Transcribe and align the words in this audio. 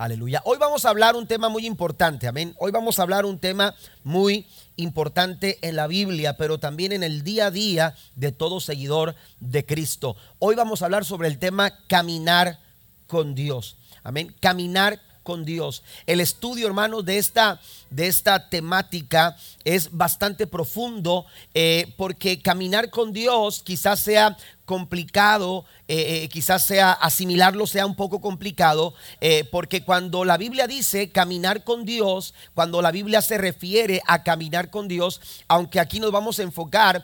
Aleluya. 0.00 0.40
Hoy 0.46 0.56
vamos 0.56 0.86
a 0.86 0.88
hablar 0.88 1.14
un 1.14 1.26
tema 1.26 1.50
muy 1.50 1.66
importante, 1.66 2.26
amén. 2.26 2.54
Hoy 2.58 2.70
vamos 2.70 2.98
a 2.98 3.02
hablar 3.02 3.26
un 3.26 3.38
tema 3.38 3.74
muy 4.02 4.46
importante 4.76 5.58
en 5.60 5.76
la 5.76 5.86
Biblia, 5.88 6.38
pero 6.38 6.58
también 6.58 6.92
en 6.92 7.02
el 7.02 7.22
día 7.22 7.48
a 7.48 7.50
día 7.50 7.94
de 8.14 8.32
todo 8.32 8.60
seguidor 8.60 9.14
de 9.40 9.66
Cristo. 9.66 10.16
Hoy 10.38 10.54
vamos 10.54 10.80
a 10.80 10.86
hablar 10.86 11.04
sobre 11.04 11.28
el 11.28 11.38
tema 11.38 11.84
caminar 11.86 12.60
con 13.08 13.34
Dios. 13.34 13.76
Amén. 14.02 14.34
Caminar 14.40 15.02
con 15.22 15.44
Dios. 15.44 15.82
El 16.06 16.20
estudio, 16.20 16.66
hermanos, 16.66 17.04
de 17.04 17.18
esta, 17.18 17.60
de 17.90 18.06
esta 18.06 18.48
temática 18.48 19.36
es 19.64 19.90
bastante 19.92 20.46
profundo 20.46 21.26
eh, 21.52 21.92
porque 21.98 22.40
caminar 22.40 22.88
con 22.88 23.12
Dios 23.12 23.62
quizás 23.62 24.00
sea 24.00 24.36
complicado, 24.70 25.64
eh, 25.88 26.22
eh, 26.22 26.28
quizás 26.28 26.64
sea 26.64 26.92
asimilarlo 26.92 27.66
sea 27.66 27.86
un 27.86 27.96
poco 27.96 28.20
complicado, 28.20 28.94
eh, 29.20 29.42
porque 29.50 29.82
cuando 29.82 30.24
la 30.24 30.36
Biblia 30.36 30.68
dice 30.68 31.10
caminar 31.10 31.64
con 31.64 31.84
Dios, 31.84 32.34
cuando 32.54 32.80
la 32.80 32.92
Biblia 32.92 33.20
se 33.20 33.36
refiere 33.36 34.00
a 34.06 34.22
caminar 34.22 34.70
con 34.70 34.86
Dios, 34.86 35.20
aunque 35.48 35.80
aquí 35.80 35.98
nos 35.98 36.12
vamos 36.12 36.38
a 36.38 36.44
enfocar 36.44 37.02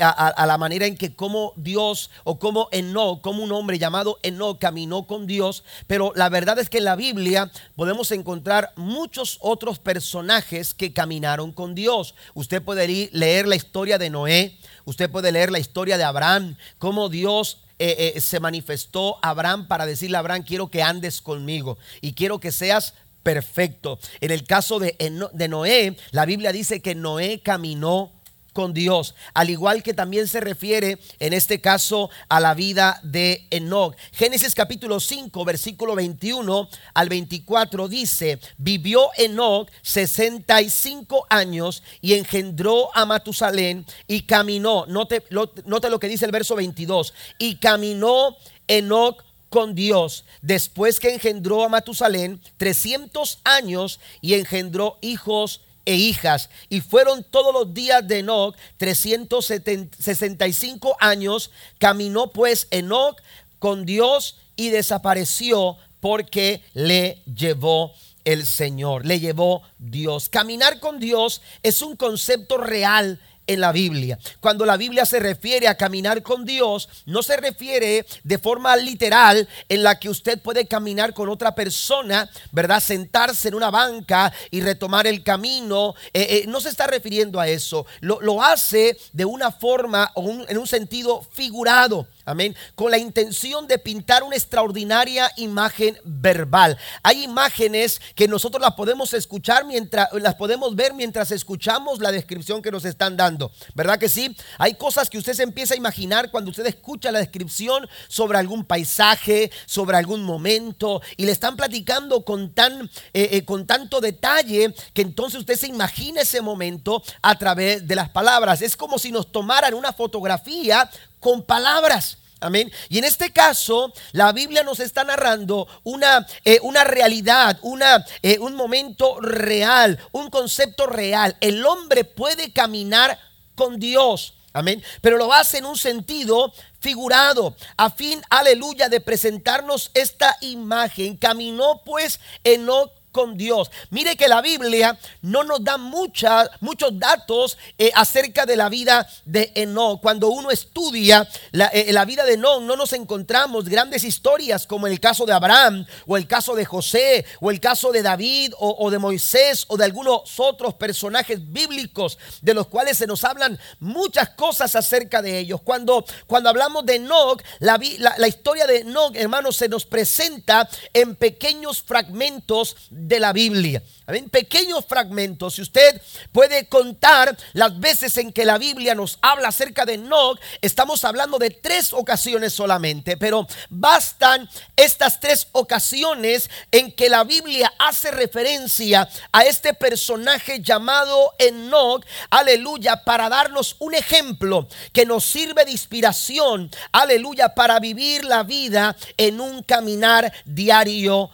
a, 0.00 0.44
la 0.44 0.58
manera 0.58 0.86
en 0.86 0.96
que 0.96 1.14
como 1.14 1.52
Dios 1.54 2.10
o 2.24 2.40
como 2.40 2.66
Enoch, 2.72 3.20
como 3.20 3.44
un 3.44 3.52
hombre 3.52 3.78
llamado 3.78 4.18
Enoch 4.24 4.58
caminó 4.58 5.06
con 5.06 5.28
Dios, 5.28 5.62
pero 5.86 6.12
la 6.16 6.28
verdad 6.28 6.58
es 6.58 6.68
que 6.68 6.78
en 6.78 6.84
la 6.84 6.96
Biblia 6.96 7.52
podemos 7.76 8.10
encontrar 8.10 8.72
muchos 8.74 9.38
otros 9.40 9.78
personajes 9.78 10.74
que 10.74 10.92
caminaron 10.92 11.52
con 11.52 11.76
Dios. 11.76 12.16
Usted 12.34 12.60
puede 12.60 13.08
leer 13.12 13.46
la 13.46 13.54
historia 13.54 13.98
de 13.98 14.10
Noé, 14.10 14.58
usted 14.84 15.10
puede 15.10 15.32
leer 15.32 15.50
la 15.50 15.58
historia 15.58 15.98
de 15.98 16.04
Abraham, 16.04 16.56
cómo 16.78 17.08
Dios 17.08 17.64
eh, 17.78 18.12
eh, 18.14 18.20
se 18.20 18.40
manifestó 18.40 19.18
a 19.22 19.30
Abraham 19.30 19.66
para 19.66 19.86
decirle 19.86 20.16
a 20.16 20.20
Abraham, 20.20 20.44
quiero 20.46 20.70
que 20.70 20.82
andes 20.82 21.20
conmigo 21.20 21.76
y 22.00 22.14
quiero 22.14 22.38
que 22.40 22.52
seas 22.52 22.94
perfecto. 23.22 23.98
En 24.20 24.30
el 24.30 24.44
caso 24.44 24.78
de, 24.78 24.96
de 25.32 25.48
Noé, 25.48 25.96
la 26.12 26.24
Biblia 26.24 26.52
dice 26.52 26.80
que 26.80 26.94
Noé 26.94 27.40
caminó 27.42 28.12
con 28.54 28.72
Dios, 28.72 29.14
al 29.34 29.50
igual 29.50 29.82
que 29.82 29.92
también 29.92 30.26
se 30.26 30.40
refiere 30.40 30.98
en 31.18 31.34
este 31.34 31.60
caso 31.60 32.08
a 32.30 32.40
la 32.40 32.54
vida 32.54 33.00
de 33.02 33.46
Enoch. 33.50 33.94
Génesis 34.12 34.54
capítulo 34.54 35.00
5, 35.00 35.44
versículo 35.44 35.94
21 35.94 36.68
al 36.94 37.08
24 37.10 37.88
dice, 37.88 38.38
vivió 38.56 39.10
Enoch 39.18 39.68
65 39.82 41.26
años 41.28 41.82
y 42.00 42.14
engendró 42.14 42.96
a 42.96 43.04
Matusalén 43.04 43.84
y 44.06 44.22
caminó, 44.22 44.86
note, 44.86 45.22
lo 45.28 46.00
que 46.00 46.08
dice 46.08 46.24
el 46.24 46.32
verso 46.32 46.54
22, 46.54 47.12
y 47.38 47.56
caminó 47.56 48.36
Enoch 48.68 49.22
con 49.50 49.74
Dios 49.74 50.24
después 50.42 50.98
que 50.98 51.14
engendró 51.14 51.64
a 51.64 51.68
Matusalén 51.68 52.40
300 52.56 53.40
años 53.44 54.00
y 54.20 54.34
engendró 54.34 54.98
hijos 55.00 55.60
e 55.84 55.94
hijas. 55.94 56.50
Y 56.68 56.80
fueron 56.80 57.24
todos 57.24 57.52
los 57.52 57.74
días 57.74 58.06
de 58.06 58.20
Enoch 58.20 58.56
365 58.76 60.96
años. 61.00 61.50
Caminó 61.78 62.32
pues 62.32 62.68
Enoch 62.70 63.20
con 63.58 63.86
Dios 63.86 64.38
y 64.56 64.70
desapareció 64.70 65.76
porque 66.00 66.62
le 66.74 67.22
llevó 67.24 67.92
el 68.24 68.46
Señor, 68.46 69.06
le 69.06 69.20
llevó 69.20 69.62
Dios. 69.78 70.28
Caminar 70.28 70.80
con 70.80 70.98
Dios 70.98 71.42
es 71.62 71.82
un 71.82 71.96
concepto 71.96 72.58
real 72.58 73.20
en 73.46 73.60
la 73.60 73.72
Biblia. 73.72 74.18
Cuando 74.40 74.64
la 74.64 74.76
Biblia 74.76 75.04
se 75.04 75.20
refiere 75.20 75.68
a 75.68 75.76
caminar 75.76 76.22
con 76.22 76.44
Dios, 76.44 76.88
no 77.06 77.22
se 77.22 77.36
refiere 77.36 78.06
de 78.22 78.38
forma 78.38 78.76
literal 78.76 79.48
en 79.68 79.82
la 79.82 79.98
que 79.98 80.08
usted 80.08 80.40
puede 80.40 80.66
caminar 80.66 81.14
con 81.14 81.28
otra 81.28 81.54
persona, 81.54 82.30
¿verdad? 82.52 82.80
Sentarse 82.80 83.48
en 83.48 83.54
una 83.54 83.70
banca 83.70 84.32
y 84.50 84.60
retomar 84.60 85.06
el 85.06 85.22
camino. 85.22 85.94
Eh, 86.12 86.26
eh, 86.30 86.44
no 86.48 86.60
se 86.60 86.68
está 86.68 86.86
refiriendo 86.86 87.40
a 87.40 87.48
eso. 87.48 87.86
Lo, 88.00 88.20
lo 88.20 88.42
hace 88.42 88.96
de 89.12 89.24
una 89.24 89.50
forma 89.50 90.10
o 90.14 90.44
en 90.48 90.58
un 90.58 90.66
sentido 90.66 91.26
figurado. 91.32 92.06
Amén. 92.24 92.56
Con 92.74 92.90
la 92.90 92.98
intención 92.98 93.66
de 93.66 93.78
pintar 93.78 94.22
una 94.22 94.36
extraordinaria 94.36 95.30
imagen 95.36 95.98
verbal. 96.04 96.78
Hay 97.02 97.22
imágenes 97.22 98.00
que 98.14 98.26
nosotros 98.26 98.62
las 98.62 98.74
podemos 98.74 99.12
escuchar 99.12 99.66
mientras, 99.66 100.08
las 100.12 100.34
podemos 100.34 100.74
ver 100.74 100.94
mientras 100.94 101.30
escuchamos 101.30 101.98
la 101.98 102.12
descripción 102.12 102.62
que 102.62 102.70
nos 102.70 102.86
están 102.86 103.16
dando. 103.16 103.52
¿Verdad 103.74 103.98
que 103.98 104.08
sí? 104.08 104.34
Hay 104.58 104.74
cosas 104.74 105.10
que 105.10 105.18
usted 105.18 105.34
se 105.34 105.42
empieza 105.42 105.74
a 105.74 105.76
imaginar 105.76 106.30
cuando 106.30 106.50
usted 106.50 106.66
escucha 106.66 107.12
la 107.12 107.18
descripción 107.18 107.86
sobre 108.08 108.38
algún 108.38 108.64
paisaje, 108.64 109.50
sobre 109.66 109.96
algún 109.98 110.22
momento, 110.22 111.02
y 111.16 111.26
le 111.26 111.32
están 111.32 111.56
platicando 111.56 112.24
con, 112.24 112.54
tan, 112.54 112.84
eh, 113.12 113.28
eh, 113.32 113.44
con 113.44 113.66
tanto 113.66 114.00
detalle 114.00 114.74
que 114.94 115.02
entonces 115.02 115.40
usted 115.40 115.56
se 115.56 115.66
imagina 115.66 116.22
ese 116.22 116.40
momento 116.40 117.02
a 117.20 117.38
través 117.38 117.86
de 117.86 117.96
las 117.96 118.08
palabras. 118.08 118.62
Es 118.62 118.76
como 118.76 118.98
si 118.98 119.12
nos 119.12 119.30
tomaran 119.30 119.74
una 119.74 119.92
fotografía 119.92 120.90
con 121.24 121.42
palabras. 121.42 122.18
Amén. 122.38 122.70
Y 122.90 122.98
en 122.98 123.04
este 123.04 123.32
caso, 123.32 123.90
la 124.12 124.30
Biblia 124.32 124.62
nos 124.62 124.78
está 124.78 125.04
narrando 125.04 125.66
una, 125.82 126.26
eh, 126.44 126.58
una 126.60 126.84
realidad, 126.84 127.58
una, 127.62 128.04
eh, 128.20 128.38
un 128.38 128.54
momento 128.54 129.18
real, 129.20 129.98
un 130.12 130.28
concepto 130.28 130.86
real. 130.86 131.34
El 131.40 131.64
hombre 131.64 132.04
puede 132.04 132.52
caminar 132.52 133.18
con 133.54 133.80
Dios. 133.80 134.34
Amén. 134.52 134.84
Pero 135.00 135.16
lo 135.16 135.32
hace 135.32 135.58
en 135.58 135.64
un 135.64 135.78
sentido 135.78 136.52
figurado, 136.78 137.56
a 137.78 137.88
fin, 137.88 138.20
aleluya, 138.28 138.90
de 138.90 139.00
presentarnos 139.00 139.90
esta 139.94 140.36
imagen. 140.42 141.16
Caminó 141.16 141.80
pues 141.86 142.20
en 142.44 142.68
con 143.14 143.36
Dios. 143.38 143.70
Mire 143.90 144.16
que 144.16 144.26
la 144.26 144.42
Biblia 144.42 144.98
no 145.22 145.44
nos 145.44 145.62
da 145.62 145.78
muchos 145.78 146.98
datos 146.98 147.56
eh, 147.78 147.92
acerca 147.94 148.44
de 148.44 148.56
la 148.56 148.68
vida 148.68 149.08
de 149.24 149.52
Enoch. 149.54 150.00
Cuando 150.02 150.30
uno 150.30 150.50
estudia 150.50 151.26
la, 151.52 151.68
eh, 151.68 151.92
la, 151.92 152.04
vida 152.04 152.24
de 152.24 152.34
Enoch, 152.34 152.60
no 152.60 152.74
nos 152.74 152.92
encontramos 152.92 153.68
grandes 153.68 154.02
historias 154.02 154.66
como 154.66 154.88
el 154.88 154.98
caso 154.98 155.26
de 155.26 155.32
Abraham, 155.32 155.86
o 156.06 156.16
el 156.16 156.26
caso 156.26 156.56
de 156.56 156.64
José, 156.64 157.24
o 157.40 157.52
el 157.52 157.60
caso 157.60 157.92
de 157.92 158.02
David, 158.02 158.52
o, 158.58 158.90
de 158.90 158.98
Moisés, 158.98 159.64
o 159.68 159.76
de 159.76 159.84
algunos 159.84 160.40
otros 160.40 160.74
personajes 160.74 161.38
bíblicos 161.52 162.18
de 162.42 162.52
los 162.52 162.66
cuales 162.66 162.98
se 162.98 163.06
nos 163.06 163.22
hablan 163.22 163.60
muchas 163.78 164.30
cosas 164.30 164.74
acerca 164.74 165.22
de 165.22 165.38
ellos. 165.38 165.60
Cuando, 165.62 166.04
cuando 166.26 166.50
hablamos 166.50 166.84
de 166.84 166.96
Enoch, 166.96 167.40
la, 167.60 167.80
la, 168.18 168.28
historia 168.28 168.66
de 168.66 168.78
Enoch, 168.78 169.14
hermanos, 169.14 169.54
se 169.56 169.68
nos 169.68 169.84
presenta 169.84 170.68
en 170.92 171.14
pequeños 171.14 171.80
fragmentos 171.80 172.76
la 173.08 173.32
Biblia. 173.32 173.82
En 174.06 174.28
pequeños 174.28 174.84
fragmentos, 174.86 175.54
si 175.54 175.62
usted 175.62 176.00
puede 176.32 176.66
contar 176.68 177.36
las 177.52 177.78
veces 177.78 178.16
en 178.18 178.32
que 178.32 178.44
la 178.44 178.58
Biblia 178.58 178.94
nos 178.94 179.18
habla 179.22 179.48
acerca 179.48 179.86
de 179.86 179.94
Enoch, 179.94 180.38
estamos 180.60 181.04
hablando 181.04 181.38
de 181.38 181.50
tres 181.50 181.92
ocasiones 181.92 182.52
solamente, 182.52 183.16
pero 183.16 183.46
bastan 183.70 184.48
estas 184.76 185.20
tres 185.20 185.48
ocasiones 185.52 186.50
en 186.70 186.92
que 186.92 187.08
la 187.08 187.24
Biblia 187.24 187.72
hace 187.78 188.10
referencia 188.10 189.08
a 189.32 189.44
este 189.44 189.72
personaje 189.72 190.60
llamado 190.60 191.32
Enoch, 191.38 192.04
aleluya, 192.30 193.04
para 193.04 193.28
darnos 193.28 193.76
un 193.78 193.94
ejemplo 193.94 194.68
que 194.92 195.06
nos 195.06 195.24
sirve 195.24 195.64
de 195.64 195.72
inspiración, 195.72 196.70
aleluya, 196.92 197.54
para 197.54 197.80
vivir 197.80 198.24
la 198.24 198.42
vida 198.42 198.96
en 199.16 199.40
un 199.40 199.62
caminar 199.62 200.32
diario 200.44 201.30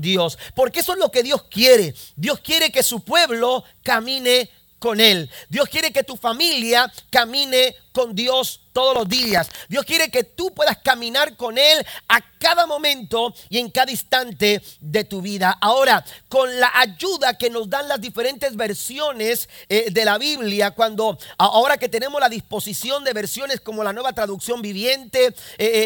Dios. 0.00 0.38
Porque 0.54 0.80
eso 0.80 0.92
es 0.92 0.98
lo 0.98 1.10
que 1.10 1.22
Dios 1.22 1.44
quiere. 1.44 1.94
Dios 2.16 2.40
quiere 2.40 2.70
que 2.70 2.82
su 2.82 3.00
pueblo 3.00 3.64
camine 3.82 4.50
con 4.78 5.00
Él. 5.00 5.30
Dios 5.48 5.68
quiere 5.68 5.92
que 5.92 6.02
tu 6.02 6.16
familia 6.16 6.92
camine 7.10 7.76
con 7.92 8.14
Dios 8.14 8.60
todos 8.72 8.94
los 8.94 9.08
días. 9.08 9.48
Dios 9.68 9.84
quiere 9.84 10.10
que 10.10 10.24
tú 10.24 10.52
puedas 10.54 10.78
caminar 10.78 11.36
con 11.36 11.58
Él 11.58 11.86
a 12.08 12.20
cada 12.38 12.66
momento 12.66 13.32
y 13.48 13.58
en 13.58 13.70
cada 13.70 13.90
instante 13.90 14.62
de 14.80 15.04
tu 15.04 15.22
vida. 15.22 15.56
Ahora, 15.60 16.04
con 16.28 16.58
la 16.58 16.72
ayuda 16.74 17.38
que 17.38 17.50
nos 17.50 17.70
dan 17.70 17.88
las 17.88 18.00
diferentes 18.00 18.56
versiones 18.56 19.48
eh, 19.68 19.90
de 19.90 20.04
la 20.04 20.18
Biblia, 20.18 20.72
cuando 20.72 21.18
ahora 21.38 21.76
que 21.76 21.88
tenemos 21.88 22.20
la 22.20 22.28
disposición 22.28 23.04
de 23.04 23.12
versiones 23.12 23.60
como 23.60 23.84
la 23.84 23.92
nueva 23.92 24.12
traducción 24.12 24.62
viviente, 24.62 25.26
eh, 25.26 25.34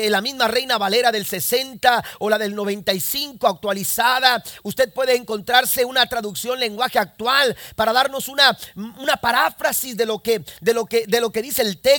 eh, 0.04 0.10
la 0.10 0.20
misma 0.20 0.48
Reina 0.48 0.78
Valera 0.78 1.12
del 1.12 1.26
60 1.26 2.02
o 2.20 2.30
la 2.30 2.38
del 2.38 2.54
95 2.54 3.46
actualizada, 3.46 4.42
usted 4.62 4.92
puede 4.92 5.16
encontrarse 5.16 5.84
una 5.84 6.06
traducción 6.06 6.58
lenguaje 6.58 6.98
actual 6.98 7.54
para 7.74 7.92
darnos 7.92 8.28
una, 8.28 8.56
una 8.76 9.16
paráfrasis 9.16 9.96
de 9.96 10.06
lo 10.06 10.22
que, 10.22 10.42
de 10.60 10.72
lo 10.72 10.86
que, 10.86 11.06
de 11.06 11.20
lo 11.20 11.30
que 11.30 11.42
dice 11.42 11.62
el 11.62 11.78
texto 11.78 11.95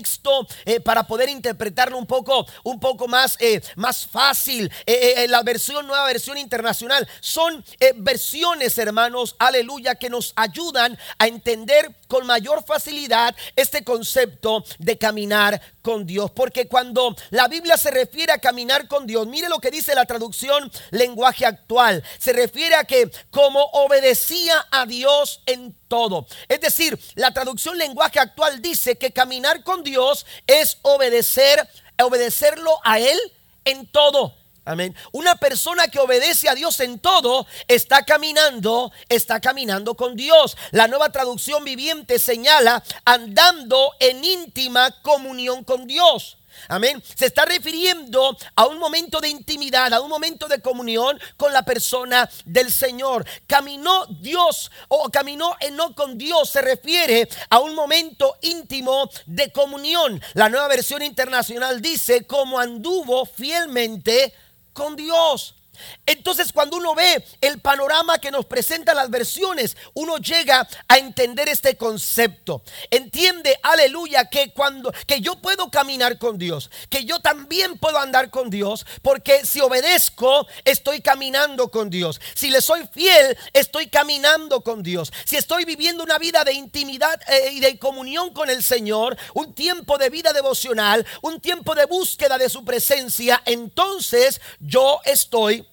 para 0.83 1.03
poder 1.03 1.29
interpretarlo 1.29 1.97
un 1.97 2.05
poco, 2.05 2.45
un 2.63 2.79
poco 2.79 3.07
más, 3.07 3.37
eh, 3.39 3.61
más 3.75 4.05
fácil. 4.05 4.71
Eh, 4.85 5.13
eh, 5.17 5.27
la 5.27 5.43
versión, 5.43 5.87
nueva 5.87 6.05
versión 6.05 6.37
internacional, 6.37 7.07
son 7.19 7.63
versiones, 7.97 8.77
hermanos, 8.77 9.35
aleluya, 9.39 9.95
que 9.95 10.09
nos 10.09 10.33
ayudan 10.35 10.97
a 11.17 11.27
entender 11.27 11.93
con 12.07 12.25
mayor 12.25 12.63
facilidad 12.65 13.35
este 13.55 13.83
concepto 13.83 14.63
de 14.79 14.97
caminar 14.97 15.61
Dios. 16.05 16.31
Porque 16.31 16.67
cuando 16.67 17.15
la 17.29 17.47
Biblia 17.47 17.77
se 17.77 17.91
refiere 17.91 18.33
a 18.33 18.39
caminar 18.39 18.87
con 18.87 19.07
Dios, 19.07 19.25
mire 19.27 19.49
lo 19.49 19.59
que 19.59 19.71
dice 19.71 19.95
la 19.95 20.05
traducción 20.05 20.69
lenguaje 20.91 21.45
actual. 21.45 22.03
Se 22.19 22.33
refiere 22.33 22.75
a 22.75 22.83
que 22.83 23.09
como 23.31 23.63
obedecía 23.73 24.65
a 24.71 24.85
Dios 24.85 25.41
en 25.45 25.75
todo. 25.87 26.27
Es 26.49 26.59
decir, 26.59 26.99
la 27.15 27.31
traducción 27.31 27.77
lenguaje 27.77 28.19
actual 28.19 28.61
dice 28.61 28.97
que 28.97 29.13
caminar 29.13 29.63
con 29.63 29.83
Dios 29.83 30.25
es 30.45 30.77
obedecer, 30.81 31.67
obedecerlo 32.01 32.77
a 32.83 32.99
Él 32.99 33.17
en 33.63 33.87
todo. 33.87 34.35
Amén. 34.67 34.93
Una 35.13 35.37
persona 35.37 35.87
que 35.87 35.97
obedece 35.97 36.49
a 36.49 36.53
Dios 36.53 36.81
en 36.81 36.99
todo 36.99 37.47
está 37.69 38.03
caminando, 38.03 38.91
está 39.07 39.39
caminando 39.39 39.95
con 39.95 40.17
Dios. 40.17 40.57
La 40.71 40.89
nueva 40.89 41.09
traducción 41.09 41.63
viviente 41.63 42.19
señala 42.19 42.83
andando 43.05 43.93
en 44.01 44.25
íntima 44.25 44.91
comunión 45.03 45.63
con 45.63 45.87
Dios. 45.87 46.37
Amén. 46.67 47.01
Se 47.15 47.27
está 47.27 47.45
refiriendo 47.45 48.35
a 48.55 48.65
un 48.65 48.77
momento 48.77 49.21
de 49.21 49.29
intimidad, 49.29 49.93
a 49.93 50.01
un 50.01 50.09
momento 50.09 50.49
de 50.49 50.59
comunión 50.59 51.17
con 51.37 51.53
la 51.53 51.63
persona 51.63 52.29
del 52.43 52.69
Señor. 52.69 53.25
Caminó 53.47 54.05
Dios 54.07 54.69
o 54.89 55.09
caminó 55.09 55.55
no 55.71 55.95
con 55.95 56.17
Dios 56.17 56.49
se 56.49 56.61
refiere 56.61 57.29
a 57.49 57.59
un 57.59 57.73
momento 57.73 58.35
íntimo 58.41 59.09
de 59.27 59.49
comunión. 59.51 60.21
La 60.33 60.49
nueva 60.49 60.67
versión 60.67 61.03
internacional 61.03 61.81
dice 61.81 62.25
como 62.25 62.59
anduvo 62.59 63.25
fielmente 63.25 64.33
con 64.77 64.95
Dios. 64.95 65.56
Entonces 66.05 66.51
cuando 66.53 66.77
uno 66.77 66.95
ve 66.95 67.23
el 67.41 67.59
panorama 67.59 68.19
que 68.19 68.31
nos 68.31 68.45
presentan 68.45 68.95
las 68.95 69.09
versiones, 69.09 69.77
uno 69.93 70.17
llega 70.17 70.67
a 70.87 70.97
entender 70.97 71.49
este 71.49 71.77
concepto. 71.77 72.61
Entiende, 72.89 73.59
aleluya, 73.63 74.25
que 74.25 74.51
cuando 74.53 74.91
que 75.05 75.21
yo 75.21 75.35
puedo 75.35 75.69
caminar 75.69 76.17
con 76.17 76.37
Dios, 76.37 76.69
que 76.89 77.05
yo 77.05 77.19
también 77.19 77.77
puedo 77.77 77.97
andar 77.97 78.29
con 78.29 78.49
Dios, 78.49 78.85
porque 79.01 79.45
si 79.45 79.59
obedezco, 79.59 80.47
estoy 80.63 81.01
caminando 81.01 81.69
con 81.69 81.89
Dios. 81.89 82.19
Si 82.35 82.49
le 82.49 82.61
soy 82.61 82.87
fiel, 82.91 83.37
estoy 83.53 83.87
caminando 83.87 84.61
con 84.61 84.83
Dios. 84.83 85.11
Si 85.25 85.35
estoy 85.35 85.65
viviendo 85.65 86.03
una 86.03 86.17
vida 86.17 86.43
de 86.43 86.53
intimidad 86.53 87.19
eh, 87.27 87.51
y 87.53 87.59
de 87.59 87.77
comunión 87.77 88.33
con 88.33 88.49
el 88.49 88.63
Señor, 88.63 89.17
un 89.33 89.53
tiempo 89.53 89.97
de 89.97 90.09
vida 90.09 90.33
devocional, 90.33 91.05
un 91.21 91.39
tiempo 91.39 91.75
de 91.75 91.85
búsqueda 91.85 92.37
de 92.37 92.49
su 92.49 92.63
presencia, 92.63 93.41
entonces 93.45 94.41
yo 94.59 94.99
estoy 95.05 95.66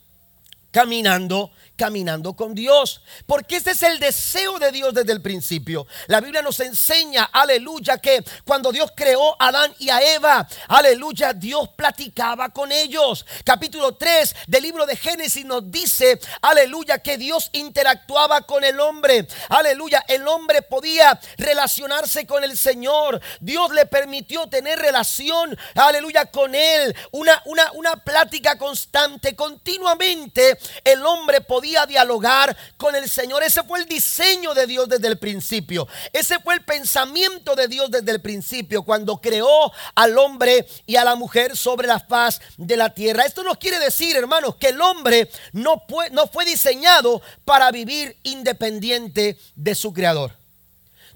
caminando 0.74 1.52
caminando 1.76 2.34
con 2.34 2.54
Dios. 2.54 3.02
Porque 3.26 3.56
ese 3.56 3.72
es 3.72 3.82
el 3.82 3.98
deseo 3.98 4.58
de 4.58 4.72
Dios 4.72 4.94
desde 4.94 5.12
el 5.12 5.22
principio. 5.22 5.86
La 6.06 6.20
Biblia 6.20 6.42
nos 6.42 6.60
enseña, 6.60 7.24
aleluya, 7.32 7.98
que 7.98 8.24
cuando 8.44 8.72
Dios 8.72 8.92
creó 8.94 9.36
a 9.40 9.48
Adán 9.48 9.74
y 9.78 9.90
a 9.90 10.14
Eva, 10.14 10.48
aleluya, 10.68 11.32
Dios 11.32 11.68
platicaba 11.76 12.48
con 12.50 12.72
ellos. 12.72 13.26
Capítulo 13.44 13.96
3 13.96 14.34
del 14.46 14.62
libro 14.62 14.86
de 14.86 14.96
Génesis 14.96 15.44
nos 15.44 15.70
dice, 15.70 16.20
aleluya, 16.42 16.98
que 16.98 17.18
Dios 17.18 17.50
interactuaba 17.52 18.42
con 18.42 18.64
el 18.64 18.80
hombre. 18.80 19.26
Aleluya, 19.48 20.04
el 20.08 20.26
hombre 20.28 20.62
podía 20.62 21.18
relacionarse 21.38 22.26
con 22.26 22.44
el 22.44 22.56
Señor. 22.56 23.20
Dios 23.40 23.72
le 23.72 23.86
permitió 23.86 24.48
tener 24.48 24.78
relación, 24.78 25.56
aleluya, 25.74 26.26
con 26.26 26.54
él. 26.54 26.94
Una, 27.12 27.42
una, 27.46 27.70
una 27.72 27.96
plática 27.96 28.56
constante, 28.58 29.34
continuamente 29.34 30.58
el 30.84 31.04
hombre 31.04 31.40
podía 31.40 31.63
dialogar 31.64 32.56
con 32.76 32.94
el 32.94 33.08
Señor. 33.08 33.42
Ese 33.42 33.62
fue 33.62 33.80
el 33.80 33.86
diseño 33.86 34.54
de 34.54 34.66
Dios 34.66 34.88
desde 34.88 35.08
el 35.08 35.18
principio. 35.18 35.88
Ese 36.12 36.38
fue 36.38 36.54
el 36.54 36.64
pensamiento 36.64 37.54
de 37.54 37.68
Dios 37.68 37.90
desde 37.90 38.10
el 38.10 38.20
principio, 38.20 38.82
cuando 38.82 39.20
creó 39.20 39.72
al 39.94 40.18
hombre 40.18 40.66
y 40.86 40.96
a 40.96 41.04
la 41.04 41.14
mujer 41.14 41.56
sobre 41.56 41.88
la 41.88 42.00
faz 42.00 42.40
de 42.56 42.76
la 42.76 42.92
tierra. 42.92 43.24
Esto 43.24 43.42
nos 43.42 43.58
quiere 43.58 43.78
decir, 43.78 44.16
hermanos, 44.16 44.56
que 44.56 44.68
el 44.68 44.80
hombre 44.80 45.30
no 45.52 45.82
fue, 45.88 46.10
no 46.10 46.26
fue 46.26 46.44
diseñado 46.44 47.22
para 47.44 47.70
vivir 47.70 48.16
independiente 48.22 49.38
de 49.54 49.74
su 49.74 49.92
creador. 49.92 50.32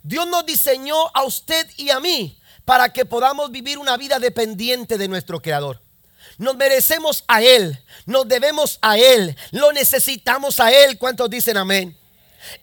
Dios 0.02 0.26
nos 0.26 0.46
diseñó 0.46 0.96
a 1.12 1.24
usted 1.24 1.68
y 1.76 1.90
a 1.90 2.00
mí 2.00 2.38
para 2.64 2.92
que 2.92 3.04
podamos 3.04 3.50
vivir 3.50 3.78
una 3.78 3.96
vida 3.96 4.18
dependiente 4.18 4.98
de 4.98 5.08
nuestro 5.08 5.40
creador. 5.40 5.80
Nos 6.38 6.56
merecemos 6.56 7.25
a 7.26 7.43
Él, 7.43 7.79
nos 8.06 8.26
debemos 8.26 8.79
a 8.81 8.96
Él, 8.96 9.37
lo 9.50 9.73
necesitamos 9.73 10.61
a 10.61 10.73
Él. 10.73 10.96
¿Cuántos 10.96 11.29
dicen 11.29 11.56
amén? 11.56 11.96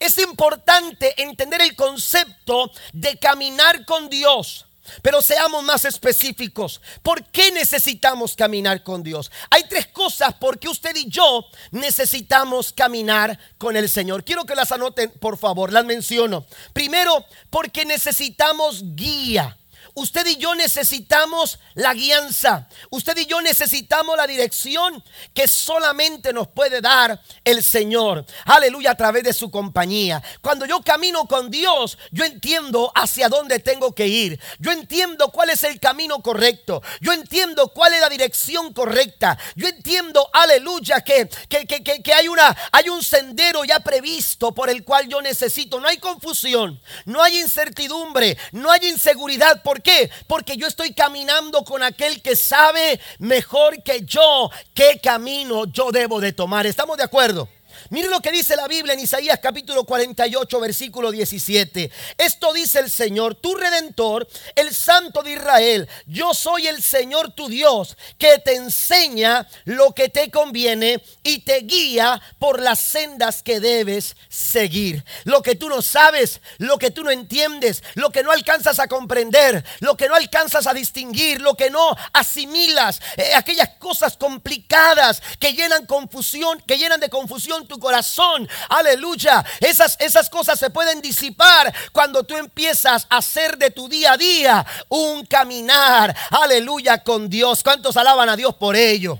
Es 0.00 0.18
importante 0.18 1.14
entender 1.22 1.60
el 1.60 1.76
concepto 1.76 2.70
de 2.92 3.16
caminar 3.18 3.84
con 3.84 4.08
Dios. 4.08 4.66
Pero 5.02 5.20
seamos 5.20 5.64
más 5.64 5.84
específicos. 5.84 6.80
¿Por 7.02 7.24
qué 7.30 7.50
necesitamos 7.52 8.36
caminar 8.36 8.82
con 8.82 9.02
Dios? 9.02 9.30
Hay 9.50 9.64
tres 9.64 9.88
cosas 9.88 10.34
por 10.34 10.58
qué 10.58 10.68
usted 10.68 10.94
y 10.94 11.08
yo 11.08 11.44
necesitamos 11.70 12.72
caminar 12.72 13.38
con 13.58 13.76
el 13.76 13.88
Señor. 13.88 14.24
Quiero 14.24 14.44
que 14.44 14.54
las 14.54 14.72
anoten, 14.72 15.10
por 15.20 15.38
favor, 15.38 15.72
las 15.72 15.84
menciono. 15.84 16.46
Primero, 16.72 17.24
porque 17.50 17.84
necesitamos 17.84 18.82
guía. 18.94 19.56
Usted 19.98 20.26
y 20.26 20.36
yo 20.36 20.54
necesitamos 20.54 21.58
la 21.72 21.94
guianza. 21.94 22.68
Usted 22.90 23.16
y 23.16 23.24
yo 23.24 23.40
necesitamos 23.40 24.14
la 24.14 24.26
dirección 24.26 25.02
que 25.32 25.48
solamente 25.48 26.34
nos 26.34 26.48
puede 26.48 26.82
dar 26.82 27.18
el 27.42 27.62
Señor. 27.62 28.26
Aleluya, 28.44 28.90
a 28.90 28.94
través 28.94 29.24
de 29.24 29.32
su 29.32 29.50
compañía. 29.50 30.22
Cuando 30.42 30.66
yo 30.66 30.82
camino 30.82 31.26
con 31.26 31.50
Dios, 31.50 31.96
yo 32.10 32.26
entiendo 32.26 32.92
hacia 32.94 33.30
dónde 33.30 33.58
tengo 33.58 33.94
que 33.94 34.06
ir. 34.06 34.38
Yo 34.58 34.70
entiendo 34.70 35.30
cuál 35.30 35.48
es 35.48 35.64
el 35.64 35.80
camino 35.80 36.20
correcto. 36.20 36.82
Yo 37.00 37.14
entiendo 37.14 37.68
cuál 37.68 37.94
es 37.94 38.02
la 38.02 38.10
dirección 38.10 38.74
correcta. 38.74 39.38
Yo 39.54 39.66
entiendo, 39.66 40.28
aleluya, 40.30 41.00
que, 41.00 41.26
que, 41.48 42.12
hay, 42.12 42.28
una, 42.28 42.54
hay 42.70 42.90
un 42.90 43.02
sendero 43.02 43.64
ya 43.64 43.80
previsto 43.80 44.52
por 44.52 44.68
el 44.68 44.84
cual 44.84 45.08
yo 45.08 45.22
necesito. 45.22 45.80
No 45.80 45.88
hay 45.88 45.96
confusión, 45.96 46.82
no 47.06 47.22
hay 47.22 47.38
incertidumbre, 47.40 48.36
no 48.52 48.70
hay 48.70 48.88
inseguridad. 48.88 49.62
Porque 49.64 49.85
qué? 49.86 50.10
Porque 50.26 50.56
yo 50.56 50.66
estoy 50.66 50.92
caminando 50.92 51.62
con 51.62 51.82
aquel 51.82 52.20
que 52.20 52.34
sabe 52.34 53.00
mejor 53.18 53.82
que 53.82 54.04
yo 54.04 54.50
qué 54.74 55.00
camino 55.02 55.64
yo 55.66 55.92
debo 55.92 56.20
de 56.20 56.32
tomar. 56.32 56.66
¿Estamos 56.66 56.96
de 56.96 57.04
acuerdo? 57.04 57.48
Mire 57.90 58.08
lo 58.08 58.20
que 58.20 58.32
dice 58.32 58.56
la 58.56 58.68
Biblia 58.68 58.94
en 58.94 59.00
Isaías 59.00 59.38
capítulo 59.42 59.84
48 59.84 60.60
versículo 60.60 61.10
17. 61.10 61.90
Esto 62.18 62.52
dice 62.52 62.80
el 62.80 62.90
Señor, 62.90 63.34
tu 63.34 63.54
redentor, 63.54 64.26
el 64.54 64.74
Santo 64.74 65.22
de 65.22 65.32
Israel. 65.32 65.88
Yo 66.06 66.34
soy 66.34 66.66
el 66.66 66.82
Señor 66.82 67.32
tu 67.32 67.48
Dios 67.48 67.96
que 68.18 68.38
te 68.38 68.54
enseña 68.54 69.46
lo 69.64 69.92
que 69.92 70.08
te 70.08 70.30
conviene 70.30 71.02
y 71.22 71.40
te 71.40 71.60
guía 71.60 72.20
por 72.38 72.60
las 72.60 72.80
sendas 72.80 73.42
que 73.42 73.60
debes 73.60 74.16
seguir. 74.28 75.04
Lo 75.24 75.42
que 75.42 75.54
tú 75.54 75.68
no 75.68 75.82
sabes, 75.82 76.40
lo 76.58 76.78
que 76.78 76.90
tú 76.90 77.04
no 77.04 77.10
entiendes, 77.10 77.82
lo 77.94 78.10
que 78.10 78.22
no 78.22 78.32
alcanzas 78.32 78.78
a 78.78 78.88
comprender, 78.88 79.64
lo 79.80 79.96
que 79.96 80.08
no 80.08 80.14
alcanzas 80.14 80.66
a 80.66 80.74
distinguir, 80.74 81.40
lo 81.40 81.54
que 81.54 81.70
no 81.70 81.96
asimilas, 82.12 83.00
eh, 83.16 83.32
aquellas 83.34 83.70
cosas 83.78 84.16
complicadas 84.16 85.22
que 85.38 85.52
llenan 85.52 85.86
confusión, 85.86 86.62
que 86.66 86.78
llenan 86.78 87.00
de 87.00 87.08
confusión 87.08 87.66
tu 87.66 87.75
corazón. 87.78 88.48
Aleluya. 88.68 89.44
Esas, 89.60 89.96
esas 90.00 90.30
cosas 90.30 90.58
se 90.58 90.70
pueden 90.70 91.00
disipar 91.00 91.72
cuando 91.92 92.22
tú 92.22 92.36
empiezas 92.36 93.06
a 93.08 93.18
hacer 93.18 93.56
de 93.56 93.70
tu 93.70 93.88
día 93.88 94.12
a 94.12 94.16
día 94.16 94.66
un 94.88 95.24
caminar. 95.26 96.14
Aleluya 96.30 97.02
con 97.02 97.28
Dios. 97.28 97.62
¿Cuántos 97.62 97.96
alaban 97.96 98.28
a 98.28 98.36
Dios 98.36 98.54
por 98.54 98.76
ello? 98.76 99.18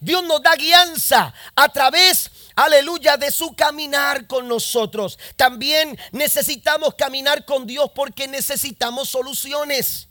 Dios 0.00 0.24
nos 0.24 0.42
da 0.42 0.54
guianza 0.56 1.32
a 1.54 1.68
través 1.68 2.30
aleluya, 2.56 3.16
de 3.16 3.30
su 3.30 3.54
caminar 3.54 4.26
con 4.26 4.48
nosotros. 4.48 5.18
También 5.36 5.98
necesitamos 6.10 6.94
caminar 6.94 7.44
con 7.44 7.66
Dios 7.66 7.90
porque 7.94 8.26
necesitamos 8.26 9.08
soluciones. 9.08 10.08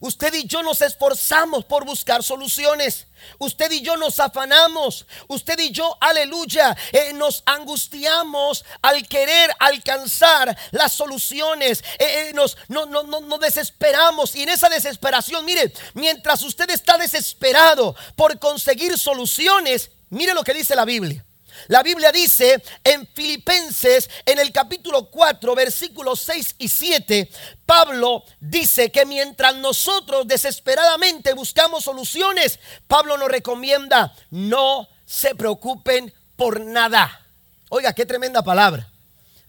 Usted 0.00 0.32
y 0.32 0.46
yo 0.46 0.62
nos 0.62 0.80
esforzamos 0.80 1.66
por 1.66 1.84
buscar 1.84 2.22
soluciones. 2.22 3.06
Usted 3.38 3.70
y 3.70 3.82
yo 3.82 3.98
nos 3.98 4.18
afanamos. 4.18 5.06
Usted 5.28 5.58
y 5.58 5.70
yo, 5.70 5.96
aleluya, 6.00 6.74
eh, 6.90 7.12
nos 7.12 7.42
angustiamos 7.44 8.64
al 8.80 9.06
querer 9.06 9.54
alcanzar 9.58 10.56
las 10.70 10.92
soluciones. 10.92 11.84
Eh, 11.98 12.30
eh, 12.30 12.32
nos 12.32 12.56
no, 12.68 12.86
no, 12.86 13.02
no, 13.02 13.38
desesperamos. 13.38 14.34
Y 14.34 14.42
en 14.42 14.48
esa 14.48 14.70
desesperación, 14.70 15.44
mire, 15.44 15.70
mientras 15.92 16.40
usted 16.42 16.70
está 16.70 16.96
desesperado 16.96 17.94
por 18.16 18.38
conseguir 18.38 18.98
soluciones, 18.98 19.90
mire 20.08 20.32
lo 20.32 20.42
que 20.42 20.54
dice 20.54 20.74
la 20.74 20.86
Biblia. 20.86 21.22
La 21.68 21.82
Biblia 21.82 22.12
dice 22.12 22.62
en 22.84 23.06
Filipenses, 23.14 24.08
en 24.26 24.38
el 24.38 24.52
capítulo 24.52 25.10
4, 25.10 25.54
versículos 25.54 26.20
6 26.20 26.56
y 26.58 26.68
7, 26.68 27.30
Pablo 27.66 28.24
dice 28.40 28.90
que 28.90 29.06
mientras 29.06 29.56
nosotros 29.56 30.26
desesperadamente 30.26 31.32
buscamos 31.34 31.84
soluciones, 31.84 32.58
Pablo 32.86 33.16
nos 33.16 33.28
recomienda, 33.28 34.14
no 34.30 34.88
se 35.06 35.34
preocupen 35.34 36.12
por 36.36 36.60
nada. 36.60 37.26
Oiga, 37.68 37.92
qué 37.92 38.06
tremenda 38.06 38.42
palabra. 38.42 38.90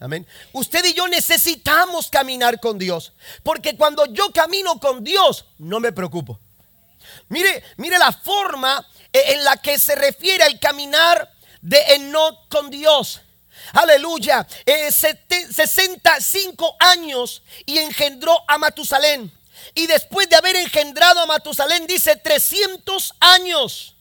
Amén. 0.02 0.26
Usted 0.52 0.84
y 0.84 0.94
yo 0.94 1.06
necesitamos 1.06 2.08
caminar 2.08 2.58
con 2.58 2.76
Dios. 2.76 3.12
Porque 3.44 3.76
cuando 3.76 4.06
yo 4.06 4.32
camino 4.32 4.80
con 4.80 5.04
Dios, 5.04 5.44
no 5.58 5.78
me 5.78 5.92
preocupo. 5.92 6.40
Mire, 7.28 7.62
mire 7.76 7.98
la 7.98 8.10
forma 8.12 8.84
eh, 9.12 9.22
en 9.28 9.44
la 9.44 9.56
que 9.58 9.78
se 9.78 9.94
refiere 9.94 10.42
al 10.42 10.58
caminar 10.58 11.32
de 11.62 11.78
Enoch 11.94 12.48
con 12.48 12.70
Dios. 12.70 13.20
Aleluya. 13.72 14.46
65 14.66 16.66
eh, 16.66 16.76
años 16.80 17.42
y 17.64 17.78
engendró 17.78 18.42
a 18.48 18.58
Matusalén. 18.58 19.32
Y 19.74 19.86
después 19.86 20.28
de 20.28 20.36
haber 20.36 20.56
engendrado 20.56 21.20
a 21.20 21.26
Matusalén, 21.26 21.86
dice 21.86 22.16
300 22.16 23.14
años. 23.20 23.94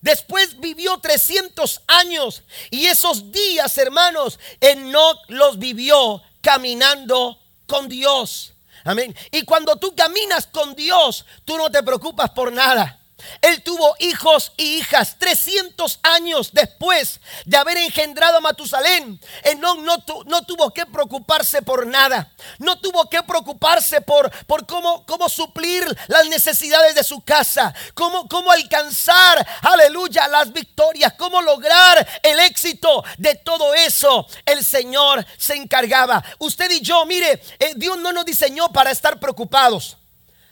Después 0.00 0.60
vivió 0.60 0.98
300 0.98 1.82
años. 1.86 2.42
Y 2.70 2.86
esos 2.86 3.32
días, 3.32 3.76
hermanos, 3.78 4.38
Enoch 4.60 5.18
los 5.28 5.58
vivió 5.58 6.22
caminando 6.40 7.40
con 7.66 7.88
Dios. 7.88 8.52
Amén. 8.84 9.14
Y 9.30 9.42
cuando 9.42 9.76
tú 9.76 9.94
caminas 9.94 10.46
con 10.46 10.74
Dios, 10.74 11.24
tú 11.44 11.56
no 11.56 11.70
te 11.70 11.82
preocupas 11.82 12.30
por 12.30 12.52
nada. 12.52 13.00
Él 13.42 13.62
tuvo 13.62 13.96
hijos 13.98 14.52
y 14.56 14.78
hijas 14.78 15.16
300 15.18 15.98
años 16.02 16.50
después 16.52 17.20
de 17.44 17.56
haber 17.56 17.76
engendrado 17.78 18.38
a 18.38 18.40
Matusalén. 18.40 19.20
Enón 19.42 19.84
no, 19.84 19.96
no, 20.26 20.42
tuvo 20.42 20.72
que 20.72 20.86
preocuparse 20.86 21.62
por 21.62 21.86
nada. 21.86 22.32
No 22.58 22.78
tuvo 22.78 23.08
que 23.08 23.22
preocuparse 23.22 24.00
por, 24.00 24.30
por 24.46 24.66
cómo, 24.66 25.04
cómo 25.06 25.28
suplir 25.28 25.84
las 26.06 26.28
necesidades 26.28 26.94
de 26.94 27.02
su 27.02 27.20
casa. 27.20 27.74
Cómo, 27.94 28.28
cómo 28.28 28.52
alcanzar, 28.52 29.46
aleluya, 29.62 30.28
las 30.28 30.52
victorias. 30.52 31.14
Cómo 31.18 31.42
lograr 31.42 32.06
el 32.22 32.38
éxito 32.40 33.04
de 33.18 33.34
todo 33.34 33.74
eso. 33.74 34.26
El 34.44 34.64
Señor 34.64 35.26
se 35.36 35.54
encargaba. 35.54 36.22
Usted 36.38 36.70
y 36.70 36.80
yo, 36.80 37.04
mire, 37.04 37.42
eh, 37.58 37.72
Dios 37.76 37.98
no 37.98 38.12
nos 38.12 38.24
diseñó 38.24 38.68
para 38.72 38.92
estar 38.92 39.18
preocupados. 39.18 39.96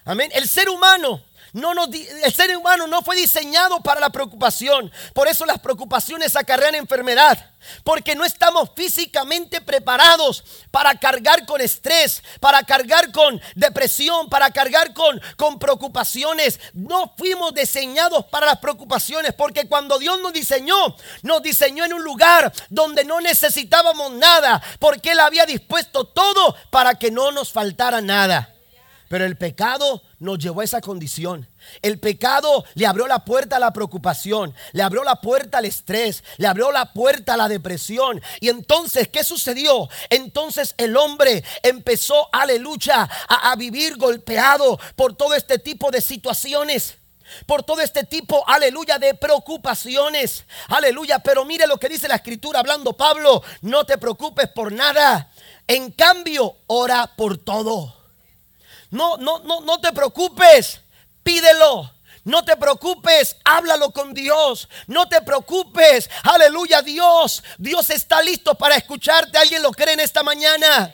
Amén. 0.05 0.31
El 0.35 0.49
ser 0.49 0.69
humano 0.69 1.23
no 1.57 1.73
el 1.85 2.35
ser 2.35 2.55
humano 2.55 2.87
no 2.87 3.01
fue 3.01 3.17
diseñado 3.17 3.81
para 3.81 3.99
la 3.99 4.11
preocupación. 4.11 4.93
Por 5.15 5.27
eso 5.27 5.47
las 5.47 5.59
preocupaciones 5.59 6.37
acarrean 6.37 6.75
enfermedad. 6.75 7.53
Porque 7.83 8.15
no 8.15 8.27
estamos 8.27 8.71
físicamente 8.77 9.63
preparados 9.63 10.45
para 10.71 10.95
cargar 11.01 11.47
con 11.47 11.63
estrés, 11.63 12.23
para 12.41 12.63
cargar 12.63 13.11
con 13.11 13.41
depresión, 13.55 14.29
para 14.29 14.51
cargar 14.51 14.93
con, 14.93 15.19
con 15.39 15.59
preocupaciones. 15.59 16.61
No 16.75 17.15
fuimos 17.17 17.55
diseñados 17.55 18.27
para 18.27 18.45
las 18.45 18.59
preocupaciones. 18.59 19.33
Porque 19.33 19.67
cuando 19.67 19.99
Dios 19.99 20.21
nos 20.21 20.35
diseñó, 20.35 20.95
nos 21.23 21.43
diseñó 21.43 21.87
en 21.87 21.95
un 21.95 22.05
lugar 22.05 22.53
donde 22.69 23.03
no 23.07 23.23
necesitábamos 23.23 24.13
nada. 24.13 24.63
Porque 24.79 25.13
Él 25.13 25.21
había 25.21 25.47
dispuesto 25.47 26.05
todo 26.05 26.55
para 26.69 26.97
que 26.97 27.11
no 27.11 27.33
nos 27.33 27.51
faltara 27.51 28.03
nada. 28.03 28.56
Pero 29.09 29.25
el 29.25 29.37
pecado 29.37 30.03
nos 30.19 30.39
llevó 30.39 30.61
a 30.61 30.65
esa 30.65 30.81
condición. 30.81 31.49
El 31.83 31.99
pecado 32.01 32.65
le 32.75 32.87
abrió 32.87 33.07
la 33.07 33.25
puerta 33.25 33.57
a 33.57 33.61
la 33.61 33.73
preocupación, 33.73 34.55
le 34.73 34.83
abrió 34.83 35.05
la 35.05 35.21
puerta 35.21 35.59
al 35.59 35.65
estrés, 35.65 36.25
le 36.39 36.47
abrió 36.47 36.73
la 36.73 36.93
puerta 36.93 37.35
a 37.35 37.37
la 37.37 37.49
depresión. 37.49 38.21
Y 38.41 38.49
entonces, 38.49 39.09
¿qué 39.09 39.23
sucedió? 39.23 39.89
Entonces 40.11 40.75
el 40.77 40.97
hombre 40.97 41.45
empezó, 41.63 42.29
aleluya, 42.33 43.09
a, 43.29 43.51
a 43.53 43.57
vivir 43.57 43.97
golpeado 43.97 44.79
por 44.97 45.15
todo 45.15 45.35
este 45.35 45.59
tipo 45.59 45.91
de 45.91 46.01
situaciones 46.01 46.97
por 47.45 47.63
todo 47.65 47.81
este 47.81 48.05
tipo, 48.05 48.49
aleluya, 48.49 48.99
de 48.99 49.15
preocupaciones. 49.15 50.45
Aleluya, 50.69 51.19
pero 51.19 51.45
mire 51.45 51.67
lo 51.67 51.77
que 51.79 51.89
dice 51.89 52.07
la 52.09 52.17
escritura 52.17 52.61
hablando 52.61 52.97
Pablo, 52.97 53.43
no 53.63 53.85
te 53.85 53.99
preocupes 53.99 54.49
por 54.49 54.73
nada. 54.73 55.31
En 55.67 55.91
cambio, 55.91 56.57
ora 56.69 57.11
por 57.17 57.39
todo. 57.39 58.06
No, 58.91 59.17
no, 59.17 59.41
no, 59.41 59.61
no 59.61 59.81
te 59.81 59.93
preocupes. 59.93 60.81
Pídelo. 61.23 61.91
No 62.27 62.45
te 62.45 62.57
preocupes, 62.57 63.37
háblalo 63.45 63.93
con 63.93 64.13
Dios. 64.13 64.69
No 64.89 65.09
te 65.09 65.23
preocupes, 65.23 66.11
aleluya 66.25 66.83
Dios. 66.83 67.41
Dios 67.57 67.89
está 67.91 68.21
listo 68.21 68.57
para 68.57 68.75
escucharte. 68.75 69.39
¿Alguien 69.39 69.63
lo 69.63 69.71
cree 69.71 69.95
en 69.95 70.01
esta 70.01 70.25
mañana? 70.25 70.93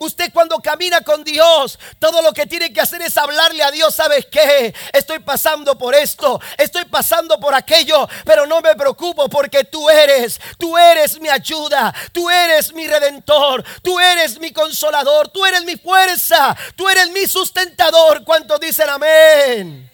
Usted 0.00 0.32
cuando 0.32 0.56
camina 0.60 1.02
con 1.02 1.22
Dios, 1.24 1.78
todo 1.98 2.22
lo 2.22 2.32
que 2.32 2.46
tiene 2.46 2.72
que 2.72 2.80
hacer 2.80 3.02
es 3.02 3.18
hablarle 3.18 3.62
a 3.62 3.70
Dios. 3.70 3.94
¿Sabes 3.94 4.24
qué? 4.30 4.74
Estoy 4.94 5.18
pasando 5.18 5.76
por 5.76 5.94
esto, 5.94 6.40
estoy 6.56 6.86
pasando 6.86 7.38
por 7.38 7.54
aquello, 7.54 8.08
pero 8.24 8.46
no 8.46 8.62
me 8.62 8.74
preocupo 8.76 9.28
porque 9.28 9.64
tú 9.64 9.90
eres, 9.90 10.40
tú 10.58 10.78
eres 10.78 11.20
mi 11.20 11.28
ayuda, 11.28 11.94
tú 12.12 12.30
eres 12.30 12.72
mi 12.72 12.86
redentor, 12.86 13.62
tú 13.82 14.00
eres 14.00 14.40
mi 14.40 14.54
consolador, 14.54 15.28
tú 15.28 15.44
eres 15.44 15.66
mi 15.66 15.76
fuerza, 15.76 16.56
tú 16.76 16.88
eres 16.88 17.10
mi 17.10 17.26
sustentador. 17.26 18.24
¿Cuántos 18.24 18.58
dicen 18.58 18.88
amén? 18.88 19.89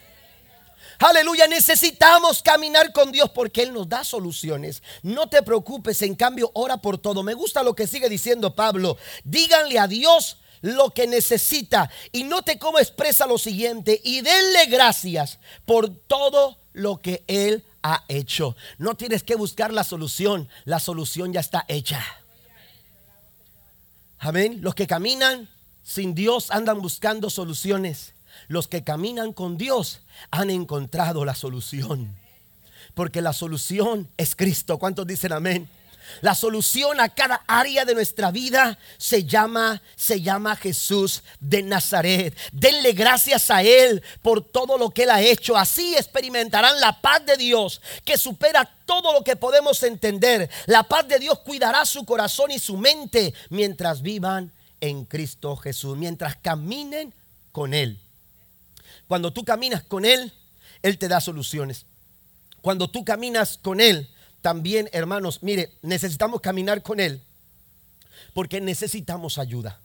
Aleluya, 0.99 1.47
necesitamos 1.47 2.43
caminar 2.43 2.93
con 2.93 3.13
Dios 3.13 3.31
porque 3.31 3.63
Él 3.63 3.73
nos 3.73 3.89
da 3.89 4.05
soluciones. 4.05 4.83
No 5.03 5.29
te 5.29 5.43
preocupes, 5.43 6.01
en 6.03 6.15
cambio, 6.15 6.51
ora 6.55 6.79
por 6.79 6.99
todo. 6.99 7.23
Me 7.23 7.35
gusta 7.35 7.63
lo 7.63 7.75
que 7.75 7.87
sigue 7.87 8.09
diciendo 8.09 8.55
Pablo. 8.55 8.97
Díganle 9.25 9.79
a 9.79 9.87
Dios 9.87 10.39
lo 10.63 10.91
que 10.91 11.07
necesita 11.07 11.91
y 12.13 12.25
note 12.25 12.59
cómo 12.59 12.79
expresa 12.79 13.27
lo 13.27 13.39
siguiente 13.39 14.01
y 14.03 14.23
denle 14.23 14.67
gracias 14.67 15.39
por 15.65 15.89
todo 15.89 16.59
lo 16.73 16.99
que 16.99 17.25
Él 17.27 17.65
ha 17.83 18.05
hecho. 18.09 18.57
No 18.79 18.97
tienes 18.97 19.23
que 19.23 19.37
buscar 19.37 19.73
la 19.73 19.85
solución, 19.85 20.49
la 20.65 20.81
solución 20.81 21.33
ya 21.33 21.41
está 21.41 21.65
hecha. 21.69 22.05
Amén. 24.19 24.59
Los 24.63 24.75
que 24.75 24.87
caminan 24.87 25.49
sin 25.83 26.15
Dios 26.15 26.51
andan 26.51 26.81
buscando 26.81 27.31
soluciones. 27.31 28.16
Los 28.49 28.69
que 28.69 28.85
caminan 28.85 29.33
con 29.33 29.57
Dios 29.59 30.01
han 30.31 30.51
encontrado 30.51 31.25
la 31.25 31.35
solución. 31.35 32.15
Porque 32.95 33.21
la 33.21 33.33
solución 33.33 34.09
es 34.17 34.37
Cristo. 34.37 34.79
¿Cuántos 34.79 35.07
dicen 35.07 35.33
amén? 35.33 35.69
La 36.21 36.35
solución 36.35 37.01
a 37.01 37.09
cada 37.09 37.43
área 37.47 37.85
de 37.85 37.95
nuestra 37.95 38.31
vida 38.31 38.79
se 38.97 39.25
llama, 39.25 39.83
se 39.97 40.21
llama 40.21 40.57
Jesús 40.57 41.23
de 41.41 41.63
Nazaret. 41.63 42.37
Denle 42.53 42.93
gracias 42.93 43.51
a 43.51 43.63
Él 43.63 44.03
por 44.23 44.43
todo 44.43 44.79
lo 44.79 44.91
que 44.91 45.03
Él 45.03 45.11
ha 45.11 45.21
hecho. 45.21 45.57
Así 45.57 45.95
experimentarán 45.95 46.81
la 46.81 47.01
paz 47.01 47.25
de 47.27 47.37
Dios 47.37 47.81
que 48.05 48.17
supera 48.17 48.65
todo 48.87 49.13
lo 49.13 49.25
que 49.25 49.37
podemos 49.37 49.83
entender. 49.83 50.49
La 50.67 50.85
paz 50.85 51.07
de 51.09 51.19
Dios 51.19 51.41
cuidará 51.41 51.85
su 51.85 52.05
corazón 52.05 52.51
y 52.51 52.59
su 52.59 52.77
mente 52.77 53.35
mientras 53.51 54.03
vivan 54.03 54.53
en 54.81 55.05
Cristo 55.05 55.57
Jesús, 55.57 55.97
mientras 55.97 56.37
caminen 56.37 57.13
con 57.53 57.75
Él. 57.75 57.99
Cuando 59.09 59.33
tú 59.33 59.45
caminas 59.45 59.83
con 59.85 60.05
Él, 60.05 60.33
Él 60.83 60.99
te 60.99 61.09
da 61.09 61.21
soluciones. 61.21 61.87
Cuando 62.61 62.91
tú 62.91 63.05
caminas 63.05 63.59
con 63.59 63.81
Él, 63.81 64.11
también, 64.43 64.89
hermanos, 64.93 65.43
mire, 65.43 65.73
necesitamos 65.83 66.41
caminar 66.41 66.83
con 66.83 67.01
Él 67.01 67.23
porque 68.33 68.61
necesitamos 68.61 69.39
ayuda. 69.39 69.81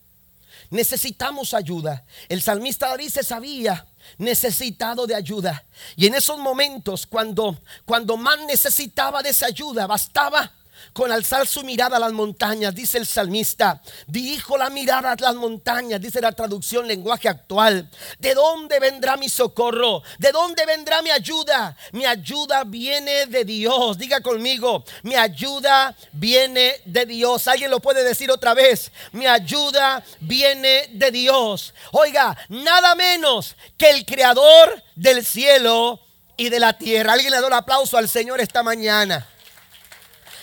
Necesitamos 0.69 1.53
ayuda. 1.53 2.05
El 2.29 2.41
salmista 2.41 2.89
David 2.89 3.09
se 3.09 3.23
sabía 3.23 3.87
necesitado 4.17 5.07
de 5.07 5.15
ayuda. 5.15 5.65
Y 5.95 6.07
en 6.07 6.15
esos 6.15 6.37
momentos, 6.37 7.07
cuando, 7.07 7.59
cuando 7.85 8.17
más 8.17 8.39
necesitaba 8.45 9.23
de 9.23 9.29
esa 9.29 9.47
ayuda, 9.47 9.87
bastaba 9.87 10.53
con 10.93 11.11
alzar 11.11 11.47
su 11.47 11.63
mirada 11.63 11.97
a 11.97 11.99
las 11.99 12.11
montañas, 12.11 12.73
dice 12.73 12.97
el 12.97 13.05
salmista. 13.05 13.81
Dirijo 14.07 14.57
la 14.57 14.69
mirada 14.69 15.11
a 15.11 15.15
las 15.19 15.35
montañas, 15.35 16.01
dice 16.01 16.21
la 16.21 16.31
traducción 16.31 16.87
lenguaje 16.87 17.29
actual. 17.29 17.89
¿De 18.19 18.33
dónde 18.33 18.79
vendrá 18.79 19.17
mi 19.17 19.29
socorro? 19.29 20.03
¿De 20.19 20.31
dónde 20.31 20.65
vendrá 20.65 21.01
mi 21.01 21.11
ayuda? 21.11 21.75
Mi 21.91 22.05
ayuda 22.05 22.63
viene 22.63 23.25
de 23.27 23.45
Dios. 23.45 23.97
Diga 23.97 24.21
conmigo, 24.21 24.83
mi 25.03 25.15
ayuda 25.15 25.95
viene 26.11 26.81
de 26.85 27.05
Dios. 27.05 27.47
¿Alguien 27.47 27.71
lo 27.71 27.79
puede 27.79 28.03
decir 28.03 28.31
otra 28.31 28.53
vez? 28.53 28.91
Mi 29.11 29.27
ayuda 29.27 30.03
viene 30.19 30.89
de 30.91 31.11
Dios. 31.11 31.73
Oiga, 31.91 32.37
nada 32.49 32.95
menos 32.95 33.55
que 33.77 33.89
el 33.89 34.05
creador 34.05 34.83
del 34.95 35.25
cielo 35.25 35.99
y 36.37 36.49
de 36.49 36.59
la 36.59 36.73
tierra. 36.77 37.13
Alguien 37.13 37.31
le 37.31 37.39
da 37.39 37.47
un 37.47 37.53
aplauso 37.53 37.97
al 37.97 38.09
Señor 38.09 38.41
esta 38.41 38.63
mañana. 38.63 39.27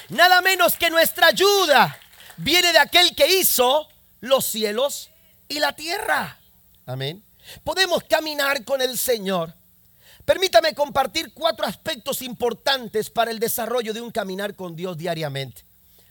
Nada 0.08 0.40
menos 0.40 0.76
que 0.76 0.88
nuestra 0.88 1.28
ayuda 1.28 1.98
viene 2.38 2.72
de 2.72 2.78
aquel 2.78 3.14
que 3.14 3.28
hizo 3.38 3.88
los 4.20 4.46
cielos 4.46 5.10
y 5.48 5.58
la 5.58 5.74
tierra. 5.74 6.38
Amén. 6.86 7.22
Podemos 7.62 8.04
caminar 8.04 8.64
con 8.64 8.80
el 8.80 8.96
Señor. 8.96 9.52
Permítame 10.24 10.74
compartir 10.74 11.32
cuatro 11.34 11.66
aspectos 11.66 12.22
importantes 12.22 13.10
para 13.10 13.30
el 13.30 13.38
desarrollo 13.38 13.92
de 13.92 14.00
un 14.00 14.10
caminar 14.10 14.54
con 14.54 14.74
Dios 14.74 14.96
diariamente. 14.96 15.64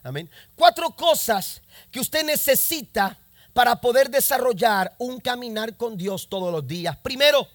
Amén. 0.03 0.29
Cuatro 0.55 0.91
cosas 0.91 1.61
que 1.91 1.99
usted 1.99 2.23
necesita 2.23 3.17
para 3.53 3.81
poder 3.81 4.09
desarrollar 4.09 4.95
un 4.99 5.19
caminar 5.19 5.75
con 5.75 5.97
Dios 5.97 6.29
todos 6.29 6.51
los 6.51 6.67
días. 6.67 6.95
Primero, 6.97 7.47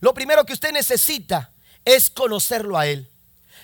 lo 0.00 0.12
primero 0.12 0.44
que 0.44 0.52
usted 0.52 0.72
necesita 0.72 1.52
es 1.84 2.10
conocerlo 2.10 2.76
a 2.76 2.86
Él. 2.86 3.08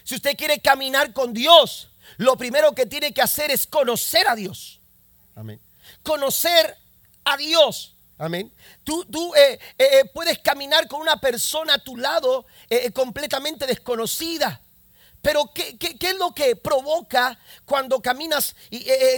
Si 0.04 0.14
usted 0.14 0.36
quiere 0.36 0.60
caminar 0.60 1.12
con 1.12 1.32
Dios, 1.32 1.89
lo 2.16 2.36
primero 2.36 2.74
que 2.74 2.86
tiene 2.86 3.12
que 3.12 3.22
hacer 3.22 3.50
es 3.50 3.66
conocer 3.66 4.28
a 4.28 4.34
Dios. 4.34 4.80
Amén. 5.34 5.60
Conocer 6.02 6.76
a 7.24 7.36
Dios. 7.36 7.96
Amén. 8.18 8.52
Tú, 8.84 9.04
tú 9.06 9.34
eh, 9.34 9.58
eh, 9.78 9.88
eh, 9.92 10.04
puedes 10.12 10.38
caminar 10.40 10.86
con 10.88 11.00
una 11.00 11.18
persona 11.18 11.74
a 11.74 11.78
tu 11.78 11.96
lado 11.96 12.46
completamente 12.92 13.66
desconocida. 13.66 14.60
Pero 15.22 15.50
¿qué, 15.54 15.76
es 15.78 16.16
lo 16.16 16.32
que 16.34 16.56
provoca 16.56 17.38
cuando 17.66 18.00
caminas 18.00 18.56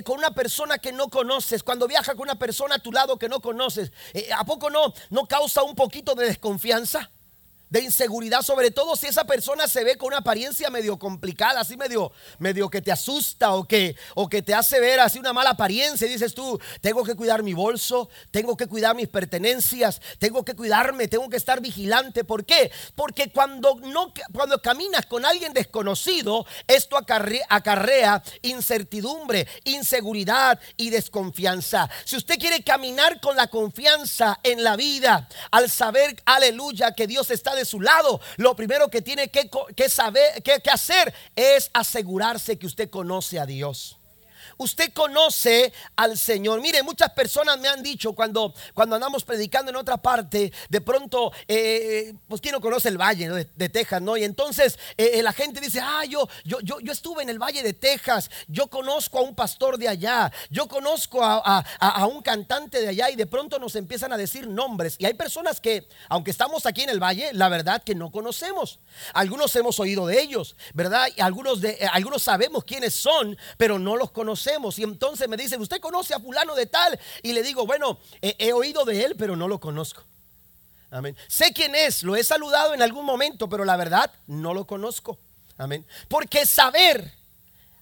con 0.05 0.19
una 0.19 0.33
persona 0.35 0.79
que 0.79 0.91
no 0.91 1.09
conoces? 1.09 1.63
Cuando 1.63 1.87
viajas 1.87 2.17
con 2.17 2.23
una 2.23 2.39
persona 2.39 2.77
a 2.77 2.79
tu 2.81 2.91
lado 2.91 3.19
que 3.19 3.29
no 3.29 3.41
conoces. 3.41 3.93
¿A 4.37 4.45
poco 4.45 4.69
no, 4.69 4.93
no 5.11 5.27
causa 5.27 5.63
un 5.63 5.77
poquito 5.77 6.17
de 6.17 6.27
desconfianza? 6.27 7.12
De 7.73 7.81
inseguridad, 7.81 8.43
sobre 8.43 8.71
todo 8.71 8.97
si 8.97 9.07
esa 9.07 9.25
persona 9.25 9.67
se 9.67 9.83
ve 9.83 9.97
con 9.97 10.09
una 10.09 10.19
apariencia 10.19 10.69
medio 10.69 10.99
complicada, 10.99 11.61
así 11.61 11.75
medio, 11.75 12.13
medio 12.39 12.69
que 12.69 12.83
te 12.83 12.93
asusta 12.93 13.55
o 13.55 13.65
que, 13.67 13.97
o 14.15 14.29
que 14.29 14.43
te 14.43 14.53
hace 14.53 14.79
ver 14.79 15.01
así 15.01 15.19
una 15.19 15.33
mala 15.33 15.51
apariencia. 15.51 16.07
Y 16.07 16.11
dices 16.11 16.35
tú, 16.35 16.61
tengo 16.83 17.03
que 17.03 17.15
cuidar 17.15 17.43
mi 17.43 17.55
bolso, 17.55 18.11
tengo 18.31 18.59
que 18.59 18.67
cuidar 18.67 18.95
mis 18.95 19.09
pertenencias, 19.09 20.03
tengo 20.19 20.45
que 20.45 20.55
cuidarme, 20.55 21.09
tengo 21.09 21.31
que 21.31 21.39
estar 21.39 21.63
vigilante. 21.63 22.25
¿Por 22.25 22.45
qué? 22.45 22.71
Porque 22.95 23.33
cuando, 23.33 23.77
no, 23.77 24.13
cuando 24.35 24.61
caminas 24.61 25.07
con 25.07 25.25
alguien 25.25 25.55
desconocido, 25.55 26.45
esto 26.67 26.99
acarrea, 26.99 28.23
incertidumbre, 28.43 29.49
inseguridad 29.65 30.61
y 30.77 30.91
desconfianza. 30.91 31.89
Si 32.05 32.17
usted 32.17 32.39
quiere 32.39 32.63
caminar 32.63 33.19
con 33.23 33.35
la 33.35 33.47
confianza 33.47 34.39
en 34.43 34.63
la 34.63 34.77
vida, 34.77 35.27
al 35.51 35.71
saber, 35.71 36.23
aleluya, 36.27 36.93
que 36.93 37.07
Dios 37.07 37.31
está 37.31 37.55
de 37.55 37.62
su 37.65 37.81
lado, 37.81 38.21
lo 38.37 38.55
primero 38.55 38.89
que 38.89 39.03
tiene 39.03 39.31
que, 39.31 39.89
saber, 39.89 40.43
que, 40.43 40.61
que 40.61 40.71
hacer 40.71 41.13
es 41.37 41.71
asegurarse 41.73 42.59
que 42.59 42.67
usted 42.67 42.91
conoce 42.91 43.39
a 43.39 43.47
Dios 43.47 43.99
usted 44.63 44.93
conoce 44.93 45.73
al 45.97 46.17
Señor. 46.17 46.61
Mire, 46.61 46.83
muchas 46.83 47.11
personas 47.13 47.59
me 47.59 47.69
han 47.69 47.83
dicho 47.83 48.13
cuando, 48.13 48.55
cuando 48.75 48.97
andamos 48.97 49.25
predicando 49.25 49.71
en 49.71 49.77
otra 49.77 49.97
parte, 49.97 50.53
de 50.69 50.81
pronto, 50.81 51.33
eh, 51.49 52.15
pues 52.29 52.41
quién 52.41 52.53
no 52.53 52.61
conoce 52.61 52.89
el 52.89 52.99
valle 52.99 53.29
de, 53.29 53.69
Texas, 53.69 54.03
¿no? 54.03 54.17
Y 54.17 54.25
entonces 54.25 54.79
eh, 54.97 55.23
la 55.23 55.33
gente 55.33 55.61
dice, 55.61 55.81
ah, 55.81 56.05
yo, 56.05 56.29
yo, 56.45 56.61
yo, 56.61 56.81
yo, 56.81 56.93
estuve 56.93 57.23
en 57.23 57.31
el 57.31 57.39
valle 57.39 57.63
de 57.63 57.73
Texas, 57.73 58.31
yo 58.49 58.67
conozco 58.69 59.19
a 59.19 59.23
un 59.23 59.35
pastor 59.35 59.79
de 59.79 59.89
allá, 59.89 60.31
yo 60.51 60.69
conozco 60.69 61.23
a, 61.23 61.65
a 61.79 62.07
un 62.07 62.23
cantante 62.23 62.81
de 62.81 62.89
allá 62.89 63.11
y 63.11 63.17
de 63.17 63.27
pronto 63.27 63.59
nos 63.59 63.77
empiezan 63.77 64.13
a 64.13 64.17
decir 64.17 64.47
nombres. 64.47 64.97
Y 64.99 65.07
hay 65.07 65.15
personas 65.15 65.61
que, 65.61 65.89
aunque 66.09 66.31
estamos 66.31 66.67
aquí 66.67 66.83
en 66.83 66.91
el 66.91 67.03
valle, 67.03 67.31
la 67.33 67.49
verdad 67.49 67.83
que 67.83 67.95
no 67.95 68.11
conocemos. 68.11 68.81
Algunos 69.15 69.55
hemos 69.57 69.81
oído 69.81 70.07
de 70.07 70.21
ellos, 70.21 70.57
¿verdad? 70.75 71.09
Y 71.17 71.21
algunos, 71.21 71.61
de, 71.61 71.71
eh, 71.71 71.89
algunos 71.93 72.23
sabemos 72.23 72.65
quiénes 72.65 72.95
son, 72.95 73.37
pero 73.57 73.79
no 73.79 73.97
los 73.97 74.11
conocemos. 74.11 74.52
Y 74.79 74.83
entonces 74.83 75.29
me 75.29 75.37
dicen, 75.37 75.61
¿usted 75.61 75.81
conoce 75.81 76.15
a 76.15 76.21
fulano 76.21 76.55
de 76.55 76.67
tal? 76.67 76.99
Y 77.23 77.33
le 77.33 77.43
digo, 77.43 77.67
bueno, 77.67 77.99
he, 78.21 78.53
oído 78.53 78.85
de 78.85 79.05
él, 79.05 79.17
pero 79.17 79.37
no 79.37 79.49
lo 79.49 79.59
conozco. 79.59 80.03
Amén. 80.91 81.17
Sé 81.27 81.53
quién 81.53 81.75
es, 81.75 82.03
lo 82.03 82.17
he 82.17 82.23
saludado 82.23 82.75
en 82.75 82.83
algún 82.83 83.05
momento, 83.05 83.49
pero 83.49 83.65
la 83.65 83.77
verdad 83.77 84.13
no 84.27 84.53
lo 84.53 84.67
conozco. 84.67 85.19
Amén. 85.57 85.87
Porque 86.09 86.45
saber, 86.45 87.13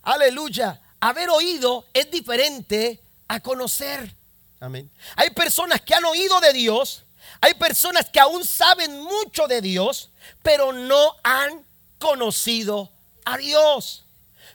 aleluya, 0.02 0.80
haber 1.00 1.28
oído 1.30 1.86
es 1.92 2.10
diferente 2.10 3.00
a 3.26 3.40
conocer. 3.40 4.14
Amén. 4.60 4.90
Hay 5.16 5.30
personas 5.30 5.80
que 5.80 5.94
han 5.94 6.04
oído 6.04 6.40
de 6.40 6.52
Dios, 6.52 7.04
hay 7.40 7.54
personas 7.54 8.08
que 8.10 8.20
aún 8.20 8.44
saben 8.44 9.00
mucho 9.00 9.48
de 9.48 9.60
Dios, 9.60 10.10
pero 10.42 10.72
no 10.72 11.16
han 11.24 11.64
conocido 11.98 12.90
a 13.24 13.36
Dios. 13.38 14.04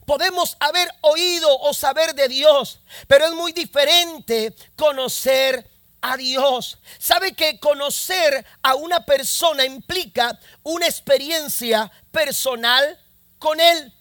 Podemos 0.05 0.55
haber 0.59 0.87
oído 1.01 1.57
o 1.59 1.73
saber 1.73 2.13
de 2.13 2.27
Dios, 2.27 2.79
pero 3.07 3.25
es 3.25 3.33
muy 3.33 3.51
diferente 3.51 4.55
conocer 4.75 5.69
a 6.01 6.15
Dios. 6.15 6.77
¿Sabe 6.99 7.33
que 7.33 7.59
conocer 7.59 8.45
a 8.61 8.75
una 8.75 9.05
persona 9.05 9.65
implica 9.65 10.39
una 10.63 10.85
experiencia 10.85 11.91
personal 12.11 12.99
con 13.39 13.59
Él? 13.59 13.91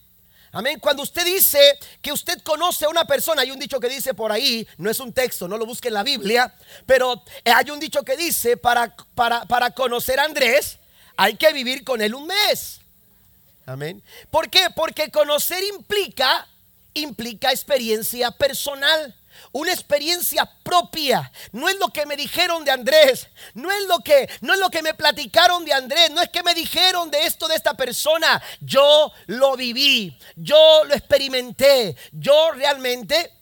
Amén. 0.52 0.78
Cuando 0.78 1.02
usted 1.02 1.24
dice 1.24 1.58
que 2.00 2.12
usted 2.12 2.40
conoce 2.42 2.84
a 2.84 2.88
una 2.88 3.04
persona, 3.04 3.42
hay 3.42 3.50
un 3.50 3.58
dicho 3.58 3.80
que 3.80 3.88
dice 3.88 4.14
por 4.14 4.30
ahí, 4.30 4.68
no 4.78 4.88
es 4.88 5.00
un 5.00 5.12
texto, 5.12 5.48
no 5.48 5.58
lo 5.58 5.66
busque 5.66 5.88
en 5.88 5.94
la 5.94 6.04
Biblia, 6.04 6.54
pero 6.86 7.24
hay 7.44 7.70
un 7.70 7.80
dicho 7.80 8.04
que 8.04 8.16
dice, 8.16 8.56
para, 8.56 8.94
para, 9.16 9.46
para 9.46 9.72
conocer 9.72 10.20
a 10.20 10.24
Andrés, 10.24 10.78
hay 11.16 11.36
que 11.36 11.52
vivir 11.52 11.82
con 11.82 12.00
él 12.00 12.14
un 12.14 12.28
mes. 12.28 12.83
Amén. 13.66 14.02
¿Por 14.30 14.50
qué? 14.50 14.68
Porque 14.74 15.10
conocer 15.10 15.62
implica, 15.64 16.46
implica 16.92 17.50
experiencia 17.50 18.30
personal. 18.30 19.14
Una 19.52 19.72
experiencia 19.72 20.48
propia. 20.62 21.30
No 21.52 21.68
es 21.68 21.78
lo 21.78 21.88
que 21.88 22.06
me 22.06 22.16
dijeron 22.16 22.64
de 22.64 22.70
Andrés. 22.70 23.28
No 23.54 23.70
es 23.72 23.84
lo 23.86 23.98
que, 23.98 24.28
no 24.40 24.54
es 24.54 24.60
lo 24.60 24.70
que 24.70 24.82
me 24.82 24.94
platicaron 24.94 25.64
de 25.64 25.72
Andrés. 25.72 26.10
No 26.10 26.20
es 26.20 26.28
que 26.28 26.42
me 26.42 26.54
dijeron 26.54 27.10
de 27.10 27.26
esto 27.26 27.48
de 27.48 27.56
esta 27.56 27.74
persona. 27.74 28.40
Yo 28.60 29.12
lo 29.26 29.56
viví. 29.56 30.16
Yo 30.36 30.84
lo 30.84 30.94
experimenté. 30.94 31.96
Yo 32.12 32.52
realmente 32.52 33.32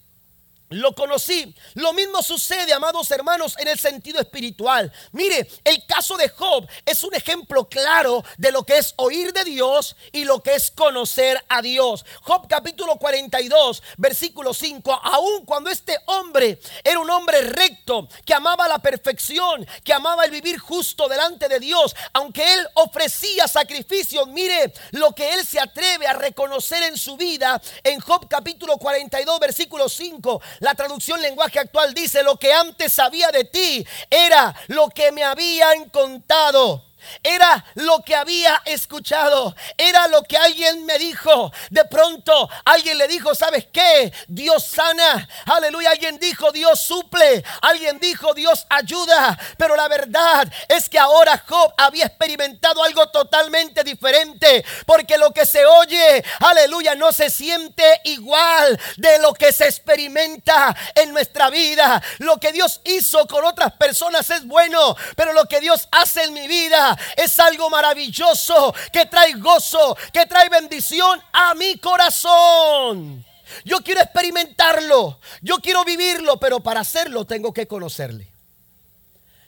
lo 0.73 0.93
conocí. 0.93 1.53
Lo 1.75 1.93
mismo 1.93 2.21
sucede, 2.21 2.73
amados 2.73 3.09
hermanos, 3.11 3.55
en 3.59 3.67
el 3.67 3.79
sentido 3.79 4.19
espiritual. 4.19 4.91
Mire, 5.11 5.47
el 5.63 5.85
caso 5.85 6.17
de 6.17 6.29
Job 6.29 6.67
es 6.85 7.03
un 7.03 7.13
ejemplo 7.13 7.67
claro 7.69 8.23
de 8.37 8.51
lo 8.51 8.63
que 8.63 8.77
es 8.77 8.93
oír 8.97 9.33
de 9.33 9.43
Dios 9.43 9.95
y 10.11 10.25
lo 10.25 10.41
que 10.41 10.55
es 10.55 10.71
conocer 10.71 11.43
a 11.49 11.61
Dios. 11.61 12.05
Job 12.21 12.47
capítulo 12.47 12.97
42, 12.97 13.83
versículo 13.97 14.53
5. 14.53 14.91
Aun 15.03 15.45
cuando 15.45 15.69
este 15.69 15.97
hombre 16.05 16.59
era 16.83 16.99
un 16.99 17.09
hombre 17.09 17.41
recto, 17.41 18.07
que 18.25 18.33
amaba 18.33 18.67
la 18.67 18.79
perfección, 18.79 19.65
que 19.83 19.93
amaba 19.93 20.25
el 20.25 20.31
vivir 20.31 20.57
justo 20.57 21.07
delante 21.07 21.47
de 21.47 21.59
Dios, 21.59 21.95
aunque 22.13 22.53
él 22.53 22.67
ofrecía 22.75 23.47
sacrificios, 23.47 24.27
mire 24.27 24.73
lo 24.91 25.13
que 25.13 25.33
él 25.33 25.45
se 25.45 25.59
atreve 25.59 26.07
a 26.07 26.13
reconocer 26.13 26.83
en 26.83 26.97
su 26.97 27.17
vida 27.17 27.61
en 27.83 27.99
Job 27.99 28.27
capítulo 28.27 28.77
42, 28.77 29.39
versículo 29.39 29.89
5. 29.89 30.41
La 30.63 30.75
traducción 30.75 31.21
lenguaje 31.21 31.59
actual 31.59 31.93
dice, 31.93 32.23
lo 32.23 32.37
que 32.37 32.53
antes 32.53 32.93
sabía 32.93 33.31
de 33.31 33.43
ti 33.43 33.85
era 34.09 34.55
lo 34.67 34.87
que 34.87 35.11
me 35.11 35.21
habían 35.21 35.89
contado. 35.89 36.85
Era 37.21 37.65
lo 37.75 38.03
que 38.03 38.15
había 38.15 38.61
escuchado. 38.65 39.55
Era 39.77 40.07
lo 40.07 40.23
que 40.23 40.37
alguien 40.37 40.85
me 40.85 40.97
dijo. 40.97 41.51
De 41.69 41.85
pronto 41.85 42.49
alguien 42.65 42.97
le 42.97 43.07
dijo, 43.07 43.35
¿sabes 43.35 43.67
qué? 43.71 44.11
Dios 44.27 44.65
sana. 44.65 45.27
Aleluya. 45.45 45.91
Alguien 45.91 46.19
dijo, 46.19 46.51
Dios 46.51 46.79
suple. 46.79 47.43
Alguien 47.61 47.99
dijo, 47.99 48.33
Dios 48.33 48.65
ayuda. 48.69 49.37
Pero 49.57 49.75
la 49.75 49.87
verdad 49.87 50.51
es 50.67 50.89
que 50.89 50.99
ahora 50.99 51.43
Job 51.47 51.73
había 51.77 52.05
experimentado 52.05 52.83
algo 52.83 53.07
totalmente 53.09 53.83
diferente. 53.83 54.65
Porque 54.85 55.17
lo 55.17 55.31
que 55.31 55.45
se 55.45 55.65
oye, 55.65 56.23
aleluya, 56.39 56.95
no 56.95 57.11
se 57.11 57.29
siente 57.29 58.01
igual 58.05 58.79
de 58.97 59.19
lo 59.19 59.33
que 59.33 59.51
se 59.51 59.65
experimenta 59.65 60.75
en 60.95 61.13
nuestra 61.13 61.49
vida. 61.49 62.01
Lo 62.19 62.39
que 62.39 62.51
Dios 62.51 62.81
hizo 62.85 63.27
con 63.27 63.45
otras 63.45 63.73
personas 63.73 64.29
es 64.29 64.45
bueno. 64.45 64.95
Pero 65.15 65.33
lo 65.33 65.45
que 65.45 65.59
Dios 65.59 65.87
hace 65.91 66.23
en 66.23 66.33
mi 66.33 66.47
vida 66.47 66.92
es 67.15 67.39
algo 67.39 67.69
maravilloso 67.69 68.73
que 68.91 69.05
trae 69.05 69.33
gozo, 69.33 69.97
que 70.11 70.25
trae 70.25 70.49
bendición 70.49 71.21
a 71.31 71.53
mi 71.55 71.77
corazón. 71.77 73.25
Yo 73.65 73.81
quiero 73.81 74.01
experimentarlo, 74.01 75.19
yo 75.41 75.57
quiero 75.57 75.83
vivirlo, 75.83 76.39
pero 76.39 76.61
para 76.61 76.79
hacerlo 76.79 77.25
tengo 77.25 77.53
que 77.53 77.67
conocerle. 77.67 78.31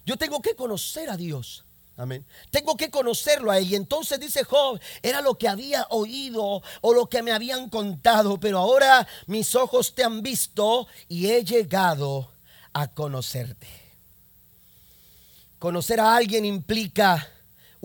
Yo 0.06 0.18
tengo 0.18 0.42
que 0.42 0.56
conocer 0.56 1.10
a 1.10 1.18
Dios. 1.18 1.66
Amén. 1.98 2.26
Tengo 2.52 2.76
que 2.76 2.92
conocerlo 2.92 3.52
a 3.52 3.58
él. 3.58 3.72
Y 3.72 3.76
entonces 3.76 4.20
dice 4.20 4.44
Job, 4.44 4.80
era 5.02 5.22
lo 5.22 5.36
que 5.36 5.48
había 5.48 5.88
oído 5.90 6.62
o 6.82 6.94
lo 6.94 7.08
que 7.08 7.24
me 7.24 7.32
habían 7.32 7.70
contado, 7.70 8.38
pero 8.38 8.60
ahora 8.60 9.08
mis 9.28 9.56
ojos 9.56 9.96
te 9.96 10.04
han 10.04 10.22
visto 10.22 10.88
y 11.08 11.32
he 11.32 11.44
llegado 11.44 12.32
a 12.74 12.90
conocerte. 12.90 13.68
Conocer 15.58 16.00
a 16.02 16.16
alguien 16.16 16.44
implica 16.44 17.32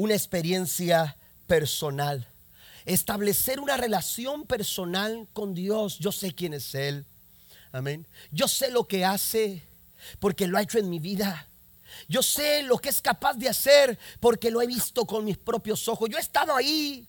una 0.01 0.15
experiencia 0.15 1.19
personal. 1.47 2.27
Establecer 2.87 3.61
una 3.61 3.77
relación 3.77 4.47
personal 4.47 5.29
con 5.35 5.53
Dios. 5.53 5.99
Yo 5.99 6.11
sé 6.11 6.33
quién 6.33 6.55
es 6.55 6.75
Él. 6.75 7.05
Amén. 7.71 8.07
Yo 8.33 8.49
sé 8.49 8.71
lo 8.71 8.89
que 8.89 9.05
hace 9.05 9.63
porque 10.19 10.47
lo 10.47 10.57
ha 10.57 10.63
hecho 10.63 10.79
en 10.79 10.89
mi 10.89 10.99
vida. 10.99 11.49
Yo 12.09 12.23
sé 12.23 12.63
lo 12.63 12.79
que 12.79 12.89
es 12.89 13.03
capaz 13.03 13.35
de 13.35 13.51
hacer 13.51 13.99
porque 14.21 14.51
lo 14.51 14.63
he 14.63 14.67
visto 14.67 15.05
con 15.05 15.23
mis 15.23 15.37
propios 15.37 15.87
ojos. 15.87 16.09
Yo 16.09 16.17
he 16.17 16.23
estado 16.23 16.57
ahí. 16.57 17.07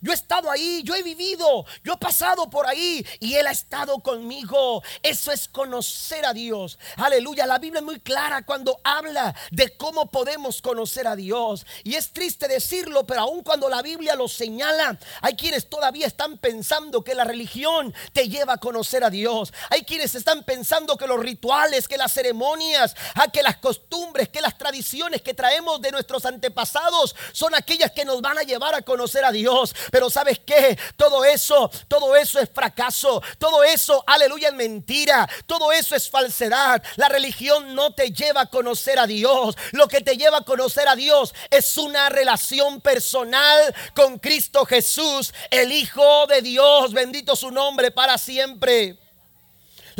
Yo 0.00 0.12
he 0.12 0.14
estado 0.14 0.50
ahí, 0.50 0.82
yo 0.84 0.94
he 0.94 1.02
vivido, 1.02 1.64
yo 1.84 1.94
he 1.94 1.96
pasado 1.98 2.48
por 2.48 2.66
ahí 2.66 3.06
y 3.18 3.34
Él 3.34 3.46
ha 3.46 3.50
estado 3.50 3.98
conmigo. 3.98 4.82
Eso 5.02 5.30
es 5.32 5.48
conocer 5.48 6.24
a 6.24 6.32
Dios. 6.32 6.78
Aleluya, 6.96 7.46
la 7.46 7.58
Biblia 7.58 7.80
es 7.80 7.84
muy 7.84 8.00
clara 8.00 8.44
cuando 8.44 8.80
habla 8.82 9.34
de 9.50 9.76
cómo 9.76 10.06
podemos 10.10 10.62
conocer 10.62 11.06
a 11.06 11.16
Dios. 11.16 11.66
Y 11.84 11.94
es 11.94 12.12
triste 12.12 12.48
decirlo, 12.48 13.06
pero 13.06 13.22
aun 13.22 13.42
cuando 13.42 13.68
la 13.68 13.82
Biblia 13.82 14.14
lo 14.14 14.28
señala, 14.28 14.98
hay 15.20 15.34
quienes 15.34 15.68
todavía 15.68 16.06
están 16.06 16.38
pensando 16.38 17.04
que 17.04 17.14
la 17.14 17.24
religión 17.24 17.94
te 18.12 18.28
lleva 18.28 18.54
a 18.54 18.58
conocer 18.58 19.04
a 19.04 19.10
Dios. 19.10 19.52
Hay 19.68 19.82
quienes 19.82 20.14
están 20.14 20.44
pensando 20.44 20.96
que 20.96 21.06
los 21.06 21.20
rituales, 21.20 21.88
que 21.88 21.98
las 21.98 22.12
ceremonias, 22.12 22.94
a 23.14 23.28
que 23.28 23.42
las 23.42 23.56
costumbres, 23.58 24.28
que 24.28 24.40
las 24.40 24.56
tradiciones 24.56 25.22
que 25.22 25.34
traemos 25.34 25.80
de 25.80 25.92
nuestros 25.92 26.24
antepasados 26.24 27.14
son 27.32 27.54
aquellas 27.54 27.90
que 27.92 28.04
nos 28.04 28.20
van 28.20 28.38
a 28.38 28.42
llevar 28.42 28.74
a 28.74 28.82
conocer 28.82 29.24
a 29.24 29.32
Dios. 29.32 29.74
Pero 29.90 30.10
¿sabes 30.10 30.40
qué? 30.44 30.78
Todo 30.96 31.24
eso, 31.24 31.70
todo 31.88 32.16
eso 32.16 32.38
es 32.38 32.48
fracaso. 32.52 33.22
Todo 33.38 33.64
eso, 33.64 34.02
aleluya, 34.06 34.48
es 34.48 34.54
mentira. 34.54 35.28
Todo 35.46 35.72
eso 35.72 35.96
es 35.96 36.08
falsedad. 36.08 36.82
La 36.96 37.08
religión 37.08 37.74
no 37.74 37.94
te 37.94 38.12
lleva 38.12 38.42
a 38.42 38.46
conocer 38.46 38.98
a 38.98 39.06
Dios. 39.06 39.56
Lo 39.72 39.88
que 39.88 40.00
te 40.00 40.16
lleva 40.16 40.38
a 40.38 40.44
conocer 40.44 40.88
a 40.88 40.96
Dios 40.96 41.34
es 41.50 41.76
una 41.76 42.08
relación 42.08 42.80
personal 42.80 43.74
con 43.94 44.18
Cristo 44.18 44.64
Jesús, 44.64 45.32
el 45.50 45.72
Hijo 45.72 46.26
de 46.26 46.42
Dios. 46.42 46.92
Bendito 46.92 47.34
su 47.34 47.50
nombre 47.50 47.90
para 47.90 48.18
siempre. 48.18 48.99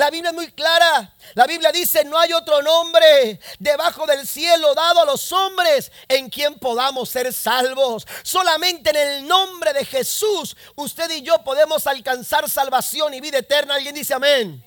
La 0.00 0.08
Biblia 0.08 0.30
es 0.30 0.34
muy 0.34 0.50
clara. 0.52 1.14
La 1.34 1.46
Biblia 1.46 1.70
dice, 1.70 2.04
no 2.06 2.18
hay 2.18 2.32
otro 2.32 2.62
nombre 2.62 3.38
debajo 3.58 4.06
del 4.06 4.26
cielo 4.26 4.74
dado 4.74 5.02
a 5.02 5.04
los 5.04 5.30
hombres 5.30 5.92
en 6.08 6.30
quien 6.30 6.58
podamos 6.58 7.10
ser 7.10 7.30
salvos. 7.34 8.06
Solamente 8.22 8.88
en 8.88 8.96
el 8.96 9.28
nombre 9.28 9.74
de 9.74 9.84
Jesús 9.84 10.56
usted 10.74 11.10
y 11.10 11.20
yo 11.20 11.44
podemos 11.44 11.86
alcanzar 11.86 12.48
salvación 12.48 13.12
y 13.12 13.20
vida 13.20 13.40
eterna. 13.40 13.74
Alguien 13.74 13.94
dice 13.94 14.14
amén 14.14 14.64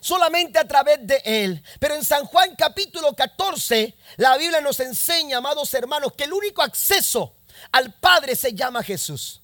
solamente 0.00 0.58
a 0.58 0.68
través 0.68 0.98
de 1.00 1.22
Él. 1.24 1.62
Pero 1.80 1.94
en 1.94 2.04
San 2.04 2.26
Juan 2.26 2.54
capítulo 2.54 3.16
14, 3.16 3.96
la 4.18 4.36
Biblia 4.36 4.60
nos 4.60 4.80
enseña, 4.80 5.38
amados 5.38 5.72
hermanos, 5.72 6.12
que 6.14 6.24
el 6.24 6.32
único 6.34 6.60
acceso 6.60 7.36
al 7.72 7.94
Padre 7.94 8.36
se 8.36 8.52
llama 8.52 8.82
Jesús 8.82 9.40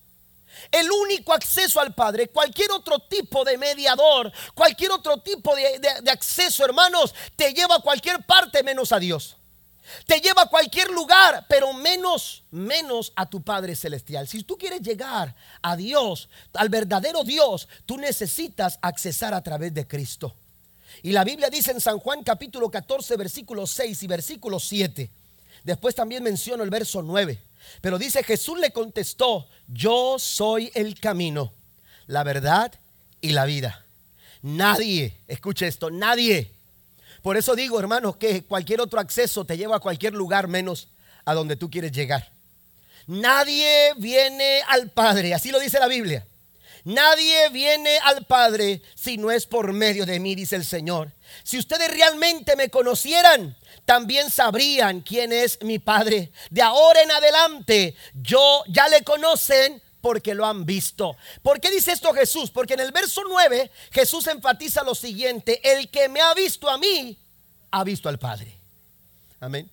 el 0.71 0.91
único 0.91 1.33
acceso 1.33 1.81
al 1.81 1.95
Padre. 1.95 2.29
Cualquier 2.29 2.71
otro 2.73 2.99
tipo 2.99 3.45
de 3.45 3.59
mediador, 3.59 4.33
cualquier 4.55 4.93
otro 4.93 5.19
tipo 5.19 5.55
de, 5.55 6.11
acceso, 6.11 6.65
hermanos, 6.65 7.15
te 7.37 7.53
lleva 7.53 7.77
a 7.77 7.81
cualquier 7.81 8.25
parte 8.25 8.63
menos 8.63 8.93
a 8.93 8.99
Dios. 8.99 9.37
Te 10.07 10.21
lleva 10.21 10.43
a 10.43 10.49
cualquier 10.49 10.91
lugar, 10.91 11.45
pero 11.49 11.73
menos, 11.75 12.43
menos 12.51 13.13
a 13.17 13.29
tu 13.29 13.43
Padre 13.43 13.77
Celestial. 13.77 14.27
Si 14.27 14.43
tú 14.43 14.57
quieres 14.57 14.81
llegar 14.81 15.35
a 15.61 15.77
Dios, 15.77 16.31
al 16.55 16.71
verdadero 16.71 17.23
Dios, 17.23 17.69
tú 17.85 17.99
necesitas 17.99 18.79
accesar 18.81 19.35
a 19.35 19.43
través 19.43 19.75
de 19.75 19.87
Cristo. 19.87 20.35
Y 21.03 21.13
la 21.13 21.25
Biblia 21.25 21.51
dice 21.51 21.71
en 21.71 21.81
San 21.81 21.99
Juan 21.99 22.23
capítulo 22.23 22.71
14, 22.71 23.17
versículo 23.17 23.67
6 23.67 24.03
y 24.03 24.07
versículo 24.07 24.59
7. 24.59 25.11
Después 25.65 25.95
también 25.95 26.23
menciono 26.23 26.63
el 26.63 26.71
verso 26.71 27.03
9. 27.03 27.39
Pero 27.81 27.99
dice 27.99 28.23
Jesús 28.23 28.59
le 28.59 28.71
contestó, 28.71 29.49
yo 29.69 30.19
soy 30.19 30.71
el 30.75 30.99
camino, 30.99 31.53
la 32.07 32.23
verdad 32.25 32.73
y 33.21 33.31
la 33.31 33.45
vida. 33.45 33.85
Nadie, 34.43 35.17
escuche 35.27 35.67
esto, 35.67 35.91
nadie. 35.91 36.53
Por 37.23 37.37
eso 37.37 37.55
digo, 37.55 37.81
hermanos, 37.81 38.17
que 38.17 38.45
cualquier 38.45 38.81
otro 38.81 39.01
acceso 39.01 39.45
te 39.45 39.57
lleva 39.57 39.77
a 39.77 39.81
cualquier 39.81 40.13
lugar 40.13 40.49
menos 40.49 40.89
a 41.25 41.33
donde 41.33 41.57
tú 41.57 41.71
quieres 41.71 41.93
llegar. 41.93 42.31
Nadie 43.07 43.93
viene 43.97 44.61
al 44.69 44.91
Padre, 44.91 45.35
así 45.35 45.51
lo 45.51 45.59
dice 45.59 45.79
la 45.79 45.89
Biblia. 45.89 46.27
Nadie 46.85 47.49
viene 47.49 47.99
al 48.03 48.27
Padre 48.27 48.83
si 48.95 49.17
no 49.17 49.31
es 49.31 49.47
por 49.47 49.73
medio 49.73 50.05
de 50.05 50.21
mí, 50.21 50.35
dice 50.35 50.57
el 50.57 50.67
Señor. 50.67 51.13
Si 51.43 51.59
ustedes 51.59 51.91
realmente 51.91 52.57
me 52.57 52.69
conocieran, 52.69 53.57
también 53.87 54.31
sabrían 54.31 55.01
quién 55.01 55.33
es 55.33 55.63
mi 55.63 55.79
Padre. 55.79 56.31
De 56.51 56.61
ahora 56.61 57.03
en 57.03 57.11
adelante, 57.11 57.97
yo 58.15 58.65
ya 58.69 58.89
le 58.89 59.03
conocen 59.03 59.83
porque 60.03 60.35
lo 60.35 60.45
han 60.45 60.67
visto. 60.67 61.17
¿Por 61.43 61.59
qué 61.59 61.71
dice 61.71 61.93
esto 61.93 62.13
Jesús? 62.13 62.51
Porque 62.51 62.75
en 62.75 62.81
el 62.81 62.93
verso 62.93 63.23
9 63.27 63.71
Jesús 63.91 64.27
enfatiza 64.27 64.83
lo 64.83 64.95
siguiente, 64.95 65.61
el 65.65 65.89
que 65.89 66.11
me 66.11 66.21
ha 66.21 66.35
visto 66.35 66.69
a 66.69 66.77
mí, 66.77 67.17
ha 67.71 67.83
visto 67.83 68.11
al 68.11 68.19
Padre. 68.19 68.55
Amén. 69.41 69.71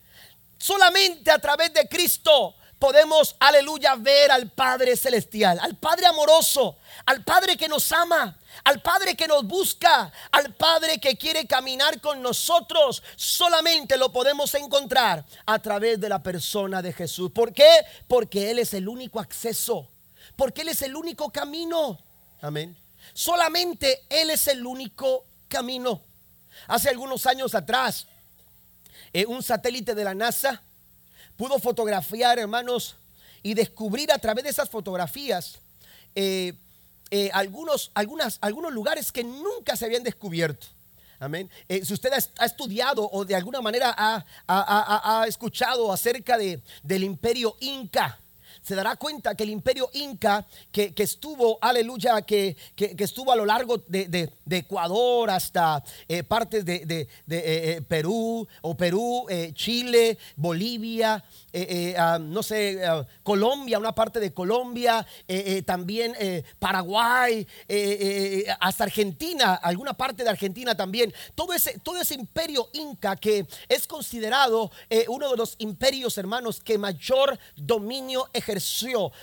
Solamente 0.57 1.29
a 1.29 1.39
través 1.39 1.73
de 1.73 1.85
Cristo 1.89 2.55
podemos, 2.81 3.35
aleluya, 3.39 3.93
ver 3.95 4.31
al 4.31 4.49
Padre 4.49 4.97
Celestial, 4.97 5.59
al 5.61 5.77
Padre 5.77 6.07
amoroso, 6.07 6.79
al 7.05 7.23
Padre 7.23 7.55
que 7.55 7.67
nos 7.67 7.91
ama, 7.91 8.35
al 8.63 8.81
Padre 8.81 9.15
que 9.15 9.27
nos 9.27 9.45
busca, 9.45 10.11
al 10.31 10.55
Padre 10.55 10.97
que 10.99 11.15
quiere 11.15 11.45
caminar 11.45 12.01
con 12.01 12.23
nosotros. 12.23 13.03
Solamente 13.15 13.97
lo 13.97 14.11
podemos 14.11 14.55
encontrar 14.55 15.23
a 15.45 15.59
través 15.59 16.01
de 16.01 16.09
la 16.09 16.23
persona 16.23 16.81
de 16.81 16.91
Jesús. 16.91 17.31
¿Por 17.31 17.53
qué? 17.53 17.69
Porque 18.07 18.49
Él 18.49 18.57
es 18.57 18.73
el 18.73 18.89
único 18.89 19.19
acceso, 19.19 19.87
porque 20.35 20.63
Él 20.63 20.69
es 20.69 20.81
el 20.81 20.95
único 20.95 21.31
camino. 21.31 21.99
Amén. 22.41 22.75
Solamente 23.13 24.05
Él 24.09 24.31
es 24.31 24.47
el 24.47 24.65
único 24.65 25.25
camino. 25.47 26.01
Hace 26.67 26.89
algunos 26.89 27.27
años 27.27 27.53
atrás, 27.53 28.07
eh, 29.13 29.27
un 29.27 29.43
satélite 29.43 29.93
de 29.93 30.03
la 30.03 30.15
NASA 30.15 30.63
pudo 31.41 31.57
fotografiar, 31.57 32.37
hermanos, 32.37 32.97
y 33.41 33.55
descubrir 33.55 34.11
a 34.11 34.19
través 34.19 34.43
de 34.43 34.51
esas 34.51 34.69
fotografías 34.69 35.57
eh, 36.13 36.53
eh, 37.09 37.31
algunos, 37.33 37.89
algunas, 37.95 38.37
algunos 38.41 38.71
lugares 38.71 39.11
que 39.11 39.23
nunca 39.23 39.75
se 39.75 39.85
habían 39.85 40.03
descubierto. 40.03 40.67
Amén. 41.19 41.49
Eh, 41.67 41.83
si 41.83 41.95
usted 41.95 42.11
ha, 42.13 42.45
estudiado 42.45 43.09
o 43.11 43.25
de 43.25 43.33
alguna 43.35 43.59
manera 43.59 43.91
ha, 43.97 44.23
ha 44.47 45.25
escuchado 45.27 45.91
acerca 45.91 46.37
de, 46.37 46.61
del 46.83 47.03
imperio 47.03 47.57
inca, 47.59 48.19
se 48.61 48.75
dará 48.75 48.95
cuenta 48.95 49.35
que 49.35 49.43
el 49.43 49.49
imperio 49.49 49.89
inca 49.93 50.45
que, 50.71 50.93
estuvo, 50.97 51.57
aleluya, 51.61 52.21
que, 52.21 52.55
que, 52.75 52.95
estuvo 52.99 53.31
a 53.31 53.35
lo 53.35 53.45
largo 53.45 53.77
de, 53.87 54.31
Ecuador 54.49 55.29
hasta 55.29 55.83
eh, 56.07 56.23
partes 56.23 56.63
de, 56.65 56.83
eh, 56.83 57.07
eh, 57.27 57.81
Perú 57.87 58.47
o 58.61 58.77
Perú, 58.77 59.25
Chile, 59.53 60.17
Bolivia, 60.35 61.23
ah, 61.97 62.19
no 62.21 62.43
sé, 62.43 62.81
Colombia, 63.23 63.79
una 63.79 63.95
parte 63.95 64.19
de 64.19 64.33
Colombia, 64.33 65.05
también 65.65 66.13
Paraguay, 66.59 67.47
hasta 68.59 68.83
Argentina, 68.83 69.55
alguna 69.55 69.93
parte 69.93 70.23
de 70.23 70.29
Argentina 70.29 70.75
también. 70.75 71.13
Todo 71.33 71.53
ese, 71.53 71.79
todo 71.79 71.99
ese 71.99 72.13
imperio 72.15 72.69
inca 72.73 73.15
que 73.15 73.47
es 73.67 73.87
considerado 73.87 74.71
uno 75.07 75.31
de 75.31 75.37
los 75.37 75.55
imperios, 75.57 76.17
hermanos, 76.17 76.61
que 76.61 76.77
mayor 76.77 77.39
dominio 77.55 78.29
ejerció 78.33 78.50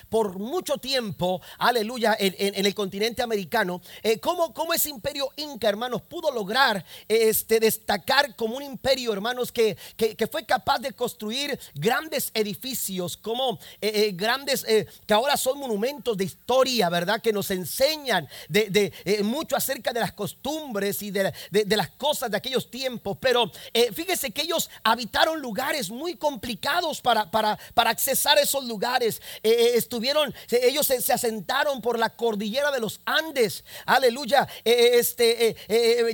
por 0.09 0.39
mucho 0.39 0.79
tiempo, 0.79 1.41
aleluya, 1.59 2.17
en, 2.19 2.65
el 2.67 2.75
continente 2.75 3.23
americano, 3.23 3.81
eh, 4.03 4.19
cómo, 4.19 4.73
ese 4.75 4.91
imperio 4.91 5.31
inca, 5.37 5.69
hermanos, 5.69 6.03
pudo 6.03 6.31
lograr 6.31 6.85
este, 7.09 7.61
destacar 7.61 8.37
como 8.37 8.57
un 8.57 8.63
imperio, 8.63 9.13
hermanos, 9.13 9.53
que, 9.53 9.77
que, 9.97 10.27
fue 10.27 10.45
capaz 10.45 10.79
de 10.79 10.93
construir 10.93 11.59
grandes 11.75 12.31
edificios, 12.35 13.17
como 13.17 13.59
eh, 13.81 13.91
eh, 13.95 14.13
grandes, 14.15 14.65
que 14.65 15.15
ahora 15.15 15.37
son 15.37 15.59
monumentos 15.59 16.17
de 16.17 16.25
historia, 16.25 16.89
¿verdad? 16.89 17.21
Que 17.21 17.33
nos 17.33 17.51
enseñan 17.51 18.29
de, 18.49 18.93
mucho 19.23 19.57
acerca 19.57 19.93
de 19.93 20.01
las 20.01 20.13
costumbres 20.13 21.03
y 21.03 21.11
de, 21.11 21.33
de, 21.51 21.77
las 21.77 21.91
cosas 21.91 22.31
de 22.31 22.37
aquellos 22.37 22.71
tiempos. 22.71 23.17
Pero 23.21 23.51
fíjese 23.93 24.31
que 24.31 24.43
ellos 24.43 24.71
habitaron 24.83 25.41
lugares 25.41 25.91
muy 25.91 26.15
complicados 26.15 27.01
para, 27.01 27.31
para, 27.31 27.59
para 27.75 27.91
accesar 27.91 28.39
esos 28.39 28.65
lugares. 28.65 29.18
Eh, 29.43 29.51
eh, 29.51 29.73
estuvieron, 29.75 30.35
ellos 30.51 30.87
se, 30.87 31.13
asentaron 31.13 31.81
por 31.81 31.99
la 31.99 32.11
cordillera 32.11 32.71
de 32.71 32.81
los 32.81 33.01
Andes, 33.05 33.65
aleluya, 33.87 34.49
eh, 34.65 34.91
este, 34.95 35.57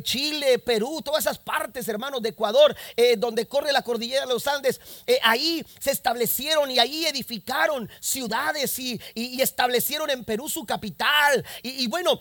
Chile, 0.02 0.58
Perú, 0.58 1.00
todas 1.04 1.24
esas 1.24 1.38
partes, 1.38 1.88
hermanos, 1.88 2.22
de 2.22 2.30
Ecuador, 2.30 2.76
donde 3.18 3.46
corre 3.46 3.72
la 3.72 3.82
cordillera 3.82 4.26
de 4.26 4.32
los 4.32 4.46
Andes, 4.46 4.80
ahí 5.22 5.64
se 5.78 5.90
establecieron 5.90 6.70
y 6.70 6.78
ahí 6.78 7.06
edificaron 7.06 7.88
ciudades 8.00 8.78
y, 8.78 9.00
establecieron 9.14 10.10
en 10.10 10.24
Perú 10.24 10.48
su 10.48 10.64
capital. 10.64 11.44
Y, 11.62 11.86
bueno, 11.88 12.18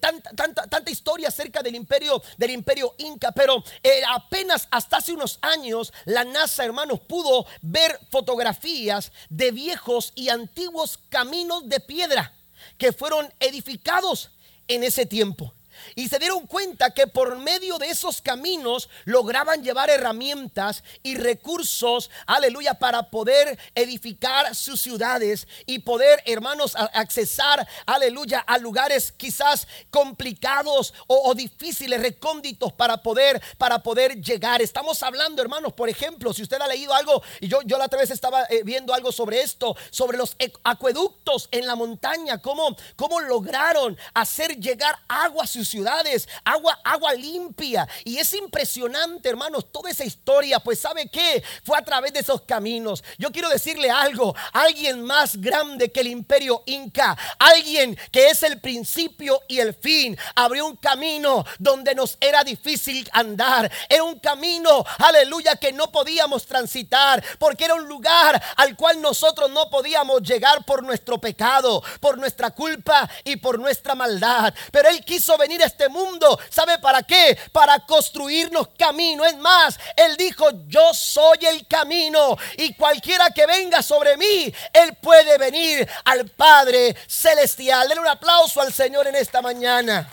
tanta, 0.00 0.30
tanta, 0.30 0.66
tanta, 0.66 0.90
historia 0.90 1.28
acerca 1.28 1.62
del 1.62 1.74
imperio, 1.74 2.22
del 2.36 2.50
imperio 2.50 2.94
inca, 2.98 3.32
pero 3.32 3.62
apenas 4.08 4.68
hasta 4.70 4.98
hace 4.98 5.12
unos 5.12 5.38
años 5.42 5.92
la 6.04 6.24
NASA, 6.24 6.64
hermanos, 6.64 7.00
pudo 7.00 7.46
ver 7.62 7.98
fotografías 8.10 9.12
de 9.28 9.50
viejos 9.50 10.03
y 10.14 10.28
antiguos 10.28 10.98
caminos 11.08 11.68
de 11.68 11.80
piedra 11.80 12.32
que 12.78 12.92
fueron 12.92 13.32
edificados 13.40 14.30
en 14.68 14.84
ese 14.84 15.06
tiempo. 15.06 15.52
Y 15.94 16.08
se 16.08 16.18
dieron 16.18 16.46
cuenta 16.46 16.92
que 16.92 17.06
por 17.06 17.38
medio 17.38 17.78
de 17.78 17.88
esos 17.88 18.20
caminos 18.20 18.88
lograban 19.04 19.62
llevar 19.62 19.90
herramientas 19.90 20.82
y 21.02 21.16
recursos, 21.16 22.10
aleluya, 22.26 22.74
para 22.74 23.10
poder 23.10 23.58
edificar 23.74 24.54
sus 24.54 24.80
ciudades 24.80 25.46
y 25.66 25.80
poder, 25.80 26.22
hermanos, 26.26 26.74
accesar, 26.76 27.66
aleluya, 27.86 28.40
a 28.40 28.58
lugares 28.58 29.12
quizás 29.12 29.66
complicados 29.90 30.94
o, 31.06 31.34
difíciles, 31.34 32.00
recónditos 32.00 32.72
para 32.72 32.98
poder, 32.98 33.40
para 33.58 33.82
poder 33.82 34.20
llegar. 34.20 34.62
Estamos 34.62 35.02
hablando, 35.02 35.42
hermanos, 35.42 35.72
por 35.72 35.88
ejemplo, 35.88 36.32
si 36.32 36.42
usted 36.42 36.60
ha 36.60 36.68
leído 36.68 36.94
algo, 36.94 37.22
y 37.40 37.48
yo, 37.48 37.60
yo 37.62 37.78
la 37.78 37.86
otra 37.86 37.98
vez 37.98 38.10
estaba 38.10 38.44
eh, 38.44 38.62
viendo 38.64 38.94
algo 38.94 39.12
sobre 39.12 39.42
esto, 39.42 39.76
sobre 39.90 40.18
los 40.18 40.36
acueductos 40.62 41.48
en 41.50 41.66
la 41.66 41.74
montaña, 41.74 42.40
cómo, 42.40 42.76
cómo 42.96 43.20
lograron 43.20 43.96
hacer 44.14 44.58
llegar 44.58 44.98
agua 45.08 45.44
a 45.44 45.46
sus 45.46 45.73
ciudades, 45.74 46.28
agua, 46.44 46.78
agua 46.84 47.14
limpia. 47.14 47.88
Y 48.04 48.18
es 48.18 48.32
impresionante, 48.32 49.28
hermanos, 49.28 49.72
toda 49.72 49.90
esa 49.90 50.04
historia, 50.04 50.60
pues 50.60 50.78
sabe 50.78 51.08
que 51.08 51.42
fue 51.64 51.76
a 51.76 51.82
través 51.82 52.12
de 52.12 52.20
esos 52.20 52.42
caminos. 52.42 53.02
Yo 53.18 53.32
quiero 53.32 53.48
decirle 53.48 53.90
algo, 53.90 54.36
alguien 54.52 55.02
más 55.02 55.36
grande 55.40 55.90
que 55.90 56.00
el 56.00 56.06
imperio 56.06 56.62
inca, 56.66 57.18
alguien 57.40 57.98
que 58.12 58.28
es 58.28 58.44
el 58.44 58.60
principio 58.60 59.42
y 59.48 59.58
el 59.58 59.74
fin, 59.74 60.16
abrió 60.36 60.66
un 60.66 60.76
camino 60.76 61.44
donde 61.58 61.92
nos 61.96 62.18
era 62.20 62.44
difícil 62.44 63.08
andar. 63.12 63.68
Era 63.88 64.04
un 64.04 64.20
camino, 64.20 64.84
aleluya, 64.98 65.56
que 65.56 65.72
no 65.72 65.90
podíamos 65.90 66.46
transitar, 66.46 67.20
porque 67.40 67.64
era 67.64 67.74
un 67.74 67.88
lugar 67.88 68.40
al 68.56 68.76
cual 68.76 69.02
nosotros 69.02 69.50
no 69.50 69.68
podíamos 69.70 70.22
llegar 70.22 70.64
por 70.64 70.84
nuestro 70.84 71.20
pecado, 71.20 71.82
por 71.98 72.16
nuestra 72.16 72.52
culpa 72.52 73.10
y 73.24 73.34
por 73.36 73.58
nuestra 73.58 73.96
maldad. 73.96 74.54
Pero 74.70 74.88
Él 74.88 75.04
quiso 75.04 75.36
venir 75.36 75.63
este 75.64 75.88
mundo, 75.88 76.38
¿sabe 76.50 76.78
para 76.78 77.02
qué? 77.02 77.38
Para 77.52 77.80
construirnos 77.86 78.68
camino. 78.78 79.24
Es 79.24 79.36
más, 79.38 79.78
Él 79.96 80.16
dijo, 80.16 80.46
yo 80.66 80.92
soy 80.94 81.38
el 81.46 81.66
camino 81.66 82.36
y 82.56 82.74
cualquiera 82.74 83.30
que 83.30 83.46
venga 83.46 83.82
sobre 83.82 84.16
mí, 84.16 84.52
Él 84.72 84.96
puede 85.00 85.38
venir 85.38 85.88
al 86.04 86.28
Padre 86.28 86.96
Celestial. 87.06 87.88
Denle 87.88 88.02
un 88.02 88.08
aplauso 88.08 88.60
al 88.60 88.72
Señor 88.72 89.06
en 89.06 89.16
esta 89.16 89.42
mañana. 89.42 90.10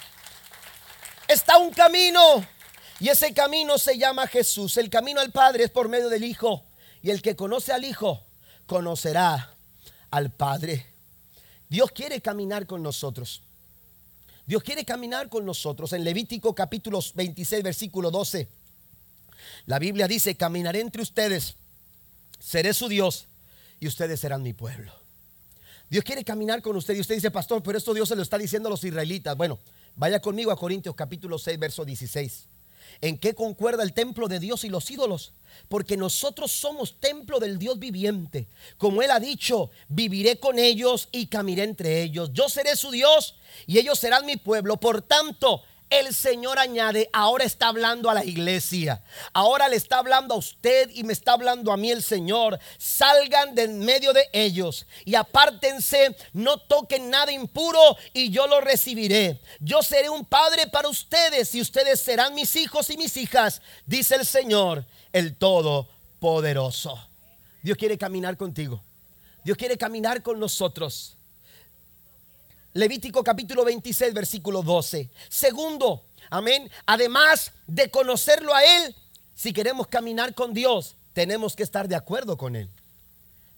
Está 1.28 1.58
un 1.58 1.72
camino 1.72 2.46
y 3.00 3.10
ese 3.10 3.34
camino 3.34 3.78
se 3.78 3.98
llama 3.98 4.28
Jesús. 4.28 4.78
El 4.78 4.90
camino 4.90 5.22
al 5.22 5.32
Padre 5.32 5.64
es 5.64 5.72
por 5.72 5.90
medio 5.90 6.10
del 6.10 6.24
Hijo 6.24 6.64
y 7.02 7.10
el 7.10 7.22
que 7.22 7.36
conoce 7.36 7.74
al 7.74 7.84
Hijo 7.84 8.26
conocerá 8.66 9.56
al 10.12 10.32
Padre. 10.32 10.86
Dios 11.68 11.92
quiere 11.92 12.22
caminar 12.22 12.68
con 12.68 12.84
nosotros. 12.84 13.44
Dios 14.52 14.64
quiere 14.64 14.84
caminar 14.84 15.30
con 15.30 15.46
nosotros. 15.46 15.94
En 15.94 16.04
Levítico 16.04 16.54
capítulo 16.54 17.00
26, 17.16 17.64
versículo 17.64 18.12
12, 18.12 18.50
la 19.66 19.80
Biblia 19.80 20.10
dice, 20.10 20.36
caminaré 20.36 20.82
entre 20.82 21.02
ustedes, 21.02 21.56
seré 22.38 22.74
su 22.74 22.90
Dios 22.90 23.28
y 23.80 23.88
ustedes 23.88 24.20
serán 24.20 24.44
mi 24.44 24.52
pueblo. 24.52 24.92
Dios 25.90 26.04
quiere 26.04 26.26
caminar 26.26 26.62
con 26.62 26.76
usted 26.76 26.96
y 26.96 27.00
usted 27.00 27.16
dice, 27.16 27.32
pastor, 27.32 27.64
pero 27.64 27.78
esto 27.78 27.94
Dios 27.94 28.10
se 28.10 28.16
lo 28.18 28.22
está 28.22 28.38
diciendo 28.38 28.68
a 28.68 28.72
los 28.72 28.84
israelitas. 28.84 29.38
Bueno, 29.38 29.58
vaya 29.96 30.20
conmigo 30.20 30.52
a 30.52 30.58
Corintios 30.58 30.96
capítulo 30.96 31.40
6, 31.40 31.58
verso 31.58 31.86
16. 31.86 32.44
¿En 33.00 33.18
qué 33.18 33.34
concuerda 33.34 33.84
el 33.84 33.94
templo 33.94 34.28
de 34.28 34.40
Dios 34.40 34.64
y 34.64 34.70
los 34.70 34.92
ídolos? 34.92 35.34
Porque 35.70 35.98
nosotros 35.98 36.52
somos 36.52 37.00
templo 37.00 37.40
del 37.40 37.58
Dios 37.58 37.80
viviente. 37.80 38.48
Como 38.78 39.02
Él 39.02 39.12
ha 39.12 39.20
dicho, 39.20 39.72
viviré 39.88 40.40
con 40.40 40.60
ellos 40.60 41.08
y 41.12 41.28
caminaré 41.28 41.70
entre 41.70 42.02
ellos. 42.02 42.32
Yo 42.34 42.50
seré 42.50 42.76
su 42.76 42.92
Dios 42.92 43.36
y 43.68 43.78
ellos 43.80 44.00
serán 44.00 44.26
mi 44.26 44.38
pueblo. 44.38 44.78
Por 44.78 45.02
tanto, 45.02 45.64
el 45.92 46.16
Señor 46.16 46.58
añade, 46.58 47.10
ahora 47.12 47.44
está 47.44 47.68
hablando 47.68 48.10
a 48.10 48.14
la 48.14 48.24
iglesia, 48.24 49.04
ahora 49.34 49.68
le 49.68 49.76
está 49.76 49.98
hablando 50.00 50.34
a 50.34 50.38
usted 50.38 50.90
y 50.94 51.04
me 51.04 51.12
está 51.12 51.34
hablando 51.34 51.72
a 51.72 51.78
mí 51.78 51.92
el 51.92 52.02
Señor. 52.02 52.58
Salgan 52.78 53.54
de 53.54 53.64
en 53.64 53.80
medio 53.80 54.14
de 54.14 54.28
ellos 54.32 54.88
y 55.06 55.16
apártense, 55.16 56.16
no 56.34 56.58
toquen 56.58 57.10
nada 57.10 57.32
impuro 57.32 57.98
y 58.14 58.32
yo 58.32 58.48
lo 58.48 58.62
recibiré. 58.62 59.42
Yo 59.60 59.84
seré 59.84 60.10
un 60.10 60.26
padre 60.26 60.68
para 60.68 60.88
ustedes 60.88 61.54
y 61.54 61.62
ustedes 61.62 62.00
serán 62.00 62.34
mis 62.34 62.56
hijos 62.56 62.90
y 62.90 62.98
mis 62.98 63.18
hijas, 63.18 63.62
dice 63.86 64.16
el 64.16 64.26
Señor, 64.26 64.86
el 65.12 65.36
Todopoderoso. 65.36 66.98
Dios 67.62 67.78
quiere 67.78 67.98
caminar 67.98 68.38
contigo. 68.38 68.82
Dios 69.44 69.58
quiere 69.58 69.78
caminar 69.78 70.24
con 70.24 70.40
nosotros. 70.40 71.18
Levítico 72.74 73.24
capítulo 73.24 73.66
26, 73.66 74.14
versículo 74.14 74.62
12. 74.62 75.10
Segundo, 75.30 76.06
amén. 76.30 76.72
Además 76.86 77.52
de 77.68 77.90
conocerlo 77.90 78.54
a 78.54 78.64
Él, 78.64 78.96
si 79.36 79.52
queremos 79.52 79.88
caminar 79.88 80.34
con 80.34 80.54
Dios, 80.54 80.96
tenemos 81.14 81.56
que 81.56 81.64
estar 81.64 81.88
de 81.88 81.96
acuerdo 81.96 82.38
con 82.38 82.56
Él. 82.56 82.70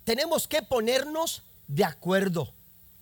Tenemos 0.03 0.47
que 0.47 0.63
ponernos 0.63 1.43
de 1.67 1.85
acuerdo. 1.85 2.53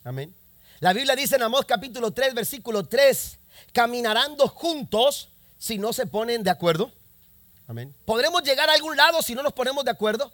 Amén. 0.03 0.35
La 0.79 0.93
Biblia 0.93 1.15
dice 1.15 1.35
en 1.35 1.43
Amós 1.43 1.65
capítulo 1.65 2.11
3, 2.11 2.33
versículo 2.33 2.85
3, 2.85 3.37
caminarán 3.71 4.35
dos 4.35 4.51
juntos 4.51 5.29
si 5.57 5.77
no 5.77 5.93
se 5.93 6.07
ponen 6.07 6.43
de 6.43 6.49
acuerdo. 6.49 6.91
Amén. 7.67 7.95
¿Podremos 8.03 8.43
llegar 8.43 8.69
a 8.69 8.73
algún 8.73 8.97
lado 8.97 9.21
si 9.21 9.33
no 9.33 9.43
nos 9.43 9.53
ponemos 9.53 9.85
de 9.85 9.91
acuerdo? 9.91 10.33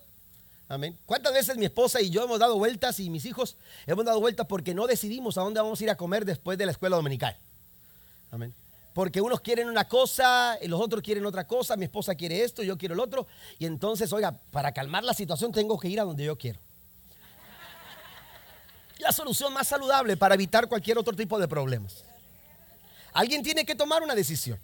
Amén. 0.69 0.97
¿Cuántas 1.05 1.33
veces 1.33 1.55
mi 1.57 1.65
esposa 1.65 2.01
y 2.01 2.09
yo 2.09 2.23
hemos 2.23 2.39
dado 2.39 2.57
vueltas 2.57 2.99
y 2.99 3.09
mis 3.09 3.25
hijos 3.25 3.55
hemos 3.85 4.03
dado 4.03 4.19
vueltas 4.19 4.47
porque 4.47 4.73
no 4.73 4.85
decidimos 4.85 5.37
a 5.37 5.41
dónde 5.41 5.61
vamos 5.61 5.79
a 5.79 5.83
ir 5.83 5.89
a 5.89 5.95
comer 5.95 6.25
después 6.25 6.57
de 6.57 6.65
la 6.65 6.73
escuela 6.73 6.97
dominical? 6.97 7.37
Amén. 8.31 8.53
Porque 8.93 9.21
unos 9.21 9.39
quieren 9.41 9.69
una 9.69 9.87
cosa 9.87 10.57
y 10.61 10.67
los 10.67 10.81
otros 10.81 11.01
quieren 11.03 11.25
otra 11.25 11.45
cosa. 11.45 11.77
Mi 11.77 11.85
esposa 11.85 12.15
quiere 12.15 12.43
esto, 12.43 12.63
yo 12.63 12.77
quiero 12.77 12.95
el 12.95 12.99
otro. 12.99 13.27
Y 13.59 13.65
entonces, 13.65 14.11
oiga, 14.11 14.39
para 14.51 14.73
calmar 14.73 15.03
la 15.03 15.13
situación 15.13 15.51
tengo 15.51 15.79
que 15.79 15.87
ir 15.87 15.99
a 15.99 16.03
donde 16.03 16.25
yo 16.25 16.35
quiero. 16.37 16.59
La 18.97 19.11
solución 19.11 19.53
más 19.53 19.67
saludable 19.67 20.17
para 20.17 20.33
evitar 20.33 20.67
cualquier 20.67 20.97
otro 20.97 21.15
tipo 21.15 21.39
de 21.39 21.47
problemas. 21.47 22.03
Alguien 23.13 23.43
tiene 23.43 23.65
que 23.65 23.75
tomar 23.75 24.01
una 24.01 24.15
decisión. 24.15 24.59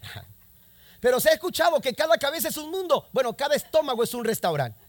Pero 1.00 1.20
se 1.20 1.30
ha 1.30 1.34
escuchado 1.34 1.80
que 1.80 1.94
cada 1.94 2.18
cabeza 2.18 2.50
es 2.50 2.58
un 2.58 2.72
mundo. 2.72 3.08
Bueno, 3.14 3.38
cada 3.38 3.56
estómago 3.56 4.04
es 4.04 4.14
un 4.14 4.26
restaurante. 4.26 4.83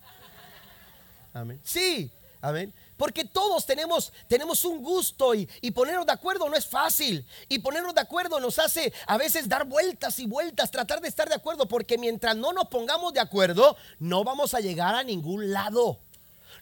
Amén. 1.35 1.61
Sí, 1.65 2.11
amén. 2.41 2.73
Porque 2.97 3.25
todos 3.25 3.67
tenemos, 3.67 4.13
tenemos 4.29 4.65
un 4.65 4.83
gusto 4.83 5.35
y, 5.35 5.49
y, 5.61 5.73
ponernos 5.73 6.07
de 6.07 6.13
acuerdo 6.13 6.49
no 6.49 6.57
es 6.57 6.65
fácil. 6.65 7.27
Y 7.49 7.59
ponernos 7.59 7.95
de 7.95 8.01
acuerdo 8.01 8.39
nos 8.41 8.59
hace 8.59 8.93
a 9.07 9.19
veces 9.19 9.49
dar 9.49 9.67
vueltas 9.67 10.19
y 10.21 10.27
vueltas, 10.27 10.71
tratar 10.71 11.01
de 11.01 11.09
estar 11.09 11.29
de 11.29 11.35
acuerdo, 11.35 11.67
porque 11.67 11.99
mientras 11.99 12.37
no 12.37 12.53
nos 12.53 12.69
pongamos 12.69 13.13
de 13.13 13.21
acuerdo, 13.21 13.77
no 13.99 14.23
vamos 14.23 14.55
a 14.55 14.61
llegar 14.61 14.95
a 14.95 15.03
ningún 15.03 15.53
lado 15.53 15.99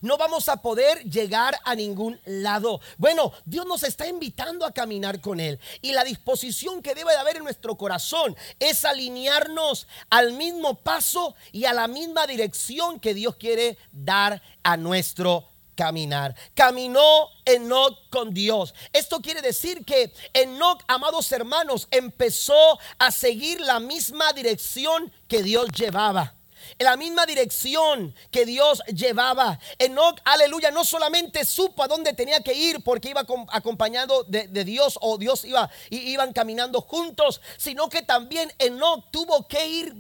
no 0.03 0.19
vamos 0.19 0.49
a 0.49 0.61
poder 0.61 1.03
llegar 1.05 1.59
a 1.65 1.75
ningún 1.75 2.21
lado. 2.27 2.81
Bueno, 2.99 3.33
Dios 3.45 3.65
nos 3.67 3.83
está 3.85 4.07
invitando 4.07 4.67
a 4.67 4.73
caminar 4.73 5.21
con 5.21 5.41
Él. 5.41 5.59
Y 5.81 5.93
la 5.93 6.05
disposición 6.05 6.83
que 6.83 6.95
debe 6.95 7.13
de 7.13 7.19
haber 7.19 7.37
en 7.37 7.45
nuestro 7.45 7.77
corazón 7.77 8.37
es 8.59 8.85
alinearnos 8.85 9.87
al 10.11 10.33
mismo 10.33 10.75
paso 10.75 11.35
y 11.53 11.65
a 11.65 11.73
la 11.73 11.89
misma 11.89 12.27
dirección 12.27 13.01
que 13.01 13.15
Dios 13.15 13.37
quiere 13.37 13.79
dar 13.93 14.43
a 14.63 14.77
nuestro 14.77 15.49
caminar. 15.77 16.35
Caminó 16.55 17.29
Enoch 17.45 17.97
con 18.11 18.35
Dios. 18.35 18.75
Esto 18.93 19.21
quiere 19.21 19.41
decir 19.41 19.85
que 19.85 20.13
Enoch, 20.33 20.83
amados 20.89 21.31
hermanos, 21.33 21.87
empezó 21.91 22.79
a 22.99 23.11
seguir 23.11 23.61
la 23.61 23.81
misma 23.81 24.33
dirección 24.33 25.13
que 25.29 25.43
Dios 25.43 25.71
llevaba 25.71 26.35
la 26.83 26.97
misma 26.97 27.27
dirección 27.27 28.15
que 28.31 28.47
Dios 28.47 28.83
llevaba. 28.87 29.59
Enoch, 29.79 30.19
aleluya, 30.25 30.71
no 30.71 30.85
solamente 30.85 31.45
supo 31.45 31.83
a 31.83 31.89
dónde 31.89 32.13
tenía 32.13 32.41
que 32.43 32.55
ir 32.55 32.83
porque 32.83 33.11
iba 33.11 33.25
acompañado 33.49 34.25
de, 34.25 34.47
Dios 34.65 34.99
o 35.01 35.19
Dios 35.19 35.45
iba, 35.45 35.71
iban 35.91 36.33
caminando 36.33 36.81
juntos, 36.81 37.41
sino 37.57 37.89
que 37.89 38.03
también 38.03 38.53
Enoch 38.59 39.05
tuvo 39.11 39.47
que 39.47 39.67
ir, 39.67 39.95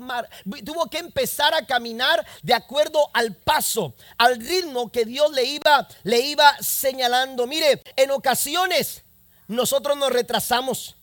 tuvo 0.64 0.86
que 0.88 0.98
empezar 0.98 1.54
a 1.54 1.66
caminar 1.66 2.24
de 2.42 2.54
acuerdo 2.54 3.10
al 3.12 3.34
paso, 3.34 3.94
al 4.18 4.40
ritmo 4.40 4.90
que 4.90 5.04
Dios 5.04 5.32
le 5.32 5.44
iba, 5.44 5.88
le 6.02 6.20
iba 6.20 6.56
señalando. 6.60 7.46
Mire, 7.46 7.82
en 7.96 8.10
ocasiones 8.10 9.02
nosotros 9.48 9.96
nos 9.96 10.12
retrasamos 10.12 10.96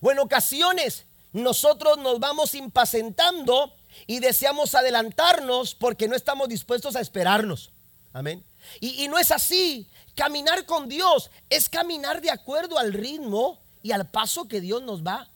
o 0.00 0.10
en 0.10 0.18
ocasiones 0.18 1.04
nosotros 1.32 1.98
nos 1.98 2.18
vamos 2.18 2.54
impacientando 2.54 3.74
y 4.06 4.20
deseamos 4.20 4.74
adelantarnos 4.74 5.74
porque 5.74 6.08
no 6.08 6.16
estamos 6.16 6.48
dispuestos 6.48 6.96
a 6.96 7.00
esperarnos. 7.00 7.72
Amén. 8.12 8.44
Y, 8.80 9.06
no 9.08 9.18
es 9.18 9.30
así. 9.30 9.88
Caminar 10.14 10.64
con 10.64 10.88
Dios 10.88 11.30
es 11.50 11.68
caminar 11.68 12.20
de 12.20 12.30
acuerdo 12.30 12.78
al 12.78 12.92
ritmo 12.92 13.60
y 13.82 13.92
al 13.92 14.10
paso 14.10 14.48
que 14.48 14.60
Dios 14.60 14.82
nos 14.82 15.02
va 15.02 15.28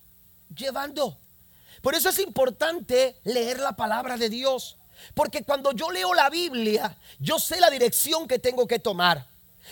llevando. 0.55 1.19
Por 1.83 1.95
eso 1.95 2.09
es 2.09 2.19
importante 2.19 3.21
leer 3.25 3.61
la 3.61 3.77
palabra 3.77 4.17
de 4.17 4.29
Dios. 4.29 4.79
Porque 5.15 5.45
cuando 5.45 5.73
yo 5.73 5.91
leo 5.91 6.15
la 6.15 6.31
Biblia, 6.31 6.97
yo 7.19 7.39
sé 7.39 7.61
la 7.61 7.71
dirección 7.71 8.27
que 8.27 8.39
tengo 8.39 8.67
que 8.67 8.79
tomar. 8.79 9.29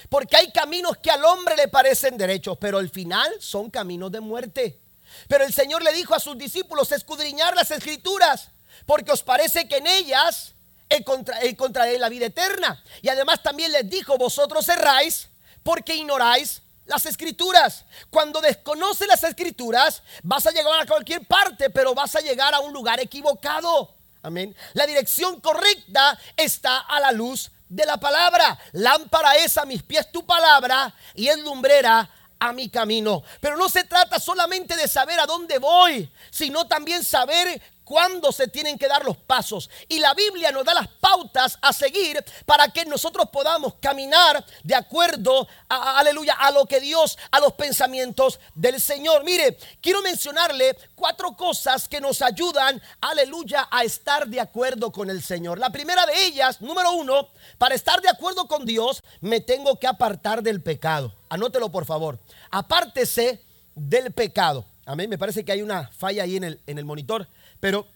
Porque 0.09 0.37
hay 0.37 0.53
caminos 0.53 0.96
que 0.98 1.11
al 1.11 1.24
hombre 1.24 1.57
le 1.57 1.68
parecen 1.68 2.16
derechos, 2.16 2.57
pero 2.61 2.79
al 2.79 2.88
final 2.88 3.31
son 3.40 3.70
caminos 3.70 4.12
de 4.12 4.20
muerte. 4.20 4.79
Pero 5.27 5.44
el 5.44 5.53
Señor 5.53 5.83
le 5.83 5.92
dijo 5.92 6.14
a 6.14 6.20
sus 6.20 6.37
discípulos, 6.37 6.92
escudriñar 6.92 7.55
las 7.57 7.70
escrituras, 7.70 8.51
porque 8.86 9.12
os 9.12 9.22
parece 9.22 9.68
que 9.68 9.78
en 9.78 9.86
ellas 9.86 10.54
encontraré 10.88 11.98
la 11.98 12.08
vida 12.08 12.26
eterna. 12.26 12.82
Y 13.02 13.08
además 13.08 13.42
también 13.42 13.72
les 13.72 13.88
dijo, 13.88 14.16
vosotros 14.16 14.68
erráis 14.68 15.28
porque 15.62 15.94
ignoráis 15.94 16.62
las 16.86 17.06
escrituras. 17.06 17.84
Cuando 18.10 18.40
desconoces 18.40 19.06
las 19.06 19.22
escrituras, 19.22 20.02
vas 20.22 20.46
a 20.46 20.50
llegar 20.50 20.80
a 20.80 20.86
cualquier 20.86 21.26
parte, 21.26 21.70
pero 21.70 21.94
vas 21.94 22.16
a 22.16 22.20
llegar 22.20 22.54
a 22.54 22.60
un 22.60 22.72
lugar 22.72 22.98
equivocado. 23.00 23.94
Amén. 24.22 24.54
La 24.72 24.86
dirección 24.86 25.40
correcta 25.40 26.18
está 26.36 26.78
a 26.78 26.98
la 27.00 27.12
luz 27.12 27.50
de 27.68 27.84
la 27.86 27.98
palabra. 27.98 28.58
Lámpara 28.72 29.36
es 29.36 29.56
a 29.58 29.64
mis 29.64 29.82
pies 29.82 30.10
tu 30.10 30.26
palabra 30.26 30.92
y 31.14 31.28
es 31.28 31.38
lumbrera 31.38 32.10
a 32.38 32.52
mi 32.52 32.68
camino. 32.68 33.22
Pero 33.40 33.56
no 33.56 33.68
se 33.68 33.84
trata 33.84 34.18
solamente 34.18 34.76
de 34.76 34.88
saber 34.88 35.20
a 35.20 35.26
dónde 35.26 35.58
voy, 35.58 36.10
sino 36.30 36.66
también 36.66 37.04
saber 37.04 37.60
cuándo 37.88 38.33
se 38.33 38.48
tienen 38.48 38.77
que 38.77 38.87
dar 38.87 39.03
los 39.03 39.16
pasos. 39.16 39.70
Y 39.88 39.98
la 39.98 40.12
Biblia 40.12 40.53
nos 40.53 40.62
da 40.62 40.74
las 40.74 40.88
pautas 40.88 41.59
a 41.62 41.72
seguir 41.72 42.22
para 42.44 42.68
que 42.68 42.85
nosotros 42.85 43.31
podamos 43.33 43.77
caminar 43.81 44.44
de 44.62 44.74
acuerdo 44.74 45.48
a, 45.70 45.98
aleluya, 45.98 46.35
a 46.35 46.51
lo 46.51 46.66
que 46.66 46.81
Dios, 46.81 47.16
a 47.31 47.40
los 47.40 47.55
pensamientos 47.55 48.40
del 48.55 48.79
Señor. 48.79 49.24
Mire, 49.24 49.57
quiero 49.81 50.03
mencionarle 50.03 50.77
cuatro 50.94 51.35
cosas 51.35 51.88
que 51.88 51.98
nos 51.98 52.20
ayudan, 52.20 52.81
aleluya, 53.01 53.66
a 53.70 53.85
estar 53.85 54.29
de 54.29 54.38
acuerdo 54.38 54.92
con 54.92 55.09
el 55.09 55.22
Señor. 55.22 55.59
La 55.59 55.70
primera 55.70 56.05
de 56.05 56.27
ellas, 56.27 56.61
número 56.61 56.92
uno, 56.92 57.31
para 57.57 57.74
estar 57.74 58.03
de 58.03 58.11
acuerdo 58.11 58.46
con 58.46 58.66
Dios, 58.66 59.03
me 59.22 59.40
tengo 59.40 59.79
que 59.79 59.87
apartar 59.87 60.42
del 60.42 60.62
pecado. 60.62 61.14
Anótelo 61.31 61.70
por 61.70 61.87
favor. 61.87 62.18
Apártese 62.51 63.42
del 63.74 64.12
pecado. 64.12 64.66
Amén. 64.85 65.09
Me 65.09 65.18
parece 65.18 65.44
que 65.44 65.53
hay 65.53 65.62
una 65.62 65.88
falla 65.88 66.24
ahí 66.24 66.37
en 66.37 66.44
el, 66.44 66.61
en 66.66 66.79
el 66.79 66.85
monitor. 66.85 67.29
Pero 67.60 67.86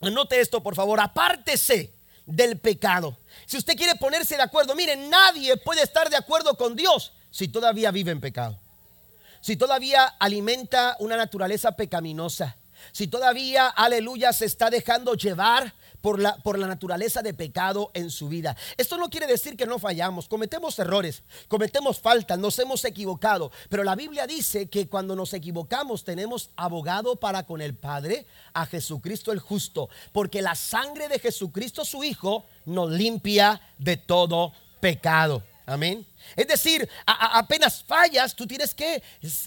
anote 0.00 0.40
esto, 0.40 0.62
por 0.62 0.74
favor, 0.74 1.00
apártese 1.00 1.92
del 2.26 2.58
pecado. 2.58 3.16
Si 3.46 3.56
usted 3.56 3.76
quiere 3.76 3.94
ponerse 3.96 4.36
de 4.36 4.42
acuerdo, 4.42 4.74
mire, 4.74 4.96
nadie 4.96 5.56
puede 5.56 5.82
estar 5.82 6.08
de 6.10 6.16
acuerdo 6.16 6.56
con 6.56 6.76
Dios 6.76 7.12
si 7.30 7.48
todavía 7.48 7.90
vive 7.90 8.10
en 8.10 8.20
pecado. 8.20 8.58
Si 9.40 9.56
todavía 9.56 10.04
alimenta 10.18 10.96
una 11.00 11.16
naturaleza 11.16 11.72
pecaminosa. 11.72 12.56
Si 12.92 13.06
todavía, 13.08 13.68
aleluya, 13.68 14.32
se 14.32 14.46
está 14.46 14.70
dejando 14.70 15.14
llevar 15.14 15.74
por 16.00 16.20
la, 16.20 16.36
por 16.38 16.58
la 16.58 16.66
naturaleza 16.66 17.22
de 17.22 17.34
pecado 17.34 17.90
en 17.94 18.10
su 18.10 18.28
vida. 18.28 18.56
Esto 18.76 18.96
no 18.96 19.10
quiere 19.10 19.26
decir 19.26 19.56
que 19.56 19.66
no 19.66 19.78
fallamos, 19.78 20.28
cometemos 20.28 20.78
errores, 20.78 21.22
cometemos 21.48 22.00
faltas, 22.00 22.38
nos 22.38 22.58
hemos 22.58 22.84
equivocado, 22.84 23.50
pero 23.68 23.84
la 23.84 23.94
Biblia 23.94 24.26
dice 24.26 24.68
que 24.68 24.88
cuando 24.88 25.16
nos 25.16 25.34
equivocamos 25.34 26.04
tenemos 26.04 26.50
abogado 26.56 27.16
para 27.16 27.44
con 27.44 27.60
el 27.60 27.74
Padre, 27.74 28.26
a 28.52 28.66
Jesucristo 28.66 29.32
el 29.32 29.40
justo, 29.40 29.88
porque 30.12 30.42
la 30.42 30.54
sangre 30.54 31.08
de 31.08 31.18
Jesucristo 31.18 31.84
su 31.84 32.04
Hijo 32.04 32.44
nos 32.64 32.90
limpia 32.90 33.60
de 33.78 33.96
todo 33.96 34.52
pecado. 34.80 35.42
Amén. 35.70 36.04
Es 36.34 36.48
decir, 36.48 36.88
apenas 37.06 37.84
fallas, 37.84 38.34
tú 38.34 38.44
tienes 38.44 38.74
que 38.74 39.00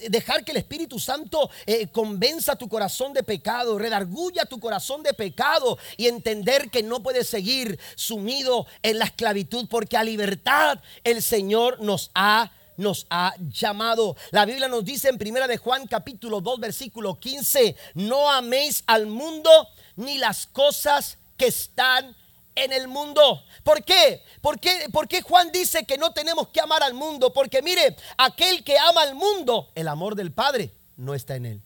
dejar 0.08 0.46
que 0.46 0.52
el 0.52 0.58
Espíritu 0.58 0.98
Santo 0.98 1.50
eh, 1.66 1.88
convenza 1.88 2.56
tu 2.56 2.70
corazón 2.70 3.12
de 3.12 3.24
pecado, 3.24 3.78
redarguya 3.78 4.46
tu 4.46 4.58
corazón 4.58 5.04
de 5.04 5.14
pecado 5.14 5.78
y 5.98 6.08
entender 6.08 6.70
que 6.70 6.82
no 6.82 7.04
puedes 7.04 7.28
seguir 7.28 7.78
sumido 7.96 8.66
en 8.84 9.00
la 9.00 9.06
esclavitud 9.06 9.68
porque 9.70 9.98
a 9.98 10.04
libertad 10.06 10.80
el 11.04 11.22
Señor 11.22 11.82
nos 11.82 12.10
ha 12.16 12.54
nos 12.78 13.06
ha 13.10 13.36
llamado. 13.40 14.16
La 14.32 14.46
Biblia 14.46 14.70
nos 14.70 14.86
dice 14.86 15.10
en 15.10 15.18
primera 15.18 15.46
de 15.46 15.58
Juan 15.58 15.88
capítulo 15.88 16.40
2 16.40 16.58
versículo 16.62 17.20
15, 17.20 17.76
no 17.96 18.32
améis 18.32 18.82
al 18.88 19.08
mundo 19.08 19.50
ni 19.98 20.18
las 20.20 20.48
cosas 20.48 21.18
que 21.36 21.48
están 21.48 22.16
en 22.56 22.72
el 22.72 22.88
mundo. 22.88 23.44
¿Por 23.64 23.84
qué? 23.84 24.24
¿Por 24.42 24.60
qué? 24.60 24.88
Porque 24.92 25.22
Juan 25.22 25.52
dice 25.52 25.86
que 25.86 25.98
no 25.98 26.12
tenemos 26.12 26.50
que 26.50 26.62
amar 26.62 26.84
al 26.84 26.94
mundo? 26.94 27.34
Porque 27.34 27.62
mire, 27.62 27.96
aquel 28.18 28.64
que 28.64 28.78
ama 28.78 29.02
al 29.02 29.16
mundo, 29.16 29.72
el 29.76 29.88
amor 29.88 30.16
del 30.16 30.32
Padre 30.32 30.72
no 30.98 31.14
está 31.14 31.36
en 31.36 31.46
él. 31.46 31.62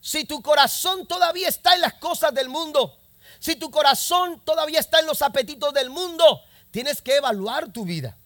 Si 0.00 0.24
tu 0.24 0.40
corazón 0.40 1.06
todavía 1.06 1.48
está 1.48 1.74
en 1.74 1.80
las 1.80 1.94
cosas 1.94 2.32
del 2.32 2.48
mundo, 2.48 2.96
si 3.38 3.56
tu 3.56 3.70
corazón 3.70 4.40
todavía 4.44 4.80
está 4.80 5.00
en 5.00 5.06
los 5.06 5.20
apetitos 5.22 5.72
del 5.74 5.90
mundo, 5.90 6.42
tienes 6.70 7.02
que 7.02 7.16
evaluar 7.16 7.72
tu 7.72 7.84
vida. 7.84 8.16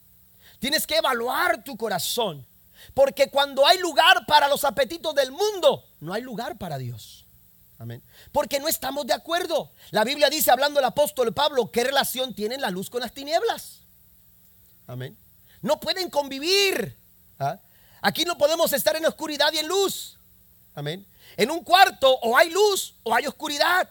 Tienes 0.58 0.86
que 0.86 0.96
evaluar 0.96 1.64
tu 1.64 1.76
corazón. 1.76 2.46
Porque 2.94 3.30
cuando 3.30 3.66
hay 3.66 3.78
lugar 3.78 4.26
para 4.26 4.48
los 4.48 4.64
apetitos 4.64 5.14
del 5.14 5.32
mundo, 5.32 5.84
no 6.00 6.12
hay 6.12 6.22
lugar 6.22 6.58
para 6.58 6.78
Dios. 6.78 7.26
Amén. 7.78 8.02
Porque 8.32 8.60
no 8.60 8.68
estamos 8.68 9.06
de 9.06 9.14
acuerdo. 9.14 9.72
La 9.90 10.04
Biblia 10.04 10.30
dice, 10.30 10.50
hablando 10.50 10.78
el 10.78 10.86
apóstol 10.86 11.32
Pablo, 11.34 11.70
¿qué 11.70 11.84
relación 11.84 12.34
tiene 12.34 12.58
la 12.58 12.70
luz 12.70 12.88
con 12.88 13.00
las 13.00 13.12
tinieblas? 13.12 13.80
Amén. 14.86 15.16
No 15.62 15.80
pueden 15.80 16.10
convivir. 16.10 16.96
¿ah? 17.38 17.58
Aquí 18.02 18.24
no 18.24 18.38
podemos 18.38 18.72
estar 18.72 18.96
en 18.96 19.06
oscuridad 19.06 19.52
y 19.52 19.58
en 19.58 19.68
luz. 19.68 20.16
Amén. 20.74 21.06
En 21.36 21.50
un 21.50 21.62
cuarto 21.64 22.12
o 22.22 22.36
hay 22.36 22.50
luz 22.50 22.94
o 23.02 23.14
hay 23.14 23.26
oscuridad. 23.26 23.88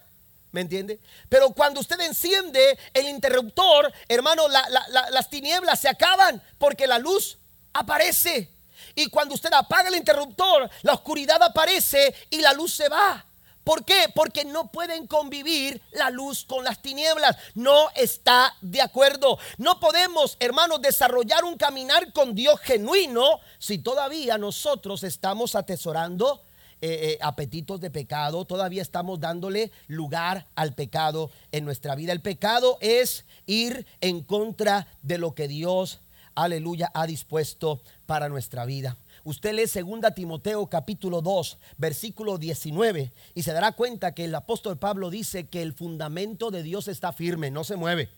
¿Me 0.52 0.62
entiende? 0.62 1.00
Pero 1.28 1.52
cuando 1.52 1.80
usted 1.80 2.00
enciende 2.00 2.78
el 2.94 3.08
interruptor, 3.08 3.94
hermano, 4.08 4.48
las 4.48 5.30
tinieblas 5.30 5.80
se 5.80 5.90
acaban 5.90 6.42
porque 6.58 6.88
la 6.88 6.98
luz 6.98 7.38
aparece. 7.72 8.50
Y 8.96 9.08
cuando 9.08 9.36
usted 9.36 9.54
apaga 9.54 9.90
el 9.90 9.96
interruptor, 9.96 10.70
la 10.82 10.94
oscuridad 10.94 11.42
aparece 11.44 12.16
y 12.32 12.42
la 12.42 12.54
luz 12.54 12.74
se 12.74 12.90
va. 12.90 13.26
¿Por 13.70 13.86
qué? 13.86 14.06
Porque 14.16 14.46
no 14.46 14.72
pueden 14.72 15.06
convivir 15.06 15.80
la 15.92 16.10
luz 16.10 16.44
con 16.44 16.64
las 16.64 16.82
tinieblas. 16.82 17.38
No 17.54 17.92
está 17.96 18.56
de 18.62 18.82
acuerdo. 18.82 19.38
No 19.60 19.80
podemos, 19.80 20.38
hermanos, 20.40 20.82
desarrollar 20.82 21.44
un 21.44 21.56
caminar 21.56 22.12
con 22.12 22.34
Dios 22.34 22.60
genuino 22.62 23.40
si 23.60 23.78
todavía 23.78 24.40
nosotros 24.40 25.04
estamos 25.04 25.54
atesorando 25.54 26.42
eh, 26.82 27.12
eh, 27.12 27.18
apetitos 27.22 27.80
de 27.80 27.92
pecado, 27.92 28.44
todavía 28.44 28.82
estamos 28.82 29.20
dándole 29.20 29.72
lugar 29.86 30.48
al 30.56 30.74
pecado 30.74 31.30
en 31.52 31.64
nuestra 31.64 31.94
vida. 31.94 32.12
El 32.12 32.22
pecado 32.22 32.80
es 32.82 33.24
ir 33.46 33.86
en 34.02 34.24
contra 34.24 34.88
de 35.04 35.20
lo 35.20 35.36
que 35.36 35.48
Dios, 35.48 36.00
aleluya, 36.34 36.90
ha 36.96 37.06
dispuesto 37.06 37.82
para 38.08 38.30
nuestra 38.30 38.66
vida. 38.66 38.98
Usted 39.30 39.54
lee 39.54 39.66
2 39.68 40.16
Timoteo 40.16 40.66
capítulo 40.66 41.22
2, 41.22 41.60
versículo 41.78 42.40
19 42.40 43.12
y 43.36 43.44
se 43.44 43.54
dará 43.54 43.74
cuenta 43.74 44.16
que 44.16 44.26
el 44.26 44.34
apóstol 44.34 44.80
Pablo 44.80 45.12
dice 45.12 45.46
que 45.46 45.62
el 45.62 45.74
fundamento 45.74 46.50
de 46.50 46.64
Dios 46.64 46.88
está 46.88 47.14
firme, 47.14 47.52
no 47.52 47.64
se 47.64 47.76
mueve. 47.76 48.10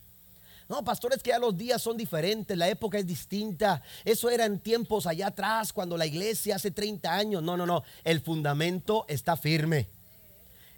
No, 0.70 0.86
pastores, 0.86 1.22
que 1.22 1.32
ya 1.32 1.38
los 1.38 1.58
días 1.58 1.82
son 1.82 1.98
diferentes, 1.98 2.58
la 2.58 2.70
época 2.70 2.98
es 2.98 3.06
distinta. 3.06 3.82
Eso 4.06 4.30
era 4.30 4.46
en 4.46 4.60
tiempos 4.60 5.06
allá 5.06 5.28
atrás, 5.28 5.74
cuando 5.74 5.98
la 5.98 6.06
iglesia 6.06 6.56
hace 6.56 6.72
30 6.72 7.14
años. 7.14 7.44
No, 7.44 7.58
no, 7.58 7.66
no. 7.66 7.84
El 8.06 8.22
fundamento 8.22 9.04
está 9.10 9.36
firme. 9.36 9.90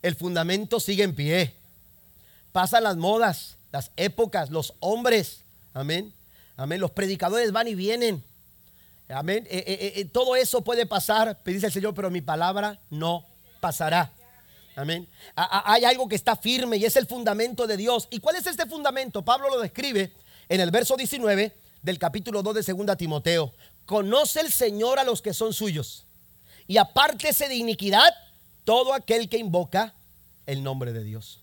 El 0.01 0.15
fundamento 0.15 0.79
sigue 0.79 1.03
en 1.03 1.13
pie. 1.13 1.53
Pasan 2.51 2.85
las 2.85 2.97
modas, 2.97 3.57
las 3.71 3.91
épocas, 3.97 4.49
los 4.49 4.73
hombres. 4.79 5.41
Amén. 5.75 6.11
Amén. 6.57 6.81
Los 6.81 6.89
predicadores 6.89 7.51
van 7.51 7.67
y 7.67 7.75
vienen. 7.75 8.23
Amén. 9.13 9.47
Eh, 9.49 9.63
eh, 9.67 9.93
eh, 9.97 10.05
todo 10.05 10.35
eso 10.35 10.63
puede 10.63 10.85
pasar, 10.85 11.39
dice 11.45 11.67
el 11.67 11.71
Señor, 11.71 11.93
pero 11.93 12.09
mi 12.09 12.21
palabra 12.21 12.79
no 12.89 13.25
pasará. 13.59 14.11
Amén. 14.75 15.07
Hay 15.35 15.85
algo 15.85 16.07
que 16.07 16.15
está 16.15 16.35
firme 16.35 16.77
y 16.77 16.85
es 16.85 16.95
el 16.95 17.05
fundamento 17.05 17.67
de 17.67 17.77
Dios. 17.77 18.07
¿Y 18.09 18.19
cuál 18.19 18.37
es 18.37 18.47
este 18.47 18.65
fundamento? 18.65 19.23
Pablo 19.23 19.49
lo 19.49 19.59
describe 19.61 20.11
en 20.49 20.61
el 20.61 20.71
verso 20.71 20.97
19 20.97 21.55
del 21.83 21.99
capítulo 21.99 22.41
2 22.41 22.65
de 22.65 22.73
2 22.73 22.97
Timoteo. 22.97 23.53
Conoce 23.85 24.41
el 24.41 24.51
Señor 24.51 24.97
a 24.97 25.03
los 25.03 25.21
que 25.21 25.33
son 25.33 25.53
suyos 25.53 26.05
y 26.65 26.77
apártese 26.77 27.47
de 27.47 27.55
iniquidad 27.55 28.13
todo 28.63 28.93
aquel 28.93 29.29
que 29.29 29.37
invoca 29.37 29.93
el 30.47 30.63
nombre 30.63 30.91
de 30.91 31.03
Dios. 31.03 31.41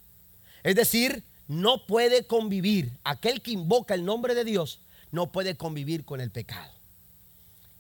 Es 0.64 0.74
decir, 0.74 1.22
no 1.46 1.86
puede 1.86 2.26
convivir, 2.26 2.98
aquel 3.04 3.42
que 3.42 3.52
invoca 3.52 3.94
el 3.94 4.04
nombre 4.04 4.34
de 4.34 4.44
Dios 4.44 4.80
no 5.12 5.30
puede 5.32 5.56
convivir 5.56 6.04
con 6.04 6.20
el 6.20 6.30
pecado. 6.30 6.79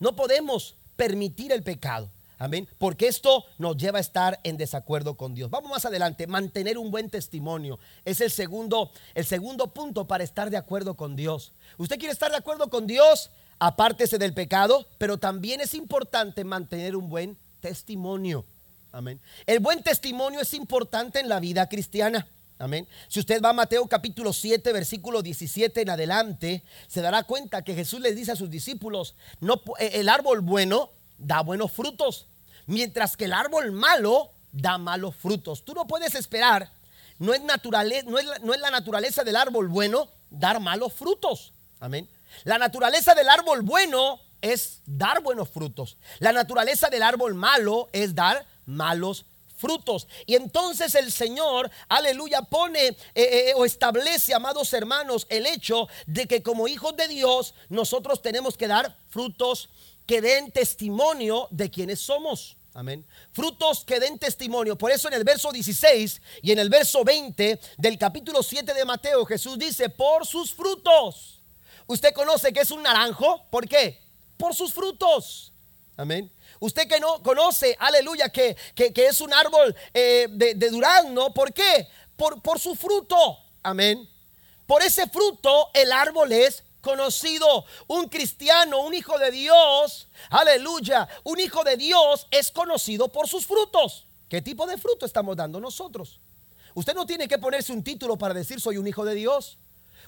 No 0.00 0.16
podemos 0.16 0.76
permitir 0.96 1.52
el 1.52 1.62
pecado. 1.62 2.10
Amén. 2.38 2.66
Porque 2.78 3.06
esto 3.06 3.44
nos 3.58 3.76
lleva 3.76 3.98
a 3.98 4.00
estar 4.00 4.40
en 4.44 4.56
desacuerdo 4.56 5.14
con 5.14 5.34
Dios. 5.34 5.50
Vamos 5.50 5.70
más 5.70 5.84
adelante, 5.84 6.26
mantener 6.26 6.78
un 6.78 6.90
buen 6.90 7.10
testimonio. 7.10 7.78
Es 8.06 8.22
el 8.22 8.30
segundo, 8.30 8.90
el 9.14 9.26
segundo 9.26 9.74
punto 9.74 10.06
para 10.08 10.24
estar 10.24 10.48
de 10.48 10.56
acuerdo 10.56 10.94
con 10.94 11.16
Dios. 11.16 11.52
Usted 11.76 11.98
quiere 11.98 12.14
estar 12.14 12.30
de 12.30 12.38
acuerdo 12.38 12.70
con 12.70 12.86
Dios, 12.86 13.30
apártese 13.58 14.16
del 14.16 14.32
pecado, 14.32 14.86
pero 14.96 15.18
también 15.18 15.60
es 15.60 15.74
importante 15.74 16.42
mantener 16.44 16.96
un 16.96 17.10
buen 17.10 17.36
testimonio. 17.60 18.46
Amén. 18.90 19.20
El 19.46 19.60
buen 19.60 19.82
testimonio 19.82 20.40
es 20.40 20.54
importante 20.54 21.20
en 21.20 21.28
la 21.28 21.40
vida 21.40 21.68
cristiana. 21.68 22.26
Amén. 22.60 22.86
Si 23.08 23.18
usted 23.18 23.40
va 23.42 23.48
a 23.48 23.54
Mateo 23.54 23.88
capítulo 23.88 24.34
7, 24.34 24.70
versículo 24.74 25.22
17 25.22 25.80
en 25.80 25.88
adelante, 25.88 26.62
se 26.88 27.00
dará 27.00 27.22
cuenta 27.22 27.62
que 27.62 27.74
Jesús 27.74 28.00
le 28.00 28.14
dice 28.14 28.32
a 28.32 28.36
sus 28.36 28.50
discípulos, 28.50 29.14
no, 29.40 29.62
eh, 29.78 29.92
el 29.94 30.10
árbol 30.10 30.42
bueno 30.42 30.90
da 31.16 31.40
buenos 31.40 31.72
frutos, 31.72 32.26
mientras 32.66 33.16
que 33.16 33.24
el 33.24 33.32
árbol 33.32 33.72
malo 33.72 34.32
da 34.52 34.76
malos 34.76 35.16
frutos. 35.16 35.64
Tú 35.64 35.72
no 35.72 35.86
puedes 35.86 36.14
esperar, 36.14 36.70
no 37.18 37.32
es, 37.32 37.40
no, 37.40 37.54
es 37.54 38.04
no 38.42 38.52
es 38.54 38.60
la 38.60 38.70
naturaleza 38.70 39.24
del 39.24 39.36
árbol 39.36 39.68
bueno 39.68 40.10
dar 40.28 40.60
malos 40.60 40.92
frutos. 40.92 41.54
Amén. 41.80 42.10
La 42.44 42.58
naturaleza 42.58 43.14
del 43.14 43.30
árbol 43.30 43.62
bueno 43.62 44.20
es 44.42 44.82
dar 44.84 45.22
buenos 45.22 45.48
frutos. 45.48 45.96
La 46.18 46.32
naturaleza 46.32 46.90
del 46.90 47.04
árbol 47.04 47.34
malo 47.34 47.88
es 47.94 48.14
dar 48.14 48.44
malos 48.66 49.24
frutos. 49.60 50.08
Y 50.26 50.34
entonces 50.34 50.94
el 50.94 51.12
Señor, 51.12 51.70
aleluya, 51.88 52.42
pone 52.42 52.88
eh, 52.88 52.96
eh, 53.14 53.52
o 53.54 53.64
establece, 53.64 54.34
amados 54.34 54.72
hermanos, 54.72 55.26
el 55.28 55.46
hecho 55.46 55.86
de 56.06 56.26
que 56.26 56.42
como 56.42 56.66
hijos 56.66 56.96
de 56.96 57.06
Dios 57.06 57.54
nosotros 57.68 58.22
tenemos 58.22 58.56
que 58.56 58.66
dar 58.66 58.96
frutos 59.08 59.68
que 60.06 60.20
den 60.20 60.50
testimonio 60.50 61.46
de 61.50 61.70
quienes 61.70 62.00
somos. 62.00 62.56
Amén. 62.72 63.04
Frutos 63.32 63.84
que 63.84 64.00
den 64.00 64.18
testimonio. 64.18 64.76
Por 64.76 64.90
eso 64.90 65.08
en 65.08 65.14
el 65.14 65.24
verso 65.24 65.52
16 65.52 66.22
y 66.42 66.52
en 66.52 66.58
el 66.58 66.68
verso 66.68 67.04
20 67.04 67.60
del 67.76 67.98
capítulo 67.98 68.42
7 68.42 68.72
de 68.72 68.84
Mateo 68.84 69.24
Jesús 69.26 69.58
dice, 69.58 69.88
por 69.90 70.26
sus 70.26 70.54
frutos. 70.54 71.40
Usted 71.86 72.14
conoce 72.14 72.52
que 72.52 72.60
es 72.60 72.70
un 72.70 72.82
naranjo. 72.82 73.44
¿Por 73.50 73.68
qué? 73.68 74.00
Por 74.36 74.54
sus 74.54 74.72
frutos. 74.72 75.52
Amén. 75.96 76.30
Usted 76.60 76.86
que 76.86 77.00
no 77.00 77.22
conoce, 77.22 77.76
aleluya, 77.80 78.28
que, 78.28 78.56
que, 78.74 78.92
es 79.06 79.20
un 79.20 79.32
árbol 79.32 79.74
eh, 79.94 80.28
de, 80.30 80.54
de, 80.54 80.70
durazno. 80.70 81.32
¿Por 81.32 81.52
qué? 81.52 81.88
Por, 82.16 82.40
por 82.42 82.60
su 82.60 82.74
fruto. 82.74 83.38
Amén. 83.62 84.08
Por 84.66 84.82
ese 84.82 85.08
fruto 85.08 85.70
el 85.74 85.90
árbol 85.90 86.30
es 86.32 86.62
conocido. 86.80 87.64
Un 87.86 88.08
cristiano, 88.08 88.82
un 88.82 88.94
hijo 88.94 89.18
de 89.18 89.30
Dios, 89.30 90.08
aleluya, 90.30 91.08
un 91.24 91.40
hijo 91.40 91.64
de 91.64 91.76
Dios 91.76 92.26
es 92.30 92.50
conocido 92.50 93.08
por 93.08 93.26
sus 93.26 93.46
frutos. 93.46 94.06
¿Qué 94.28 94.42
tipo 94.42 94.66
de 94.66 94.78
fruto 94.78 95.06
estamos 95.06 95.36
dando 95.36 95.60
nosotros? 95.60 96.20
Usted 96.74 96.94
no 96.94 97.06
tiene 97.06 97.26
que 97.26 97.38
ponerse 97.38 97.72
un 97.72 97.82
título 97.82 98.16
para 98.16 98.34
decir 98.34 98.60
soy 98.60 98.76
un 98.76 98.86
hijo 98.86 99.04
de 99.04 99.14
Dios. 99.14 99.58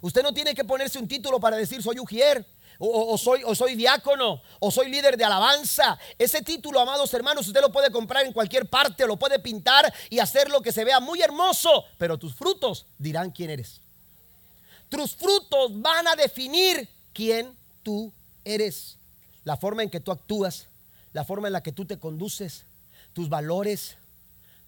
Usted 0.01 0.23
no 0.23 0.33
tiene 0.33 0.55
que 0.55 0.65
ponerse 0.65 0.99
un 0.99 1.09
título 1.09 1.41
para 1.41 1.57
decir 1.57 1.83
soy 1.83 1.99
ujier. 1.99 2.47
O, 2.85 3.17
soy, 3.17 3.45
o 3.45 3.55
soy 3.55 3.77
diácono, 3.77 4.43
o 4.59 4.71
soy 4.73 4.91
líder 4.91 5.17
de 5.17 5.25
alabanza. 5.25 5.97
Ese 6.19 6.43
título, 6.43 6.81
amados 6.81 7.15
hermanos, 7.15 7.47
usted 7.47 7.61
lo 7.61 7.71
puede 7.71 7.93
comprar 7.93 8.27
en 8.27 8.33
cualquier 8.33 8.69
parte, 8.69 9.07
lo 9.07 9.17
puede 9.17 9.39
pintar 9.39 9.95
y 10.11 10.19
hacer 10.19 10.51
lo 10.51 10.61
que 10.61 10.73
se 10.73 10.85
vea 10.85 10.99
muy 10.99 11.23
hermoso, 11.23 11.85
pero 11.97 12.19
tus 12.19 12.35
frutos 12.35 12.87
dirán 12.99 13.31
quién 13.31 13.51
eres. 13.51 13.81
Tus 14.89 15.15
frutos 15.15 15.81
van 15.81 16.09
a 16.09 16.17
definir 16.17 16.89
quién 17.13 17.57
tú 17.85 18.13
eres. 18.45 18.99
La 19.45 19.57
forma 19.57 19.85
en 19.85 19.91
que 19.91 20.01
tú 20.01 20.11
actúas, 20.11 20.67
la 21.13 21.25
forma 21.25 21.47
en 21.47 21.53
la 21.53 21.63
que 21.63 21.71
tú 21.71 21.85
te 21.85 22.01
conduces, 22.01 22.67
tus 23.13 23.29
valores, 23.29 23.97